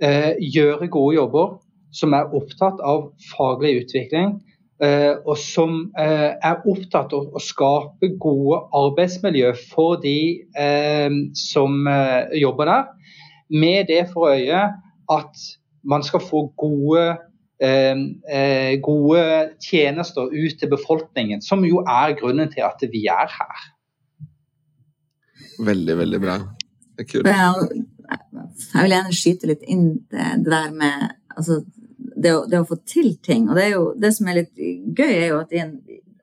eh, 0.00 0.34
gjøre 0.40 0.90
gode 0.92 1.18
jobber, 1.18 1.56
som 1.92 2.14
er 2.14 2.30
opptatt 2.36 2.80
av 2.84 3.10
faglig 3.32 3.82
utvikling, 3.82 4.38
og 4.78 5.32
som 5.42 5.88
er 5.98 6.60
opptatt 6.70 7.10
av 7.16 7.32
å 7.34 7.40
skape 7.42 8.12
gode 8.22 8.60
arbeidsmiljø 8.78 9.48
for 9.72 9.96
de 9.98 10.44
som 11.34 11.88
jobber 12.38 12.70
der, 12.70 12.84
med 13.50 13.88
det 13.90 14.04
for 14.12 14.36
øye 14.36 14.60
at 15.10 15.42
man 15.84 16.04
skal 16.06 16.22
få 16.24 16.44
gode, 16.58 17.04
eh, 17.62 17.96
eh, 18.30 18.74
gode 18.82 19.22
tjenester 19.62 20.30
ut 20.32 20.58
til 20.58 20.70
befolkningen, 20.70 21.42
som 21.42 21.64
jo 21.66 21.82
er 21.86 22.16
grunnen 22.18 22.50
til 22.52 22.66
at 22.66 22.82
vi 22.92 23.06
er 23.06 23.30
her. 23.32 23.66
Veldig, 25.58 25.96
veldig 25.98 26.20
bra. 26.22 26.38
Det 26.96 27.06
er 27.06 27.10
kult. 27.12 27.26
Jeg 27.28 28.82
vil 28.82 28.94
gjerne 28.94 29.16
skyte 29.16 29.50
litt 29.50 29.64
inn 29.68 29.88
det, 30.10 30.28
det 30.44 30.52
der 30.52 30.70
med 30.74 31.10
altså, 31.36 31.60
det, 31.98 32.32
å, 32.32 32.44
det, 32.48 32.60
å, 32.60 32.68
få 32.68 32.78
til 32.86 33.16
ting. 33.22 33.48
Og 33.48 33.58
det, 33.58 33.66
er 33.68 33.74
jo, 33.76 33.92
det 33.98 34.12
som 34.16 34.30
er 34.30 34.42
litt 34.42 34.54
gøy, 34.58 35.10
er 35.10 35.28
jo 35.32 35.42
at 35.42 35.52
en, 35.58 35.76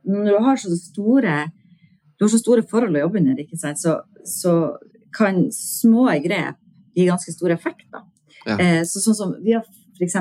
når 0.08 0.32
du 0.32 0.42
har 0.48 0.60
så 0.62 0.74
store 0.80 1.38
du 2.16 2.24
har 2.24 2.32
så 2.32 2.40
store 2.40 2.64
forhold 2.68 2.96
å 2.96 3.06
jobbe 3.06 3.20
under, 3.20 3.40
så, 3.76 3.98
så, 4.24 4.56
kan 5.16 5.46
små 5.56 6.10
grep 6.26 6.58
gi 6.96 7.06
ganske 7.08 7.32
stor 7.32 7.54
effekt. 7.54 7.86
Da. 7.94 8.02
Ja. 8.46 8.58
Eh, 8.60 8.82
så, 8.88 9.02
sånn 9.02 9.18
som 9.18 9.36
vi 9.42 9.56
har 9.58 9.66
f.eks. 9.96 10.16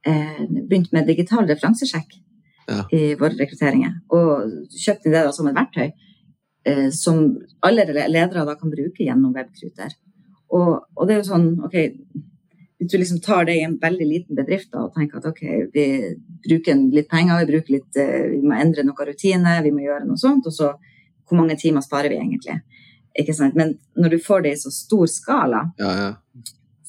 Eh, 0.00 0.44
begynt 0.48 0.92
med 0.96 1.08
digital 1.10 1.44
referansesjekk 1.44 2.14
ja. 2.70 2.84
i 2.96 3.14
våre 3.20 3.36
rekrutteringer. 3.36 3.98
Og 4.16 4.70
kjøpt 4.72 5.08
det 5.08 5.18
da 5.18 5.32
som 5.34 5.50
et 5.50 5.58
verktøy 5.58 5.90
eh, 6.64 6.88
som 6.94 7.26
alle 7.66 7.84
ledere 7.90 8.46
da 8.46 8.56
kan 8.56 8.72
bruke 8.72 9.04
gjennom 9.04 9.34
webkruter. 9.36 9.94
Og, 10.50 10.72
og, 10.96 11.06
det 11.06 11.14
er 11.14 11.20
jo 11.20 11.28
sånn 11.28 11.50
OK, 11.66 11.76
hvis 12.80 12.90
du 12.90 12.96
liksom 12.96 13.20
tar 13.22 13.44
det 13.46 13.58
i 13.58 13.66
en 13.66 13.76
veldig 13.80 14.08
liten 14.08 14.38
bedrift 14.38 14.72
da, 14.72 14.86
og 14.86 14.96
tenker 14.96 15.20
at 15.20 15.28
OK, 15.30 15.44
vi 15.74 15.86
bruker 16.46 16.80
litt 16.94 17.10
penger, 17.10 17.42
vi, 17.42 17.52
bruker 17.52 17.76
litt, 17.76 17.90
eh, 18.00 18.30
vi 18.32 18.40
må 18.42 18.56
endre 18.58 18.86
noen 18.86 19.10
rutiner, 19.10 19.62
vi 19.66 19.74
må 19.74 19.84
gjøre 19.84 20.08
noe 20.08 20.20
sånt, 20.20 20.48
og 20.48 20.56
så 20.56 20.72
hvor 21.28 21.38
mange 21.38 21.54
timer 21.60 21.84
sparer 21.84 22.10
vi 22.10 22.18
egentlig? 22.18 22.56
Ikke 23.20 23.34
sant? 23.36 23.54
Men 23.58 23.76
når 23.98 24.16
du 24.16 24.22
får 24.22 24.42
det 24.46 24.56
i 24.56 24.58
så 24.58 24.72
stor 24.74 25.06
skala, 25.10 25.68
ja, 25.78 25.92
ja 26.00 26.10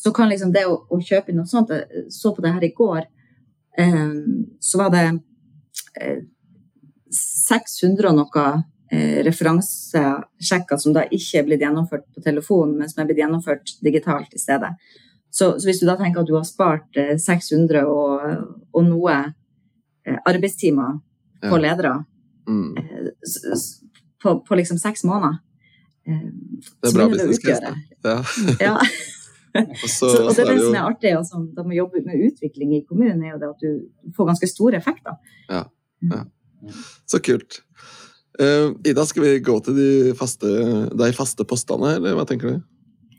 så 0.02 0.12
kan 0.16 0.32
liksom 0.32 0.54
det 0.54 0.66
å, 0.66 0.80
å 0.90 0.98
kjøpe 0.98 1.34
noe 1.36 1.50
sånt 1.50 1.70
Jeg 1.70 2.08
så 2.10 2.32
på 2.34 2.42
det 2.42 2.54
her 2.56 2.64
i 2.66 2.74
går. 2.74 3.06
Eh, 3.78 4.14
så 4.60 4.82
var 4.82 4.90
det 4.96 5.04
eh, 6.02 6.24
600 7.14 8.10
og 8.10 8.18
noe 8.18 8.46
eh, 8.92 9.20
referansesjekker 9.28 10.82
som 10.82 10.96
da 10.96 11.06
ikke 11.06 11.42
er 11.42 11.46
blitt 11.46 11.62
gjennomført 11.62 12.08
på 12.16 12.24
telefon, 12.26 12.74
men 12.80 12.90
som 12.90 13.04
er 13.04 13.12
blitt 13.12 13.22
gjennomført 13.22 13.76
digitalt 13.86 14.34
i 14.34 14.42
stedet. 14.42 14.74
Så, 15.30 15.54
så, 15.60 15.68
hvis 15.70 15.84
du 15.84 15.86
da 15.88 15.96
tenker 16.00 16.24
at 16.24 16.32
du 16.32 16.36
har 16.36 16.50
spart 16.50 16.98
600 16.98 17.80
eh, 17.80 17.88
og, 17.88 18.50
og 18.74 18.88
noe 18.90 19.20
eh, 19.22 20.18
arbeidstimer 20.26 20.98
på 21.46 21.56
ja. 21.56 21.64
ledere 21.68 21.94
mm. 22.50 22.68
Eh, 22.82 23.64
på, 24.22 24.40
på, 24.46 24.58
liksom 24.58 24.82
seks 24.82 25.06
måneder, 25.08 25.40
det 26.06 26.90
er 26.90 26.94
bra 26.98 27.08
business 27.10 27.40
case. 27.42 27.74
Ja. 28.02 28.20
ja. 28.60 28.78
så, 29.52 29.90
så, 29.90 30.10
og 30.26 30.32
det 30.36 30.46
er 30.46 30.54
det 30.54 30.60
som 30.64 30.76
er 30.76 30.86
artig 30.86 31.14
altså, 31.16 31.42
da 31.56 31.66
må 31.66 31.76
jobber 31.76 32.04
med 32.06 32.28
utvikling 32.30 32.76
i 32.78 32.84
kommunen, 32.88 33.24
er 33.24 33.36
jo 33.36 33.42
det 33.42 33.50
at 33.52 33.64
du 33.66 34.14
får 34.16 34.32
ganske 34.32 34.50
store 34.52 34.80
effekter. 34.80 35.18
Ja, 35.52 35.66
ja. 36.12 36.26
Så 37.10 37.20
kult. 37.24 37.62
Uh, 38.40 38.72
Ida, 38.88 39.04
skal 39.06 39.26
vi 39.26 39.40
gå 39.44 39.56
til 39.66 39.78
de 39.78 39.90
faste, 40.18 40.52
de 40.98 41.10
faste 41.18 41.46
postene, 41.48 41.98
eller 41.98 42.16
hva 42.16 42.28
tenker 42.30 42.54
du? 42.54 42.62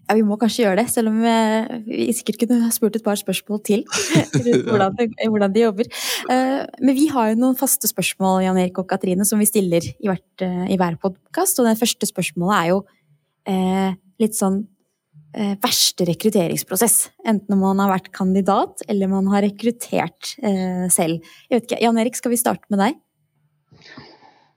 Ja, 0.09 0.17
Vi 0.19 0.25
må 0.27 0.39
kanskje 0.41 0.65
gjøre 0.65 0.81
det, 0.81 0.87
selv 0.93 1.13
om 1.13 1.21
vi 1.23 2.09
sikkert 2.17 2.41
kunne 2.43 2.71
spurt 2.75 2.97
et 2.99 3.05
par 3.05 3.19
spørsmål 3.19 3.61
til. 3.67 3.85
hvordan, 4.71 4.97
hvordan, 5.21 5.53
de 5.55 5.67
jobber. 5.67 5.91
Uh, 6.31 6.65
men 6.81 6.97
vi 6.97 7.07
har 7.13 7.33
jo 7.33 7.43
noen 7.43 7.59
faste 7.59 7.91
spørsmål 7.91 8.43
Jan 8.47 8.61
Erik 8.63 8.81
og 8.83 8.89
Katrine, 8.91 9.27
som 9.29 9.43
vi 9.43 9.51
stiller 9.51 9.85
i, 9.93 10.09
hvert, 10.09 10.45
uh, 10.45 10.65
i 10.71 10.81
hver 10.81 10.99
podkast. 11.03 11.61
Og 11.61 11.69
det 11.69 11.79
første 11.81 12.09
spørsmålet 12.09 12.59
er 12.59 12.73
jo 12.73 12.83
litt 14.23 14.37
sånn 14.39 14.61
eh, 14.63 14.72
verste 15.33 16.05
rekrutteringsprosess. 16.09 16.97
Enten 17.29 17.57
om 17.57 17.63
man 17.65 17.81
har 17.81 17.93
vært 17.95 18.11
kandidat, 18.13 18.83
eller 18.91 19.09
man 19.09 19.31
har 19.33 19.45
rekruttert 19.47 20.35
eh, 20.45 20.85
selv. 20.93 21.25
Jeg 21.49 21.65
ikke, 21.65 21.81
Jan 21.81 22.01
Erik, 22.03 22.19
skal 22.19 22.35
vi 22.35 22.41
starte 22.41 22.69
med 22.73 22.83
deg? 22.83 22.99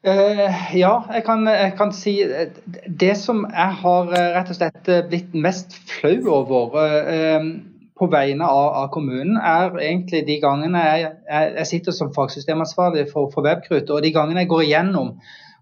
Uh, 0.06 0.76
ja, 0.78 1.00
jeg 1.14 1.24
kan, 1.26 1.48
jeg 1.50 1.72
kan, 1.80 1.92
si 1.92 2.12
Det 3.00 3.16
som 3.18 3.40
jeg 3.50 3.78
har 3.82 4.12
eh, 4.14 4.28
rett 4.36 4.52
og 4.54 4.58
slett 4.60 4.90
eh, 4.92 5.02
blitt 5.10 5.32
mest 5.34 5.74
flau 5.90 6.20
over 6.30 6.76
uh, 6.78 7.48
på 7.98 8.10
vegne 8.14 8.46
av, 8.46 8.68
av, 8.84 8.92
kommunen, 8.94 9.40
er 9.40 9.74
egentlig 9.82 10.22
de 10.28 10.36
gangene 10.44 10.84
jeg, 10.84 11.10
jeg 11.32 11.70
sitter 11.72 11.96
som 11.96 12.14
fagsystemansvarlig 12.14 13.08
for, 13.10 13.32
for 13.34 13.48
Webkrut, 13.48 13.90
og 13.90 14.06
de 14.06 14.14
gangene 14.14 14.44
jeg 14.44 14.52
går 14.52 14.66
igjennom 14.68 15.16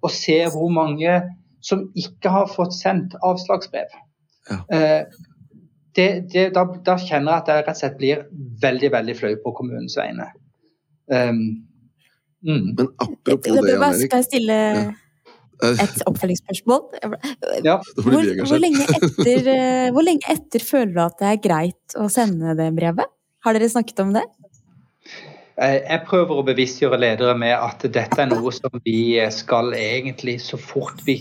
og 0.04 0.12
ser 0.12 0.52
hvor 0.52 0.74
mange 0.76 1.22
som 1.64 1.86
ikke 1.96 2.34
har 2.34 2.52
fått 2.52 2.76
sendt 2.76 3.16
avslagsbrev. 3.24 3.96
Ja. 4.50 4.60
Eh, 4.76 5.30
det, 5.94 6.08
det, 6.34 6.48
da, 6.56 6.66
da, 6.86 6.96
kjenner 6.98 7.36
jeg 7.36 7.44
at 7.44 7.52
jeg 7.52 7.62
rett 7.62 7.76
og 7.76 7.80
slett 7.80 8.00
blir 8.00 8.24
veldig 8.64 8.90
veldig 8.96 9.16
flau 9.20 9.34
på 9.44 9.54
kommunens 9.60 9.96
vegne. 10.00 10.26
Um, 11.06 11.42
mm. 12.42 12.68
Men 12.80 12.88
apropos 12.98 13.44
det, 13.44 13.76
Jan 13.76 13.84
Erik 13.92 14.08
Skal 14.08 14.24
jeg 14.24 14.30
stille 14.32 14.58
et 15.64 16.06
oppfølgingsspørsmål? 16.10 16.82
Ja. 17.66 17.78
Hvor, 18.00 18.16
hvor, 18.18 18.60
lenge 18.62 18.88
etter, 18.88 19.50
eh, 19.54 19.92
hvor 19.94 20.06
lenge 20.08 20.34
etter 20.34 20.66
føler 20.66 20.96
du 20.96 21.02
at 21.04 21.20
det 21.22 21.30
er 21.30 21.44
greit 21.44 21.98
å 22.00 22.08
sende 22.12 22.56
det 22.58 22.72
brevet? 22.76 23.12
Har 23.46 23.56
dere 23.56 23.70
snakket 23.72 24.02
om 24.04 24.16
det? 24.16 24.24
Jeg 25.54 26.02
prøver 26.08 26.40
å 26.40 26.46
bevisstgjøre 26.48 26.98
ledere 26.98 27.36
med 27.38 27.54
at 27.54 27.84
dette 27.94 28.18
er 28.24 28.30
noe 28.32 28.50
som 28.56 28.74
vi 28.82 29.20
skal 29.30 29.76
egentlig 29.78 30.40
så 30.42 30.58
fort 30.58 31.04
vi 31.06 31.20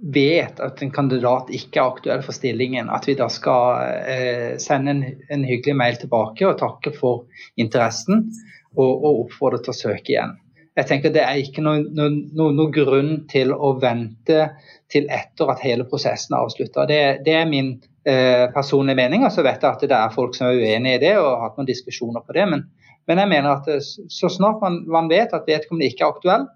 vet 0.00 0.60
at 0.62 0.80
en 0.82 0.92
kandidat 0.94 1.50
ikke 1.52 1.80
er 1.80 1.88
aktuell 1.88 2.22
for 2.24 2.36
stillingen, 2.36 2.88
at 2.92 3.08
vi 3.08 3.16
da 3.18 3.26
skal 3.32 3.82
eh, 4.08 4.54
sende 4.62 4.94
en, 5.28 5.44
hyggelig 5.44 5.76
mail 5.76 5.98
tilbake 6.00 6.46
og 6.48 6.60
takke 6.62 6.94
for 6.96 7.26
interessen 7.60 8.30
og, 8.78 9.04
oppfordre 9.26 9.60
til 9.64 9.74
å 9.74 9.80
søke 9.80 10.14
igjen. 10.14 10.38
Jeg 10.78 10.86
tenker 10.86 11.12
Det 11.12 11.24
er 11.26 11.42
ikke 11.42 11.64
noen 11.66 11.88
no, 11.92 12.06
no, 12.08 12.48
no 12.54 12.68
grunn 12.72 13.26
til 13.28 13.50
å 13.52 13.74
vente 13.82 14.52
til 14.90 15.10
etter 15.12 15.50
at 15.52 15.64
hele 15.66 15.84
prosessen 15.90 16.36
er 16.36 16.46
avslutta. 16.46 16.86
Det, 16.88 17.00
det, 17.26 17.34
er 17.36 17.50
min 17.50 17.74
eh, 18.06 18.46
personlige 18.54 18.96
mening. 19.02 19.26
og 19.26 19.34
Så 19.34 19.44
vet 19.44 19.58
jeg 19.60 19.74
at 19.74 19.82
det 19.90 19.98
er 19.98 20.14
folk 20.14 20.38
som 20.38 20.48
er 20.48 20.62
uenig 20.62 20.94
i 20.96 21.02
det 21.02 21.16
og 21.18 21.26
har 21.34 21.48
hatt 21.48 21.58
noen 21.58 21.68
diskusjoner 21.68 22.24
på 22.24 22.38
det. 22.38 22.46
Men, 22.54 22.64
men 23.10 23.18
jeg 23.18 23.32
mener 23.32 23.56
at 23.56 23.68
eh, 23.70 23.82
så 23.82 24.30
snart 24.30 24.62
man, 24.62 24.84
man 24.86 25.10
vet 25.10 25.34
at 25.34 25.48
vedkommende 25.50 25.90
ikke 25.90 26.06
er 26.06 26.14
aktuell, 26.14 26.46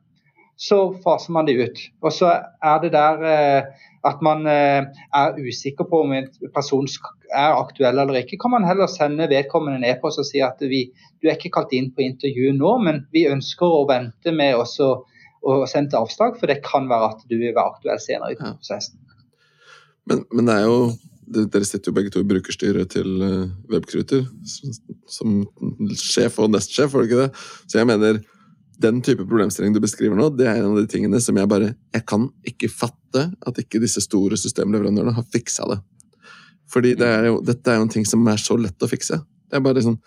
så 0.60 0.78
faser 1.02 1.34
man 1.34 1.48
det 1.48 1.56
ut. 1.58 1.80
Og 2.04 2.14
så 2.14 2.30
er 2.62 2.76
det 2.84 2.92
der 2.94 3.24
eh, 3.26 3.88
at 4.06 4.20
man 4.22 4.46
eh, 4.46 4.84
er 5.16 5.40
usikker 5.40 5.88
på 5.90 6.04
om 6.04 6.12
en 6.14 6.28
person 6.54 6.86
er 7.34 7.56
aktuell 7.56 7.98
eller 7.98 8.20
ikke, 8.20 8.38
kan 8.38 8.52
man 8.52 8.66
heller 8.68 8.86
sende 8.90 9.26
vedkommende 9.32 9.80
ned 9.82 9.98
på 9.98 10.12
oss 10.12 10.20
og 10.22 10.28
si 10.28 10.44
at 10.44 10.60
vi, 10.62 10.84
du 11.18 11.26
er 11.26 11.38
ikke 11.38 11.56
kalt 11.56 11.74
inn 11.74 11.90
på 11.90 12.04
intervju 12.04 12.52
nå, 12.54 12.76
men 12.84 13.02
vi 13.16 13.24
ønsker 13.32 13.66
å 13.66 13.86
vente 13.90 14.34
med 14.36 14.60
å 14.60 15.56
sende 15.66 15.98
avslag, 15.98 16.38
for 16.38 16.52
det 16.52 16.62
kan 16.64 16.86
være 16.92 17.10
at 17.16 17.26
du 17.26 17.34
vil 17.34 17.56
være 17.56 17.74
aktuell 17.74 17.98
senere 18.00 18.36
i 18.36 18.38
prosessen. 18.38 19.00
Men, 20.06 20.22
men 20.30 20.46
det 20.46 20.60
er 20.60 20.68
jo 20.68 20.78
dere 21.26 21.64
sitter 21.66 21.90
jo 21.90 21.96
begge 21.96 22.12
to 22.12 22.22
i 22.22 22.28
brukerstyret 22.28 22.92
til 22.94 23.22
uh, 23.22 23.48
Webkruter, 23.72 24.24
som 25.10 25.42
sjef 25.98 26.38
og 26.42 26.52
nestsjef, 26.54 26.92
var 26.92 27.04
det 27.04 27.10
ikke 27.10 27.24
det? 27.24 27.44
Så 27.70 27.80
jeg 27.80 27.88
mener, 27.90 28.20
den 28.82 29.00
type 29.06 29.24
problemstilling 29.24 29.74
du 29.74 29.80
beskriver 29.82 30.18
nå, 30.18 30.28
det 30.34 30.48
er 30.50 30.60
en 30.60 30.72
av 30.72 30.80
de 30.80 30.90
tingene 30.90 31.20
som 31.22 31.36
jeg 31.38 31.50
bare 31.50 31.74
Jeg 31.94 32.06
kan 32.10 32.26
ikke 32.48 32.70
fatte 32.72 33.28
at 33.46 33.60
ikke 33.62 33.80
disse 33.82 34.02
store 34.02 34.38
systemleverandørene 34.40 35.14
har 35.14 35.28
fiksa 35.30 35.68
det. 35.70 35.78
Fordi 36.72 36.94
det 36.98 37.06
er 37.06 37.28
jo, 37.28 37.36
dette 37.44 37.70
er 37.70 37.78
jo 37.78 37.86
en 37.86 37.92
ting 37.92 38.06
som 38.08 38.24
er 38.30 38.40
så 38.40 38.56
lett 38.58 38.82
å 38.82 38.90
fikse. 38.90 39.20
Det 39.22 39.60
er 39.60 39.62
bare 39.64 39.84
sånn 39.84 40.00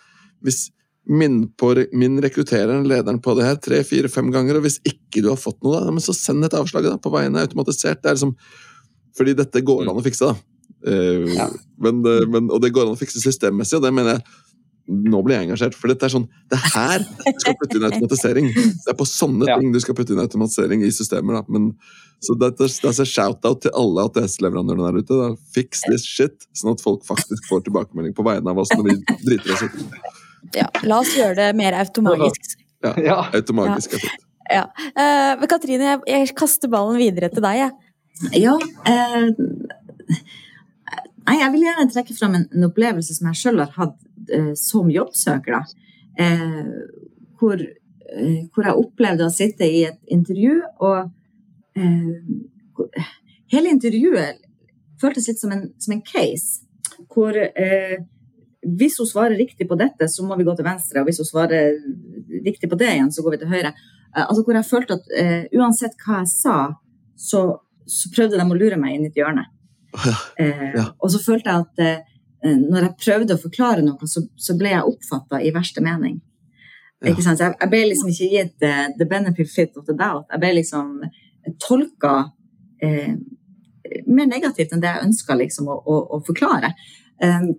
Hvis 0.44 0.68
min, 1.08 1.46
på, 1.56 1.72
min 1.96 2.18
rekrutterer 2.20 2.84
lederen 2.84 3.20
på 3.24 3.32
det 3.38 3.46
her 3.46 3.56
tre, 3.64 3.80
fire, 3.86 4.10
fem 4.12 4.28
ganger, 4.32 4.58
og 4.58 4.66
hvis 4.66 4.76
ikke 4.84 5.22
du 5.24 5.30
har 5.32 5.40
fått 5.40 5.62
noe, 5.64 5.80
da, 5.80 6.02
så 6.04 6.12
send 6.12 6.44
et 6.44 6.56
avslag 6.56 6.84
da, 6.84 6.98
på 7.00 7.12
veien 7.14 7.36
er 7.36 7.46
automatisert. 7.48 8.02
Det 8.02 8.10
er 8.10 8.18
liksom, 8.18 8.34
fordi 9.16 9.34
dette 9.38 9.64
går 9.64 9.86
an 9.88 9.96
å 9.96 10.04
fikse, 10.04 10.28
da. 10.28 10.36
Uh, 10.86 11.26
ja. 11.34 11.48
men, 11.82 12.04
men, 12.30 12.52
og 12.54 12.62
det 12.62 12.70
går 12.74 12.86
an 12.86 12.94
å 12.94 13.00
fikse 13.00 13.22
systemmessig, 13.22 13.80
og 13.80 13.86
det 13.86 13.94
mener 13.94 14.16
jeg 14.16 14.26
nå 14.88 15.20
blir 15.24 15.36
jeg 15.36 15.48
engasjert. 15.48 15.76
For 15.76 15.92
dette 15.92 16.06
er 16.08 16.12
sånn 16.14 16.26
Det 16.48 16.56
er 16.56 16.70
her 16.72 17.02
du 17.04 17.40
skal 17.42 17.56
putte 17.60 17.76
inn 17.76 17.86
automatisering. 17.88 18.46
Det 18.56 18.92
er 18.92 18.96
på 18.96 19.06
sånne 19.08 19.48
ja. 19.50 19.58
ting 19.60 19.74
du 19.74 19.80
skal 19.84 19.96
putte 19.98 20.14
inn 20.14 20.22
automatisering 20.22 20.84
i 20.86 20.92
systemer. 20.94 21.38
Da. 21.38 21.42
Men, 21.52 21.66
så 22.24 22.36
det, 22.40 22.54
det, 22.58 22.70
er 22.88 23.10
shout-out 23.10 23.60
til 23.66 23.74
alle 23.76 24.06
ATS-leverandørene 24.08 24.88
der 24.88 25.02
ute. 25.02 25.18
Da. 25.20 25.28
Fix 25.54 25.84
this 25.86 26.06
shit, 26.08 26.48
sånn 26.56 26.72
at 26.72 26.84
folk 26.84 27.04
faktisk 27.08 27.50
får 27.50 27.66
tilbakemelding 27.68 28.16
på 28.16 28.24
vegne 28.26 28.54
av 28.54 28.62
oss 28.64 28.72
når 28.74 28.88
vi 28.88 28.96
driter 29.26 29.58
oss 29.58 29.66
ut. 29.68 29.84
Ja, 30.56 30.70
la 30.88 31.02
oss 31.02 31.12
gjøre 31.18 31.36
det 31.36 31.50
mer 31.58 31.76
automagisk. 31.76 32.56
Ja, 32.86 32.94
ja. 33.02 33.20
automagisk 33.36 33.98
er 33.98 34.04
fint. 34.06 34.26
Ja. 34.48 34.64
Uh, 34.96 35.44
Katrine, 35.50 35.90
jeg, 35.90 36.02
jeg, 36.08 36.32
kaster 36.38 36.70
ballen 36.72 36.96
videre 36.96 37.28
til 37.32 37.44
deg. 37.44 37.66
Jeg. 37.66 38.40
Ja, 38.40 38.54
uh, 38.56 40.16
Nei, 41.28 41.42
jeg 41.42 41.52
vil 41.52 41.64
gjerne 41.66 41.90
trekke 41.92 42.14
fram 42.16 42.36
en, 42.38 42.44
en 42.56 42.66
opplevelse 42.70 43.12
som 43.18 43.26
jeg 43.28 43.36
sjøl 43.42 43.60
har 43.60 43.72
hatt 43.74 43.96
eh, 44.32 44.52
som 44.56 44.86
jobbsøker. 44.88 45.74
Eh, 46.24 46.70
hvor, 47.36 47.60
eh, 47.60 48.38
hvor, 48.54 48.64
jeg 48.64 48.80
opplevde 48.80 49.26
å 49.26 49.34
sitte 49.34 49.68
i 49.68 49.82
et 49.90 49.98
intervju, 50.14 50.54
og 50.80 51.10
eh, 51.76 52.94
hele 53.52 53.74
intervjuet 53.74 54.40
føltes 55.02 55.28
litt 55.28 55.42
som 55.42 55.52
en, 55.52 55.66
som 55.76 55.98
en 55.98 56.00
case. 56.06 56.64
Hvor 57.12 57.36
eh, 57.36 57.98
hvis 58.78 58.96
hun 59.02 59.10
svarer 59.12 59.36
riktig 59.36 59.68
på 59.68 59.76
dette, 59.78 60.08
så 60.08 60.24
må 60.24 60.40
vi 60.40 60.48
gå 60.48 60.56
til 60.56 60.66
venstre, 60.70 61.02
og 61.02 61.10
hvis 61.10 61.20
hun 61.20 61.28
svarer 61.28 61.76
riktig 62.48 62.72
på 62.72 62.80
det 62.80 62.88
igjen, 62.94 63.12
så 63.12 63.26
går 63.26 63.36
vi 63.36 63.42
til 63.44 63.52
høyre. 63.52 63.76
Eh, 64.16 64.24
altså 64.24 64.46
Hvor 64.48 64.56
jeg 64.56 64.70
følte 64.72 64.96
at 64.96 65.54
uansett 65.60 66.00
hva 66.06 66.22
jeg 66.24 66.32
sa, 66.32 66.58
så, 67.20 67.44
så 67.84 68.16
prøvde 68.16 68.40
de 68.40 68.48
å 68.48 68.60
lure 68.64 68.80
meg 68.80 68.96
inn 68.96 69.10
i 69.10 69.12
et 69.12 69.20
hjørne. 69.20 69.44
Eh, 70.38 70.64
ja. 70.74 70.82
og 71.00 71.10
så 71.10 71.18
følte 71.22 71.50
jeg 71.50 71.64
at 71.64 71.80
eh, 71.82 72.56
når 72.58 72.84
jeg 72.84 72.98
prøvde 73.00 73.34
å 73.34 73.40
forklare 73.42 73.82
noe, 73.82 74.08
så, 74.10 74.22
så 74.36 74.54
ble 74.58 74.74
jeg 74.74 74.90
oppfatta 74.90 75.40
i 75.42 75.52
verste 75.54 75.82
mening. 75.82 76.18
Ja. 77.00 77.12
Ikke 77.12 77.24
sant? 77.24 77.40
Så 77.40 77.48
jeg, 77.48 77.56
jeg, 77.60 77.70
ble 77.72 77.80
liksom 77.88 78.10
ikke 78.12 78.28
gitt 78.34 78.66
uh, 78.66 78.84
the 78.98 79.06
benefit 79.08 79.76
of 79.78 79.86
the 79.88 79.96
doubt. 79.96 80.28
Jeg 80.32 80.42
ble 80.42 80.52
liksom 80.58 80.92
tolka 81.62 82.14
eh, 82.82 83.14
mer 84.06 84.28
negativt 84.28 84.74
enn 84.74 84.82
det 84.82 84.90
jeg 84.90 85.08
ønska 85.08 85.36
liksom, 85.38 85.70
å, 85.72 85.78
å, 85.78 85.98
å, 86.16 86.20
forklare. 86.26 86.72
Um, 87.22 87.52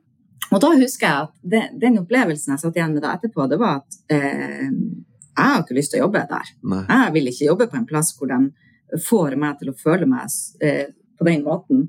og 0.49 0.61
da 0.63 0.71
husker 0.79 1.05
jeg 1.05 1.27
at 1.27 1.33
det, 1.53 1.63
den 1.81 1.99
opplevelsen 2.01 2.55
jeg 2.55 2.63
satt 2.63 2.77
igjen 2.77 2.95
med 2.95 3.03
da 3.05 3.13
etterpå, 3.17 3.45
det 3.49 3.59
var 3.61 3.81
at 3.81 3.99
eh, 4.13 4.69
jeg 4.69 5.53
har 5.53 5.63
ikke 5.63 5.77
lyst 5.77 5.93
til 5.93 6.01
å 6.01 6.07
jobbe 6.07 6.25
der. 6.29 6.53
Nei. 6.71 6.83
Jeg 6.89 7.15
vil 7.15 7.31
ikke 7.31 7.49
jobbe 7.49 7.69
på 7.71 7.79
en 7.79 7.89
plass 7.89 8.13
hvor 8.17 8.31
de 8.31 9.01
får 9.05 9.35
meg 9.39 9.59
til 9.59 9.71
å 9.71 9.77
føle 9.77 10.07
meg 10.09 10.39
eh, 10.65 10.87
på 11.19 11.27
den 11.27 11.43
måten 11.45 11.87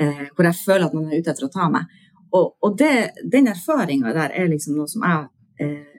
eh, 0.00 0.24
hvor 0.34 0.48
jeg 0.48 0.60
føler 0.64 0.86
at 0.86 0.96
noen 0.96 1.10
er 1.10 1.22
ute 1.22 1.32
etter 1.34 1.48
å 1.48 1.52
ta 1.52 1.68
meg. 1.72 1.88
Og, 2.36 2.54
og 2.64 2.76
det, 2.78 2.92
den 3.24 3.48
erfaringa 3.50 4.12
der 4.16 4.34
er 4.36 4.50
liksom 4.50 4.76
noe 4.76 4.90
som 4.90 5.04
jeg 5.06 5.26
eh, 5.64 5.98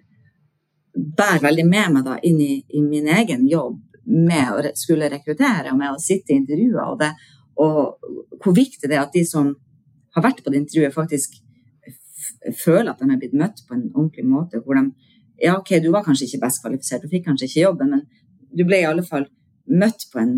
bærer 0.94 1.44
veldig 1.48 1.66
med 1.70 1.96
meg 1.96 2.06
da 2.06 2.18
inn 2.26 2.40
i, 2.44 2.54
i, 2.68 2.84
min 2.86 3.10
egen 3.20 3.48
jobb 3.50 3.80
med 4.10 4.54
å 4.54 4.74
skulle 4.78 5.10
rekruttere 5.12 5.72
og 5.72 5.80
med 5.80 5.94
å 5.94 6.02
sitte 6.02 6.34
i 6.34 6.40
intervjuer. 6.40 6.86
Og, 6.86 7.00
det, 7.02 7.12
og 7.62 8.42
hvor 8.44 8.56
viktig 8.56 8.90
det 8.90 8.98
er 8.98 9.06
at 9.06 9.16
de 9.16 9.26
som 9.28 9.54
har 10.16 10.26
vært 10.26 10.44
på 10.44 10.52
det 10.52 10.64
intervjuet, 10.64 10.96
faktisk 10.96 11.38
føler 12.60 12.92
at 12.92 13.02
de 13.02 13.10
er 13.10 13.20
blitt 13.22 13.38
møtt 13.38 13.62
på 13.68 13.76
en 13.76 13.88
ordentlig 13.94 14.26
måte. 14.28 14.62
Hvor 14.64 14.80
de 14.80 14.90
Ja, 15.40 15.54
OK, 15.56 15.70
du 15.80 15.88
var 15.94 16.04
kanskje 16.04 16.26
ikke 16.28 16.42
best 16.42 16.60
kvalifisert, 16.60 17.06
du 17.06 17.08
fikk 17.08 17.30
kanskje 17.30 17.48
ikke 17.48 17.62
jobben, 17.62 17.94
men 17.94 18.02
du 18.52 18.66
ble 18.68 18.82
i 18.82 18.88
alle 18.90 19.06
fall 19.08 19.24
møtt 19.72 20.10
på 20.12 20.20
en, 20.20 20.34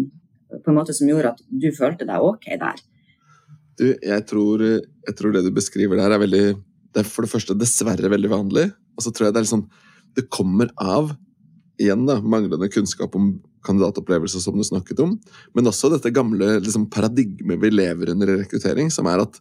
på 0.51 0.69
en 0.69 0.77
måte 0.77 0.93
som 0.93 1.09
gjorde 1.09 1.31
at 1.31 1.41
du 1.49 1.71
følte 1.73 2.05
deg 2.05 2.21
OK 2.21 2.45
der. 2.61 2.83
Du, 3.81 3.87
jeg 3.97 4.25
tror, 4.29 4.61
jeg 4.61 5.17
tror, 5.17 5.33
det 5.33 5.41
du 5.47 5.53
beskriver 5.55 5.97
der, 5.97 6.13
er 6.13 6.21
veldig 6.21 6.45
Det 6.93 7.01
er 7.01 7.07
for 7.07 7.25
det 7.25 7.31
første 7.31 7.57
dessverre 7.57 8.11
veldig 8.11 8.29
vanlig. 8.29 8.67
Og 8.97 9.05
så 9.05 9.11
tror 9.11 9.27
jeg 9.27 9.33
det 9.33 9.41
er 9.41 9.47
liksom 9.47 9.67
Det 10.17 10.27
kommer 10.29 10.69
av 10.77 11.15
igjen 11.81 12.03
da, 12.05 12.19
manglende 12.21 12.69
kunnskap 12.69 13.15
om 13.17 13.39
kandidatopplevelser, 13.65 14.41
som 14.43 14.57
du 14.57 14.61
snakket 14.65 14.99
om, 15.01 15.15
men 15.57 15.69
også 15.69 15.89
dette 15.89 16.11
gamle 16.13 16.59
liksom, 16.61 16.83
paradigmet 16.93 17.57
vi 17.61 17.71
lever 17.73 18.11
under 18.13 18.29
i 18.29 18.35
rekruttering, 18.43 18.91
som 18.93 19.07
er 19.09 19.23
at 19.23 19.39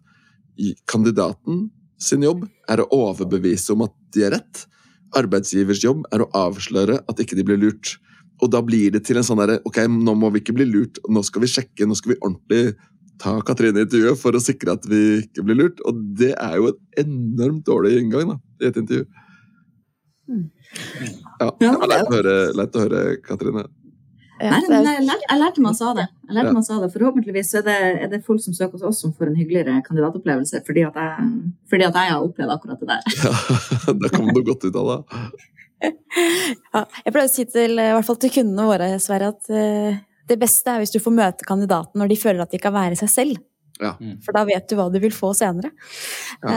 kandidaten 0.89 1.67
sin 2.01 2.25
jobb 2.25 2.47
er 2.71 2.81
å 2.81 2.89
overbevise 2.97 3.75
om 3.75 3.85
at 3.85 3.93
de 4.15 4.25
er 4.25 4.35
rett. 4.39 4.63
Arbeidsgivers 5.21 5.83
jobb 5.85 6.07
er 6.15 6.25
å 6.25 6.31
avsløre 6.47 7.01
at 7.11 7.21
ikke 7.21 7.37
de 7.37 7.45
blir 7.45 7.61
lurt. 7.61 7.99
Og 8.41 8.49
da 8.55 8.63
blir 8.65 8.95
det 8.95 9.03
til 9.05 9.21
en 9.21 9.27
sånn 9.27 9.41
derre 9.43 9.59
Ok, 9.69 9.83
nå 9.85 10.15
må 10.17 10.31
vi 10.33 10.41
ikke 10.41 10.57
bli 10.57 10.65
lurt, 10.69 11.01
nå 11.13 11.21
skal 11.27 11.45
vi 11.45 11.53
sjekke, 11.53 11.85
nå 11.85 11.99
skal 11.99 12.15
vi 12.15 12.21
ordentlig 12.23 12.63
ta 13.21 13.37
Katrine 13.47 13.83
i 13.83 13.87
intervjuet 13.87 14.21
for 14.21 14.37
å 14.37 14.43
sikre 14.43 14.77
at 14.79 14.87
vi 14.89 15.03
ikke 15.25 15.45
blir 15.47 15.59
lurt. 15.63 15.83
Og 15.89 15.99
det 16.21 16.33
er 16.37 16.57
jo 16.61 16.71
en 16.73 16.79
enormt 17.05 17.67
dårlig 17.69 17.99
inngang 18.01 18.35
da, 18.35 18.39
i 18.63 18.71
et 18.71 18.81
intervju. 18.81 19.07
Ja, 21.41 21.51
det 21.59 21.75
var 21.75 21.91
leit 21.91 22.09
å 22.09 22.17
høre, 22.17 22.35
leit 22.57 22.77
å 22.77 22.87
høre 22.87 23.05
Katrine. 23.27 23.67
Ja, 24.41 24.55
Nei, 24.57 24.61
jeg, 24.73 25.05
lærte, 25.05 25.27
jeg 25.27 25.41
lærte 25.43 25.71
sa 25.77 25.91
det. 25.99 26.07
Jeg 26.25 26.37
lærte 26.39 26.53
masse 26.57 26.73
sa 26.73 26.79
det. 26.81 26.89
Forhåpentligvis 26.95 27.51
er 27.61 27.65
det, 27.67 27.79
er 28.07 28.09
det, 28.09 28.23
folk 28.25 28.41
som 28.41 28.55
søker 28.57 28.79
hos 28.79 28.87
oss 28.89 29.01
som 29.05 29.13
får 29.13 29.29
en 29.29 29.37
hyggeligere 29.37 29.83
kandidatopplevelse 29.85 30.63
fordi 30.65 30.85
at 30.89 30.97
jeg, 30.97 31.27
fordi 31.69 31.85
at 31.85 31.99
jeg 32.01 32.13
har 32.15 32.25
opplevd 32.25 32.55
akkurat 32.55 32.81
det 32.81 32.89
der. 32.89 33.19
Ja, 33.21 33.35
Da 34.01 34.13
kom 34.15 34.31
noe 34.31 34.45
godt 34.47 34.65
ut 34.65 34.79
av 34.81 34.93
det. 34.93 35.25
Ja, 36.75 36.83
jeg 37.07 37.13
pleier 37.15 37.25
å 37.25 37.33
si 37.33 37.45
til, 37.49 37.79
i 37.81 37.93
hvert 37.97 38.05
fall 38.05 38.19
til 38.21 38.33
kundene 38.35 38.67
våre, 38.69 38.89
Sverre, 39.01 39.31
at 39.33 39.47
uh, 39.49 40.01
det 40.31 40.39
beste 40.41 40.73
er 40.73 40.83
hvis 40.83 40.95
du 40.95 41.01
får 41.03 41.15
møte 41.17 41.47
kandidaten 41.49 42.01
når 42.01 42.13
de 42.13 42.19
føler 42.21 42.45
at 42.45 42.55
de 42.55 42.61
kan 42.63 42.75
være 42.75 42.99
seg 43.01 43.13
selv. 43.13 43.41
Ja. 43.81 43.95
Mm. 43.97 44.19
For 44.25 44.37
da 44.37 44.45
vet 44.45 44.69
du 44.69 44.77
hva 44.77 44.89
du 44.93 44.99
vil 45.01 45.15
få 45.15 45.33
senere. 45.37 45.71
Ja, 46.45 46.57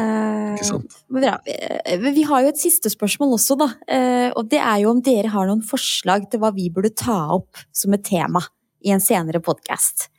ikke 0.53 0.67
sant. 0.67 0.97
Eh, 1.15 1.93
vi 2.03 2.26
har 2.28 2.43
jo 2.43 2.51
et 2.51 2.59
siste 2.59 2.91
spørsmål 2.91 3.38
også, 3.38 3.57
da. 3.59 3.69
Eh, 3.88 4.30
og 4.36 4.49
det 4.51 4.59
er 4.59 4.82
jo 4.84 4.91
om 4.91 4.99
dere 5.03 5.32
har 5.32 5.47
noen 5.47 5.63
forslag 5.65 6.28
til 6.30 6.43
hva 6.43 6.51
vi 6.55 6.67
burde 6.74 6.91
ta 6.99 7.19
opp 7.38 7.63
som 7.71 7.95
et 7.95 8.03
tema 8.07 8.43
i 8.84 8.91
en 8.91 9.03
senere 9.03 9.39
podkast. 9.43 10.09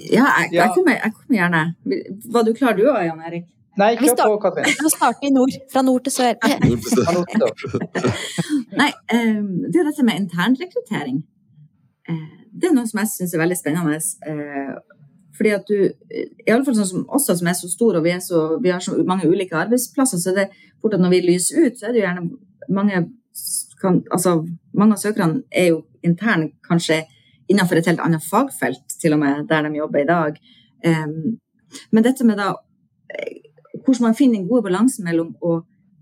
Ja, 0.00 0.24
jeg, 0.40 0.54
jeg, 0.54 0.68
kommer, 0.72 0.96
jeg, 0.96 1.12
kommer, 1.12 1.36
gjerne. 1.36 1.62
Var 2.32 2.46
du 2.46 2.54
klar 2.56 2.76
du 2.78 2.86
òg, 2.88 3.02
Jan 3.04 3.20
Erik? 3.26 3.48
Nei, 3.80 3.90
kjør 3.96 4.16
på, 4.20 4.38
Katrin. 4.44 4.68
Vi 4.78 4.84
må 4.84 4.92
starte 4.92 5.26
i 5.26 5.32
nord. 5.34 5.56
Fra 5.72 5.82
nord 5.86 6.04
til 6.06 6.14
sør. 6.14 6.34
Nei, 8.80 8.90
ehm, 9.14 9.50
det 9.68 9.80
er 9.80 9.88
dette 9.88 10.06
med 10.06 10.20
internrekruttering. 10.24 11.20
Eh, 12.10 12.24
det 12.50 12.70
er 12.70 12.76
noe 12.76 12.88
som 12.90 13.00
jeg 13.02 13.12
syns 13.14 13.36
er 13.36 13.42
veldig 13.42 13.58
spennende. 13.58 14.00
Eh, 14.28 14.72
fordi 15.38 15.54
at 15.56 15.70
du, 15.70 15.76
iallfall 16.44 16.76
sånn 16.76 16.90
som 16.90 17.06
oss 17.16 17.30
som 17.30 17.48
er 17.48 17.56
så 17.56 17.70
store 17.72 18.02
og 18.02 18.04
vi, 18.04 18.12
så, 18.20 18.42
vi, 18.60 18.72
har 18.74 18.82
så 18.84 18.98
mange 19.08 19.28
ulike 19.30 19.56
arbeidsplasser, 19.56 20.20
så 20.20 20.34
er 20.34 20.42
det 20.42 20.66
fort 20.82 20.98
at 20.98 21.00
når 21.00 21.14
vi 21.14 21.22
lyser 21.30 21.64
ut, 21.64 21.78
så 21.78 21.88
er 21.88 21.94
det 21.94 22.02
jo 22.02 22.06
gjerne 22.08 22.26
mange 22.68 23.06
kan, 23.80 24.02
altså, 24.12 24.42
Mange 24.76 24.94
av 24.94 25.00
søkerne 25.00 25.42
er 25.50 25.70
jo 25.70 25.78
interne 26.06 26.50
kanskje 26.66 27.00
innenfor 27.50 27.80
et 27.80 27.88
helt 27.88 28.02
annet 28.04 28.22
fagfelt, 28.22 28.84
til 29.00 29.16
og 29.16 29.22
med, 29.22 29.46
der 29.48 29.64
de 29.66 29.80
jobber 29.80 30.02
i 30.02 30.06
dag. 30.06 30.36
Um, 30.86 31.38
men 31.90 32.04
dette 32.04 32.26
med 32.26 32.38
da 32.38 32.52
hvordan 33.84 34.08
man 34.08 34.16
finner 34.18 34.40
en 34.40 34.48
god 34.48 34.66
balanse 34.68 35.04
mellom 35.04 35.32
å, 35.40 35.60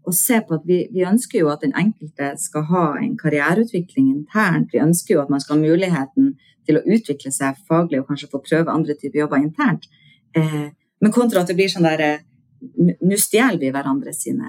å 0.09 0.15
se 0.15 0.41
på 0.45 0.57
at 0.59 0.67
vi, 0.69 0.81
vi, 0.95 1.05
ønsker 1.07 1.43
jo 1.43 1.51
at 1.53 1.65
den 1.65 1.75
enkelte 1.79 2.33
skal 2.41 2.67
ha 2.71 2.85
en 3.01 3.17
karriereutvikling 3.21 4.11
internt. 4.13 4.73
Vi 4.73 4.83
ønsker 4.83 5.17
jo 5.17 5.23
at 5.25 5.33
man 5.33 5.43
skal 5.45 5.57
ha 5.57 5.65
muligheten 5.65 6.35
til 6.69 6.81
å 6.81 6.85
utvikle 6.85 7.33
seg 7.35 7.61
faglig 7.69 8.03
og 8.03 8.11
kanskje 8.11 8.31
få 8.33 8.43
prøve 8.45 8.75
andre 8.75 8.97
typer 8.99 9.23
jobber 9.25 9.43
internt. 9.43 9.89
Eh, 10.37 10.69
men 11.01 11.15
kontra 11.15 11.43
at 11.43 11.51
det 11.51 11.57
blir 11.59 11.71
sånn 11.73 11.87
der 11.89 12.05
eh, 12.05 12.25
Nå 12.59 13.15
stjeler 13.23 13.61
vi 13.61 13.69
hverandre 13.71 14.11
sine, 14.11 14.49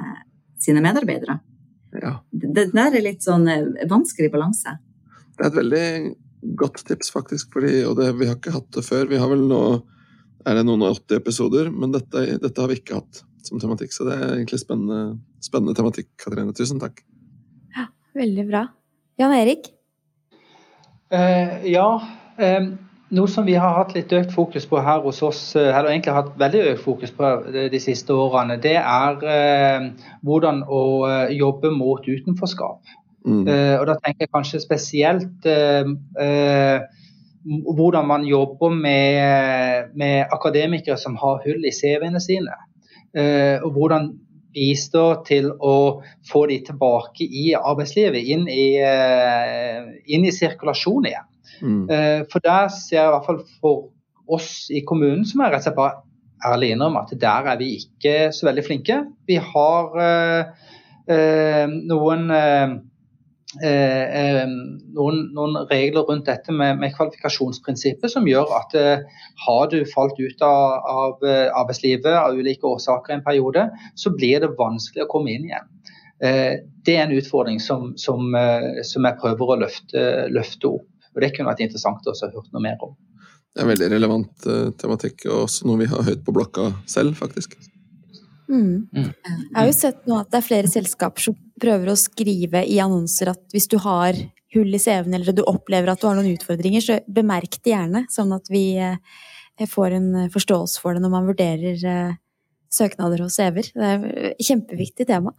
sine 0.58 0.82
medarbeidere. 0.82 1.36
Ja. 1.94 2.16
Det 2.32 2.72
der 2.74 2.96
er 2.98 3.04
litt 3.06 3.22
sånn 3.22 3.46
eh, 3.50 3.86
vanskelig 3.90 4.32
balanse. 4.34 4.80
Det 5.38 5.44
er 5.46 5.52
et 5.52 5.60
veldig 5.60 5.86
godt 6.58 6.82
tips, 6.88 7.12
faktisk. 7.14 7.52
Fordi, 7.54 7.84
og 7.86 8.00
det, 8.00 8.10
vi 8.18 8.26
har 8.26 8.40
ikke 8.40 8.56
hatt 8.56 8.72
det 8.76 8.84
før. 8.88 9.06
Vi 9.12 9.20
har 9.22 9.30
vel 9.32 9.46
nå 9.50 9.62
er 10.48 10.60
det 10.60 10.66
noen 10.68 10.86
og 10.86 11.00
80 11.02 11.20
episoder, 11.20 11.72
men 11.74 11.94
dette, 11.96 12.26
dette 12.40 12.62
har 12.62 12.72
vi 12.72 12.80
ikke 12.80 13.00
hatt 13.00 13.24
som 13.46 13.62
tematikk. 13.62 13.94
Så 13.96 14.08
det 14.08 14.18
er 14.18 14.36
egentlig 14.36 14.62
spennende, 14.62 15.18
spennende 15.44 15.76
tematikk, 15.78 16.12
Katrine. 16.22 16.56
Tusen 16.56 16.82
takk. 16.82 17.02
Ja, 17.76 17.90
Veldig 18.18 18.46
bra. 18.50 18.68
Jan 19.20 19.36
Erik? 19.36 19.72
Eh, 21.12 21.66
ja. 21.72 21.88
Eh, 22.40 22.70
noe 23.18 23.32
som 23.32 23.48
vi 23.48 23.58
har 23.58 23.74
hatt 23.80 23.96
litt 23.98 24.14
økt 24.14 24.32
fokus 24.36 24.68
på 24.70 24.80
her 24.86 25.02
hos 25.04 25.22
oss, 25.26 25.42
eh, 25.58 25.72
eller 25.74 25.92
egentlig 25.92 26.16
hatt 26.16 26.32
veldig 26.40 26.62
økt 26.74 26.84
fokus 26.86 27.14
på 27.16 27.32
de, 27.50 27.66
de 27.74 27.82
siste 27.82 28.14
årene, 28.14 28.60
det 28.62 28.78
er 28.80 29.26
eh, 29.34 29.90
hvordan 30.28 30.64
å 30.64 30.82
eh, 31.10 31.36
jobbe 31.40 31.74
mot 31.76 32.06
utenforskap. 32.06 32.96
Mm. 33.28 33.44
Eh, 33.50 33.76
og 33.80 33.88
da 33.90 33.98
tenker 34.00 34.28
jeg 34.28 34.34
kanskje 34.34 34.62
spesielt 34.64 35.48
hvordan 37.50 38.08
man 38.08 38.26
jobber 38.28 38.74
med, 38.76 39.94
med, 39.98 40.26
akademikere 40.32 40.98
som 41.02 41.16
har 41.20 41.42
hull 41.46 41.66
i 41.66 41.74
CV-ene 41.74 42.22
sine. 42.22 42.58
og 43.64 43.72
hvordan 43.74 44.12
bistå 44.54 45.24
til 45.26 45.48
å 45.50 46.02
få 46.30 46.44
de 46.50 46.60
tilbake 46.68 47.26
i 47.26 47.56
arbeidslivet, 47.58 48.22
inn 48.34 48.46
i, 48.50 48.78
inn 50.14 50.26
i 50.26 50.34
sirkulasjon 50.34 51.08
igjen. 51.10 51.30
Mm. 51.62 51.90
Eh, 51.90 52.22
for 52.32 52.44
der 52.44 52.70
ser 52.74 53.02
jeg 53.02 53.08
i 53.08 53.14
hvert 53.16 53.28
fall 53.28 53.42
for 53.60 53.90
oss 54.30 54.52
i 54.72 54.84
kommunen, 54.88 55.26
som 55.28 55.44
er 55.44 55.54
rett 55.54 55.64
og 55.64 55.70
slett 55.70 55.80
bare 55.80 56.54
ærlig 56.54 56.74
innrømme 56.74 57.04
at 57.04 57.16
der 57.20 57.50
er 57.52 57.60
vi 57.60 57.74
ikke 57.82 58.30
så 58.36 58.48
veldig 58.48 58.66
flinke. 58.68 59.00
Vi 59.28 59.40
har 59.44 60.00
eh, 60.06 60.70
eh, 61.12 61.66
noen 61.90 62.30
Eh, 62.32 62.78
noen, 63.58 65.24
noen, 65.34 65.56
regler 65.72 66.06
rundt 66.06 66.28
dette 66.30 66.54
med, 66.54 66.78
med 66.78 66.94
kvalifikasjonsprinsippet 66.94 68.14
som 68.14 68.28
gjør 68.30 68.52
at 68.60 68.76
eh, 68.78 69.24
har 69.46 69.72
du 69.72 69.80
falt 69.90 70.20
ut 70.20 70.44
av, 70.46 70.86
av, 70.86 71.26
arbeidslivet 71.58 72.14
av 72.14 72.38
ulike 72.38 72.68
årsaker 72.70 73.16
en 73.16 73.26
periode, 73.26 73.66
så 73.98 74.14
blir 74.14 74.44
det 74.44 74.52
vanskelig 74.60 75.08
å 75.08 75.10
komme 75.10 75.34
inn 75.34 75.50
igjen. 75.50 75.68
Eh, 76.22 76.62
det 76.86 76.96
er 76.96 77.08
en 77.08 77.18
utfordring 77.18 77.58
som, 77.64 77.96
som, 77.98 78.38
som 78.86 79.10
jeg 79.10 79.22
prøver 79.24 79.56
å 79.56 79.60
løfte, 79.66 80.06
løfte 80.30 80.76
opp. 80.76 80.88
Og 81.16 81.24
Det 81.24 81.34
kunne 81.34 81.50
vært 81.50 81.66
interessant 81.66 82.06
å 82.06 82.14
ha 82.14 82.30
hørt 82.36 82.54
noe 82.54 82.64
mer 82.64 82.86
om. 82.86 82.94
Det 83.50 83.64
er 83.64 83.66
en 83.66 83.72
veldig 83.74 83.90
relevant 83.92 84.46
uh, 84.46 84.70
tematikk, 84.78 85.26
og 85.26 85.48
også 85.48 85.66
noe 85.68 85.82
vi 85.82 85.90
har 85.90 86.06
høyt 86.06 86.22
på 86.26 86.34
blokka 86.36 86.70
selv, 86.88 87.18
faktisk. 87.18 87.58
Mm. 88.50 88.90
Mm. 88.94 89.10
Jeg 89.26 89.56
har 89.58 89.68
jo 89.68 89.76
sett 89.78 90.06
nå 90.10 90.20
at 90.22 90.30
det 90.32 90.40
er 90.40 90.46
flere 90.46 90.70
selskaper 90.72 91.26
som 91.28 91.36
prøver 91.62 91.92
å 91.92 92.00
skrive 92.00 92.64
i 92.68 92.80
annonser 92.84 93.34
at 93.34 93.42
hvis 93.54 93.70
du 93.72 93.78
har 93.84 94.18
hull 94.56 94.74
i 94.74 94.82
CV-en 94.82 95.14
eller 95.14 95.36
du 95.36 95.44
opplever 95.46 95.92
at 95.92 96.02
du 96.02 96.08
har 96.10 96.18
noen 96.18 96.32
utfordringer, 96.34 96.82
så 96.82 96.98
bemerk 97.06 97.60
det 97.62 97.76
gjerne, 97.76 98.06
sånn 98.10 98.34
at 98.34 98.50
vi 98.50 98.64
uh, 98.82 98.98
får 99.70 99.98
en 100.00 100.10
forståelse 100.34 100.82
for 100.82 100.96
det 100.96 101.04
når 101.04 101.14
man 101.14 101.30
vurderer 101.30 101.84
uh, 101.86 102.18
søknader 102.74 103.22
hos 103.26 103.38
CV-er. 103.38 103.70
Det 103.76 103.92
er 103.94 104.10
et 104.32 104.48
kjempeviktig 104.48 105.08
tema. 105.10 105.36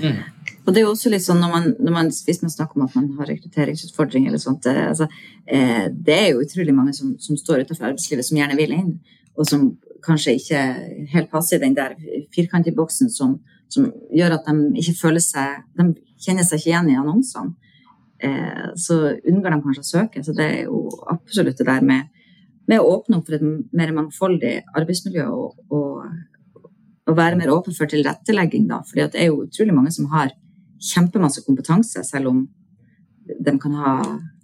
Mm. 0.00 0.22
Og 0.66 0.74
det 0.74 0.80
er 0.80 0.84
jo 0.84 0.92
også 0.92 1.10
litt 1.12 1.24
sånn 1.24 1.38
når 1.40 1.52
man, 1.52 1.68
når 1.78 1.94
man, 1.94 2.08
Hvis 2.26 2.40
man 2.42 2.50
snakker 2.52 2.76
om 2.76 2.88
at 2.88 2.96
man 2.98 3.12
har 3.20 3.30
rekrutteringsutfordringer, 3.30 4.32
eller 4.32 4.42
sånt, 4.42 4.64
det, 4.66 4.74
altså, 4.90 5.06
eh, 5.46 5.86
det 5.92 6.16
er 6.16 6.26
jo 6.32 6.42
utrolig 6.44 6.74
mange 6.74 6.92
som, 6.96 7.14
som 7.22 7.38
står 7.38 7.64
utenfor 7.64 7.92
arbeidslivet, 7.92 8.26
som 8.26 8.40
gjerne 8.40 8.58
vil 8.58 8.74
inn, 8.76 8.90
og 9.38 9.46
som 9.48 9.70
kanskje 10.04 10.34
ikke 10.38 10.64
helt 11.14 11.30
passer 11.30 11.58
i 11.58 11.64
den 11.64 11.76
der 11.78 11.94
firkantige 12.34 12.76
boksen 12.76 13.10
som, 13.10 13.38
som, 13.72 13.88
gjør 14.14 14.36
at 14.38 14.48
de 14.48 14.82
ikke 14.82 14.96
føler 14.96 15.22
seg 15.22 15.64
De 15.76 15.90
kjenner 16.18 16.46
seg 16.46 16.60
ikke 16.60 16.70
igjen 16.72 16.92
i 16.92 16.98
annonsene. 16.98 17.54
Eh, 18.18 18.70
så 18.74 18.96
unngår 19.14 19.54
de 19.54 19.60
kanskje 19.62 19.84
å 19.84 19.90
søke. 19.90 20.22
Så 20.24 20.34
det 20.36 20.46
er 20.46 20.62
jo 20.66 20.86
absolutt 21.10 21.60
det 21.60 21.68
der 21.68 21.84
med, 21.86 22.08
med 22.70 22.82
å 22.82 22.96
åpne 22.96 23.20
opp 23.20 23.28
for 23.28 23.38
et 23.38 23.76
mer 23.76 23.92
mangfoldig 23.94 24.54
arbeidsmiljø 24.78 25.28
og, 25.30 25.60
og, 25.70 26.64
og 27.08 27.18
være 27.18 27.38
mer 27.38 27.52
åpen 27.54 27.76
for 27.76 27.90
tilrettelegging, 27.90 28.66
da. 28.70 28.82
fordi 28.88 29.06
det 29.14 29.22
er 29.22 29.30
jo 29.30 29.44
utrolig 29.46 29.76
mange 29.76 29.94
som 29.94 30.10
har 30.12 30.34
kjempemasse 30.90 31.44
kompetanse, 31.46 32.02
selv 32.06 32.32
om 32.32 32.42
de 33.28 33.54
kan 33.62 33.78
ha 33.78 33.94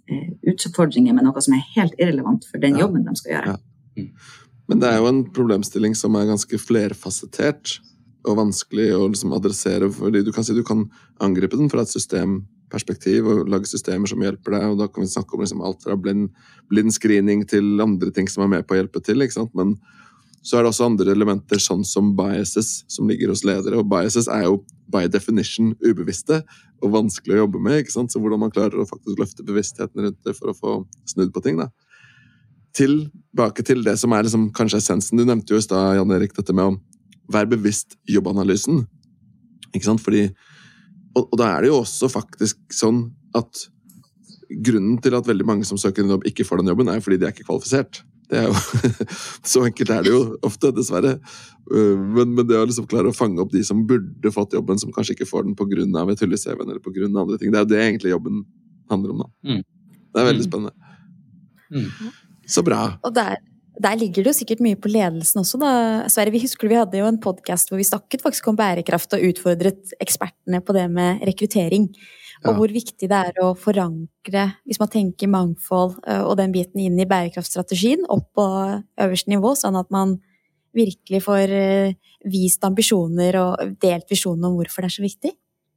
eh, 0.07 0.31
utfordringer 0.51 1.15
med 1.15 1.27
noe 1.27 1.43
som 1.43 1.55
er 1.57 1.67
helt 1.75 1.95
irrelevant 1.99 2.47
for 2.47 2.63
den 2.63 2.79
jobben 2.79 3.05
de 3.07 3.15
skal 3.19 3.35
gjøre. 3.35 3.55
Ja. 3.55 3.61
Mm. 3.95 4.09
Men 4.65 4.81
det 4.81 4.89
er 4.89 4.97
jo 5.01 5.11
en 5.11 5.21
problemstilling 5.33 5.93
som 5.97 6.15
er 6.17 6.29
ganske 6.31 6.57
flerfasettert 6.59 7.77
og 8.25 8.39
vanskelig 8.39 8.89
å 8.95 9.07
liksom 9.07 9.33
adressere. 9.37 9.89
fordi 9.91 10.23
Du 10.25 10.31
kan 10.31 10.43
si 10.43 10.53
du 10.53 10.63
kan 10.63 10.89
angripe 11.21 11.57
den 11.57 11.69
fra 11.69 11.81
et 11.81 11.93
systemperspektiv 11.93 13.27
og 13.27 13.49
lage 13.49 13.69
systemer 13.69 14.07
som 14.07 14.21
hjelper 14.21 14.51
deg. 14.51 14.63
og 14.71 14.77
Da 14.79 14.87
kan 14.87 15.03
vi 15.03 15.09
snakke 15.09 15.33
om 15.33 15.41
liksom 15.41 15.61
alt 15.61 15.83
fra 15.83 15.95
blind, 15.95 16.29
blind, 16.69 16.93
screening 16.93 17.45
til 17.47 17.81
andre 17.81 18.11
ting 18.11 18.27
som 18.27 18.43
er 18.43 18.47
med 18.47 18.67
på 18.67 18.75
å 18.75 18.81
hjelpe 18.81 19.03
til. 19.03 19.21
Men 19.53 19.77
så 20.45 20.57
er 20.57 20.63
det 20.63 20.69
også 20.69 20.85
andre 20.85 21.11
elementer, 21.11 21.57
sånn 21.57 21.83
som 21.83 22.15
biases, 22.15 22.83
som 22.87 23.07
ligger 23.07 23.29
hos 23.29 23.43
ledere. 23.43 23.79
Og 23.79 23.89
biases 23.89 24.27
er 24.27 24.43
jo 24.45 24.63
by 24.93 25.07
definition 25.07 25.73
ubevisste 25.81 26.43
og 26.83 26.91
vanskelig 26.93 27.33
å 27.33 27.45
jobbe 27.45 27.59
med. 27.59 27.89
Så 27.89 28.19
hvordan 28.19 28.39
man 28.39 28.51
klarer 28.53 28.77
å 28.77 28.85
faktisk 28.85 29.17
løfte 29.17 29.45
bevisstheten 29.45 30.05
rundt 30.05 30.21
det 30.23 30.35
for 30.37 30.51
å 30.51 30.57
få 30.57 30.75
snudd 31.09 31.33
på 31.33 31.41
ting. 31.41 31.57
da. 31.57 31.69
Tilbake 32.75 33.63
til 33.63 33.83
det 33.83 33.97
som 33.97 34.11
er 34.13 34.23
liksom 34.23 34.51
kanskje 34.53 34.77
essensen. 34.83 35.17
Du 35.17 35.25
nevnte 35.25 35.53
jo 35.53 35.57
i 35.57 35.65
stad, 35.65 35.95
Jan 35.95 36.11
Erik, 36.11 36.35
dette 36.35 36.53
med 36.53 36.65
å 36.65 36.77
være 37.31 37.51
bevisst 37.55 37.97
jobbanalysen. 38.09 38.83
Ikke 39.73 39.87
sant? 39.87 40.03
Fordi, 40.03 40.27
og, 41.15 41.27
og 41.29 41.37
da 41.41 41.53
er 41.53 41.65
det 41.65 41.71
jo 41.71 41.79
også 41.81 42.09
faktisk 42.11 42.59
sånn 42.73 43.07
at 43.35 43.67
grunnen 44.65 44.99
til 45.01 45.15
at 45.17 45.27
veldig 45.27 45.47
mange 45.47 45.67
som 45.67 45.79
søker 45.81 46.03
en 46.03 46.15
jobb, 46.15 46.27
ikke 46.29 46.45
får 46.47 46.61
den 46.61 46.69
jobben, 46.71 46.91
er 46.91 47.01
fordi 47.03 47.17
de 47.21 47.27
er 47.27 47.33
ikke 47.33 47.47
kvalifisert. 47.47 48.03
Det 48.29 48.39
er 48.39 48.47
jo, 48.49 48.55
så 49.51 49.63
enkelt 49.67 49.91
er 49.93 50.05
det 50.05 50.13
jo 50.13 50.21
ofte, 50.45 50.71
dessverre. 50.73 51.15
Øh, 51.71 51.97
men, 51.97 52.33
men, 52.33 52.45
det 52.49 52.57
å 52.57 52.65
liksom 52.65 52.87
klare 52.89 53.11
å 53.11 53.15
fange 53.15 53.41
opp 53.41 53.53
de 53.53 53.61
som 53.65 53.83
burde 53.89 54.33
fått 54.33 54.55
jobben, 54.57 54.79
som 54.81 54.93
kanskje 54.95 55.17
ikke 55.17 55.29
får 55.29 55.45
den 55.45 55.57
pga. 55.57 55.85
et 55.85 56.23
hull 56.23 56.33
i 56.33 56.41
CV-en 56.41 56.69
eller 56.69 56.81
pga. 56.81 57.09
andre 57.09 57.37
ting, 57.41 57.53
det 57.53 57.59
er 57.59 57.65
jo 57.65 57.71
det 57.73 57.81
egentlig 57.83 58.13
jobben 58.15 58.45
handler 58.89 59.13
om. 59.13 59.25
da. 59.25 59.29
Mm. 59.51 59.61
Det 60.13 60.21
er 60.21 60.29
veldig 60.31 60.45
mm. 60.45 60.49
spennende. 60.49 60.73
Mm. 61.75 62.13
Så 62.47 62.63
bra. 62.65 62.81
Og 63.03 63.13
der, 63.13 63.37
der, 63.81 63.95
ligger 63.99 64.23
det 64.23 64.31
jo 64.31 64.37
sikkert 64.37 64.61
mye 64.63 64.77
på 64.79 64.91
ledelsen 64.91 65.41
også, 65.41 65.59
da. 65.61 65.71
Sverre, 66.11 66.33
vi 66.33 66.43
husker 66.43 66.69
vi 66.71 66.77
hadde 66.79 66.99
jo 66.99 67.07
en 67.09 67.21
podkast 67.21 67.71
hvor 67.71 67.79
vi 67.81 67.87
snakket 67.87 68.23
faktisk 68.25 68.47
om 68.51 68.59
bærekraft 68.59 69.15
og 69.17 69.25
utfordret 69.29 69.95
ekspertene 70.03 70.61
på 70.65 70.75
det 70.77 70.85
med 70.93 71.25
rekruttering. 71.27 71.89
Og 72.43 72.51
ja. 72.51 72.55
hvor 72.59 72.73
viktig 72.73 73.09
det 73.09 73.19
er 73.29 73.41
å 73.41 73.53
forankre, 73.57 74.45
hvis 74.67 74.79
man 74.81 74.91
tenker 74.91 75.31
mangfold 75.31 75.95
eh, 76.03 76.21
og 76.21 76.35
den 76.39 76.53
biten 76.53 76.83
inn 76.83 76.99
i 76.99 77.07
bærekraftstrategien, 77.09 78.03
opp 78.11 78.27
på 78.37 78.47
øverste 79.01 79.31
nivå, 79.31 79.55
sånn 79.57 79.79
at 79.79 79.89
man 79.93 80.17
virkelig 80.75 81.23
får 81.25 81.55
eh, 81.55 81.95
vist 82.29 82.63
ambisjoner 82.67 83.39
og 83.39 83.75
delt 83.81 84.11
visjonen 84.11 84.49
om 84.49 84.59
hvorfor 84.59 84.83
det 84.83 84.91
er 84.91 84.97
så 84.97 85.05
viktig. 85.05 85.33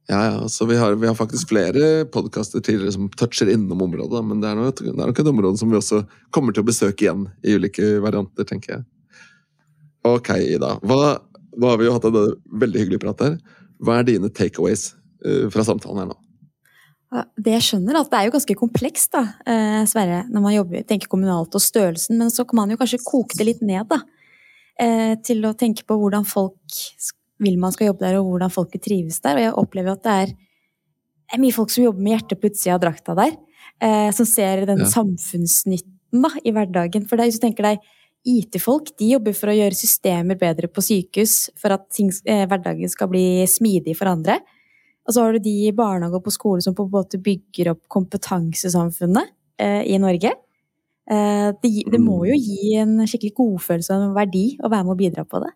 Ja, 0.09 0.19
ja. 0.25 0.47
Så 0.49 0.65
vi 0.65 0.77
har, 0.77 0.95
vi 0.97 1.07
har 1.07 1.15
faktisk 1.15 1.51
flere 1.51 2.05
podkaster 2.09 2.63
tidligere 2.65 2.91
som 2.95 3.09
toucher 3.09 3.49
innom 3.53 3.81
området. 3.85 4.23
Men 4.25 4.39
det 4.41 4.49
er, 4.49 4.55
nok, 4.57 4.79
det 4.81 4.93
er 4.95 5.11
nok 5.11 5.19
et 5.21 5.29
område 5.29 5.59
som 5.61 5.69
vi 5.69 5.77
også 5.77 6.01
kommer 6.33 6.55
til 6.55 6.65
å 6.65 6.69
besøke 6.69 7.05
igjen 7.05 7.27
i 7.45 7.53
ulike 7.59 7.91
varianter, 8.01 8.47
tenker 8.49 8.73
jeg. 8.73 8.87
Ok, 10.09 10.31
Ida. 10.55 10.71
Hva, 10.81 11.19
nå 11.59 11.69
har 11.69 11.77
vi 11.77 11.85
jo 11.85 11.93
hatt 11.93 12.07
en 12.09 12.17
veldig 12.63 12.81
hyggelig 12.81 13.01
prat 13.03 13.21
her. 13.27 13.37
Hva 13.85 13.99
er 13.99 14.09
dine 14.09 14.31
takeaways 14.33 14.95
uh, 15.27 15.45
fra 15.53 15.67
samtalen 15.67 16.01
her 16.01 16.09
nå? 16.09 16.17
Det 17.37 17.53
jeg 17.55 17.65
skjønner, 17.65 18.01
at 18.01 18.09
det 18.09 18.17
er 18.17 18.27
jo 18.27 18.33
ganske 18.35 18.55
komplekst, 18.57 19.09
da, 19.15 19.23
eh, 19.49 19.79
Sverre, 19.89 20.19
når 20.29 20.43
man 20.43 20.53
jobber, 20.53 20.83
tenker 20.85 21.09
kommunalt 21.09 21.55
og 21.57 21.63
størrelsen, 21.65 22.19
men 22.21 22.29
så 22.29 22.45
kan 22.45 22.59
man 22.59 22.69
jo 22.69 22.77
kanskje 22.77 22.99
koke 23.01 23.33
det 23.39 23.47
litt 23.47 23.63
ned, 23.65 23.87
da. 23.89 24.03
Eh, 24.77 25.15
til 25.25 25.41
å 25.49 25.55
tenke 25.57 25.87
på 25.89 25.97
hvordan 25.97 26.27
folk 26.29 26.77
vil 27.39 27.59
man 27.61 27.73
skal 27.75 27.91
jobbe 27.91 28.05
der, 28.05 28.19
og 28.19 28.31
hvordan 28.33 28.53
folket 28.53 28.83
trives 28.85 29.21
der. 29.23 29.37
Og 29.37 29.45
jeg 29.45 29.57
opplever 29.61 29.95
at 29.95 30.03
det 30.05 30.15
er, 30.23 30.33
er 31.33 31.41
mye 31.41 31.55
folk 31.55 31.71
som 31.73 31.85
jobber 31.85 32.03
med 32.05 32.17
hjertet 32.17 32.41
på 32.41 32.51
utsida 32.51 32.75
av 32.75 32.83
drakta 32.83 33.15
der. 33.19 33.37
Eh, 33.79 34.09
som 34.15 34.27
ser 34.27 34.65
den 34.67 34.83
ja. 34.83 34.89
samfunnsnytten 34.91 36.25
da, 36.25 36.33
i 36.43 36.53
hverdagen. 36.55 37.07
For 37.07 37.19
deg, 37.19 37.29
hvis 37.29 37.39
du 37.39 37.45
tenker 37.45 37.69
deg 37.69 37.89
IT-folk 38.27 38.91
de 38.99 39.13
jobber 39.13 39.35
for 39.37 39.51
å 39.51 39.55
gjøre 39.55 39.77
systemer 39.77 40.39
bedre 40.39 40.67
på 40.71 40.83
sykehus, 40.83 41.49
for 41.59 41.75
at 41.75 41.87
ting, 41.95 42.11
eh, 42.27 42.45
hverdagen 42.49 42.91
skal 42.91 43.07
bli 43.11 43.45
smidig 43.47 43.95
for 43.97 44.11
andre. 44.11 44.39
Og 45.07 45.15
så 45.15 45.23
har 45.23 45.33
du 45.33 45.39
de 45.39 45.55
i 45.67 45.73
barnehage 45.75 46.19
og 46.19 46.25
på 46.27 46.35
skole 46.35 46.61
som 46.61 46.75
på 46.75 46.85
en 46.85 46.93
måte 46.93 47.21
bygger 47.23 47.71
opp 47.71 47.87
kompetansesamfunnet 47.89 49.31
eh, 49.57 49.81
i 49.87 49.97
Norge. 49.97 50.35
Eh, 51.09 51.47
det, 51.63 51.71
det, 51.89 52.01
må 52.03 52.19
jo 52.27 52.35
gi 52.37 52.75
en 52.77 52.99
skikkelig 53.07 53.33
godfølelse 53.39 53.95
og 53.95 54.09
en 54.09 54.17
verdi 54.17 54.45
å 54.61 54.69
være 54.69 54.85
med 54.85 54.93
og 54.93 54.99
bidra 54.99 55.25
på 55.25 55.41
det. 55.41 55.53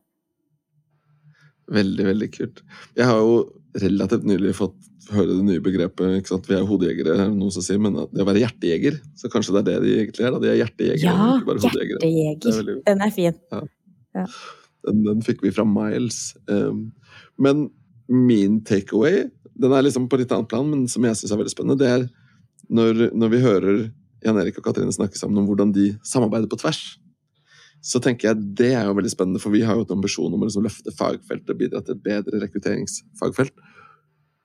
Veldig, 1.71 2.07
veldig 2.09 2.29
kult. 2.33 2.63
Jeg 2.97 3.07
har 3.07 3.21
jo 3.23 3.37
relativt 3.79 4.25
nylig 4.27 4.55
fått 4.57 4.75
høre 5.11 5.35
det 5.35 5.45
nye 5.47 5.61
begrepet. 5.63 6.17
ikke 6.19 6.31
sant? 6.31 6.47
Vi 6.47 6.55
er 6.57 6.65
hodejegere, 6.67 7.15
er 7.19 7.31
noen 7.31 7.51
som 7.53 7.63
sier, 7.65 7.79
men 7.81 7.95
det 7.97 8.23
å 8.23 8.27
være 8.27 8.43
hjertejeger. 8.43 8.99
Så 9.19 9.31
kanskje 9.31 9.55
det 9.57 9.61
er 9.63 9.69
det 9.69 9.77
de 9.83 9.95
egentlig 9.99 10.25
er? 10.25 10.35
da, 10.35 10.41
De 10.43 10.51
er 10.51 10.59
hjertejegere. 10.61 11.03
Ja, 11.03 11.29
hjertejeger. 11.59 12.75
Er 12.83 12.95
den 12.95 13.05
er 13.07 13.13
fin. 13.15 13.39
Ja. 13.51 13.61
Ja. 14.13 14.25
Den, 14.87 15.03
den, 15.07 15.23
fikk 15.25 15.43
vi 15.43 15.51
fra 15.55 15.65
Miles. 15.67 16.33
Um, 16.47 16.91
men 17.41 17.67
min 18.07 18.61
takeaway 18.67 19.25
den 19.59 19.73
er 19.73 19.85
liksom 19.85 20.07
på 20.09 20.17
litt 20.19 20.31
annet 20.33 20.49
plan, 20.49 20.65
men 20.69 20.87
som 20.89 21.03
jeg 21.05 21.17
syns 21.19 21.33
er 21.33 21.39
veldig 21.39 21.53
spennende, 21.53 21.79
det 21.79 21.89
er 21.91 22.07
når, 22.73 23.09
når 23.13 23.29
vi 23.29 23.41
hører 23.43 23.77
Jan 24.23 24.39
Erik 24.39 24.57
og 24.57 24.65
Katrine 24.65 24.93
snakke 24.95 25.19
sammen 25.19 25.41
om 25.41 25.47
hvordan 25.49 25.73
de 25.75 25.91
samarbeider 26.07 26.49
på 26.49 26.57
tvers. 26.61 26.81
Så 27.83 27.99
tenker 27.99 28.29
jeg 28.29 28.43
Det 28.59 28.71
er 28.77 28.87
jo 28.87 28.95
veldig 28.95 29.11
spennende, 29.11 29.41
for 29.43 29.53
vi 29.53 29.63
har 29.67 29.75
jo 29.75 29.83
et 29.83 29.93
ambisjon 29.93 30.31
om 30.31 30.43
å 30.43 30.47
liksom 30.47 30.65
løfte 30.65 30.93
fagfeltet 30.95 31.51
og 31.51 31.59
bidra 31.59 31.81
til 31.83 31.97
et 31.97 32.05
bedre 32.05 32.39
rekrutteringsfagfelt. 32.45 33.55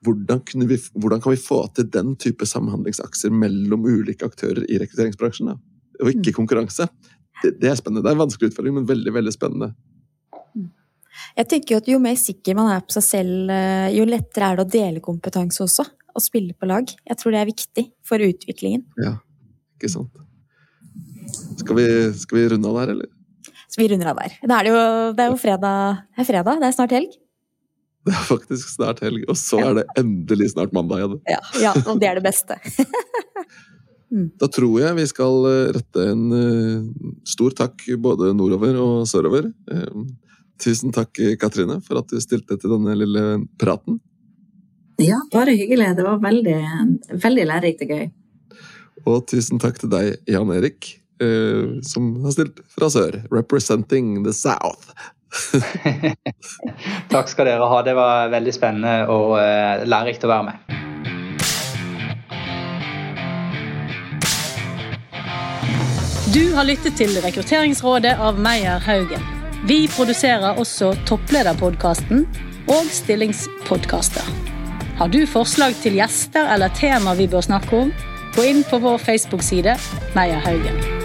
Hvordan, 0.06 0.42
vi, 0.70 0.78
hvordan, 0.94 1.20
kan 1.22 1.34
vi 1.34 1.40
få 1.42 1.60
til 1.74 1.88
den 1.90 2.14
type 2.22 2.46
samhandlingsakser 2.46 3.32
mellom 3.34 3.86
ulike 3.86 4.26
aktører 4.26 4.62
i 4.70 4.78
rekrutteringsbransjen? 4.82 5.52
Da? 5.52 5.56
Og 6.04 6.12
ikke 6.14 6.34
konkurranse. 6.36 6.86
Det, 7.42 7.56
det, 7.62 7.70
er 7.70 7.78
spennende. 7.78 8.04
Det 8.06 8.12
er 8.12 8.18
en 8.18 8.24
vanskelig 8.24 8.52
utfordring, 8.52 8.76
men 8.78 8.86
veldig 8.88 9.14
veldig 9.14 9.34
spennende. 9.34 9.72
Jeg 11.38 11.50
tenker 11.50 11.74
jo 11.74 11.80
at 11.82 11.90
Jo 11.90 11.98
mer 12.02 12.18
sikker 12.18 12.58
man 12.58 12.70
er 12.74 12.82
på 12.86 12.94
seg 12.94 13.06
selv, 13.06 13.50
eh, 13.54 13.90
jo 13.94 14.06
lettere 14.06 14.50
er 14.50 14.58
det 14.58 14.66
å 14.66 14.72
dele 14.74 15.02
kompetanse 15.04 15.62
også. 15.66 15.86
Og 16.14 16.24
spille 16.24 16.54
på 16.58 16.66
lag. 16.66 16.86
Jeg 16.86 17.18
tror 17.20 17.34
det 17.34 17.42
er 17.42 17.50
viktig 17.52 17.84
for 18.06 18.22
utviklingen. 18.22 18.86
Ja, 18.98 19.18
ikke 19.78 19.90
sant. 19.92 20.24
Skal 21.58 21.78
vi, 21.78 21.86
skal 22.18 22.38
vi 22.38 22.48
runde 22.54 22.70
av 22.70 22.80
der, 22.80 22.94
eller? 22.96 23.17
Vi 23.78 23.86
runder 23.92 24.10
av 24.10 24.18
der. 24.18 24.34
Det 24.42 24.54
er, 24.56 24.68
jo, 24.68 24.78
det 25.14 25.24
er 25.24 25.32
jo 25.32 25.38
fredag. 25.38 26.04
Det 26.16 26.24
er 26.24 26.28
fredag, 26.28 26.60
det 26.60 26.68
er 26.68 26.74
snart 26.74 26.94
helg. 26.96 27.16
Det 28.08 28.14
er 28.14 28.24
faktisk 28.24 28.70
snart 28.72 29.02
helg, 29.04 29.24
og 29.28 29.36
så 29.38 29.60
er 29.62 29.80
det 29.80 29.84
endelig 30.00 30.52
snart 30.54 30.72
mandag 30.74 31.02
igjen. 31.02 31.16
Ja, 31.28 31.40
ja 31.62 31.74
og 31.84 32.00
det 32.00 32.08
er 32.08 32.18
det 32.18 32.24
beste. 32.24 32.56
mm. 34.14 34.28
Da 34.40 34.48
tror 34.50 34.78
jeg 34.80 34.96
vi 34.98 35.06
skal 35.10 35.48
eh, 35.50 35.70
rette 35.76 36.06
en 36.14 36.24
uh, 36.32 37.12
stor 37.28 37.54
takk 37.58 37.84
både 38.02 38.32
nordover 38.38 38.80
og 38.82 38.94
sørover. 39.10 39.50
Uh, 39.70 40.06
tusen 40.62 40.94
takk, 40.94 41.12
Katrine, 41.38 41.78
for 41.84 42.00
at 42.00 42.10
du 42.10 42.18
stilte 42.24 42.58
til 42.58 42.74
denne 42.74 42.96
lille 42.98 43.26
praten. 43.60 44.00
Ja, 44.98 45.20
bare 45.30 45.54
hyggelig. 45.54 45.92
Det 45.94 46.06
var 46.06 46.18
veldig, 46.22 46.60
veldig 47.22 47.44
lærerikt 47.52 47.84
og 47.86 47.92
gøy. 47.94 48.08
Og 49.06 49.20
tusen 49.30 49.60
takk 49.62 49.78
til 49.78 49.92
deg, 49.92 50.16
Jan 50.26 50.50
Erik, 50.56 50.96
uh, 51.22 51.78
som 51.82 52.10
har 52.24 52.34
stilt 52.36 52.60
fra 52.74 52.90
sør. 52.92 53.22
Representing 53.34 54.24
the 54.24 54.32
South. 54.32 54.92
Takk 57.12 57.28
skal 57.28 57.50
dere 57.50 57.68
ha. 57.68 57.80
Det 57.84 57.94
var 57.98 58.32
veldig 58.32 58.54
spennende 58.56 59.06
og 59.12 59.36
uh, 59.38 59.86
lærerikt 59.88 60.26
å 60.26 60.32
være 60.32 60.50
med. 60.50 60.78
Du 66.34 66.52
har 66.52 66.66
lyttet 66.68 66.98
til 67.00 67.14
Rekrutteringsrådet 67.24 68.18
av 68.20 68.36
Meyer 68.40 68.82
Haugen. 68.84 69.22
Vi 69.66 69.86
produserer 69.88 70.60
også 70.60 70.92
Topplederpodkasten 71.08 72.26
og 72.68 72.92
Stillingspodkaster. 72.92 74.28
Har 74.98 75.08
du 75.08 75.22
forslag 75.30 75.74
til 75.82 75.96
gjester 75.98 76.52
eller 76.54 76.74
tema 76.76 77.16
vi 77.18 77.30
bør 77.30 77.48
snakke 77.48 77.82
om, 77.84 77.92
gå 78.36 78.44
inn 78.50 78.62
på 78.66 78.82
vår 78.84 79.00
Facebook-side 79.08 79.78
Meyer 80.18 80.44
Haugen. 80.44 80.97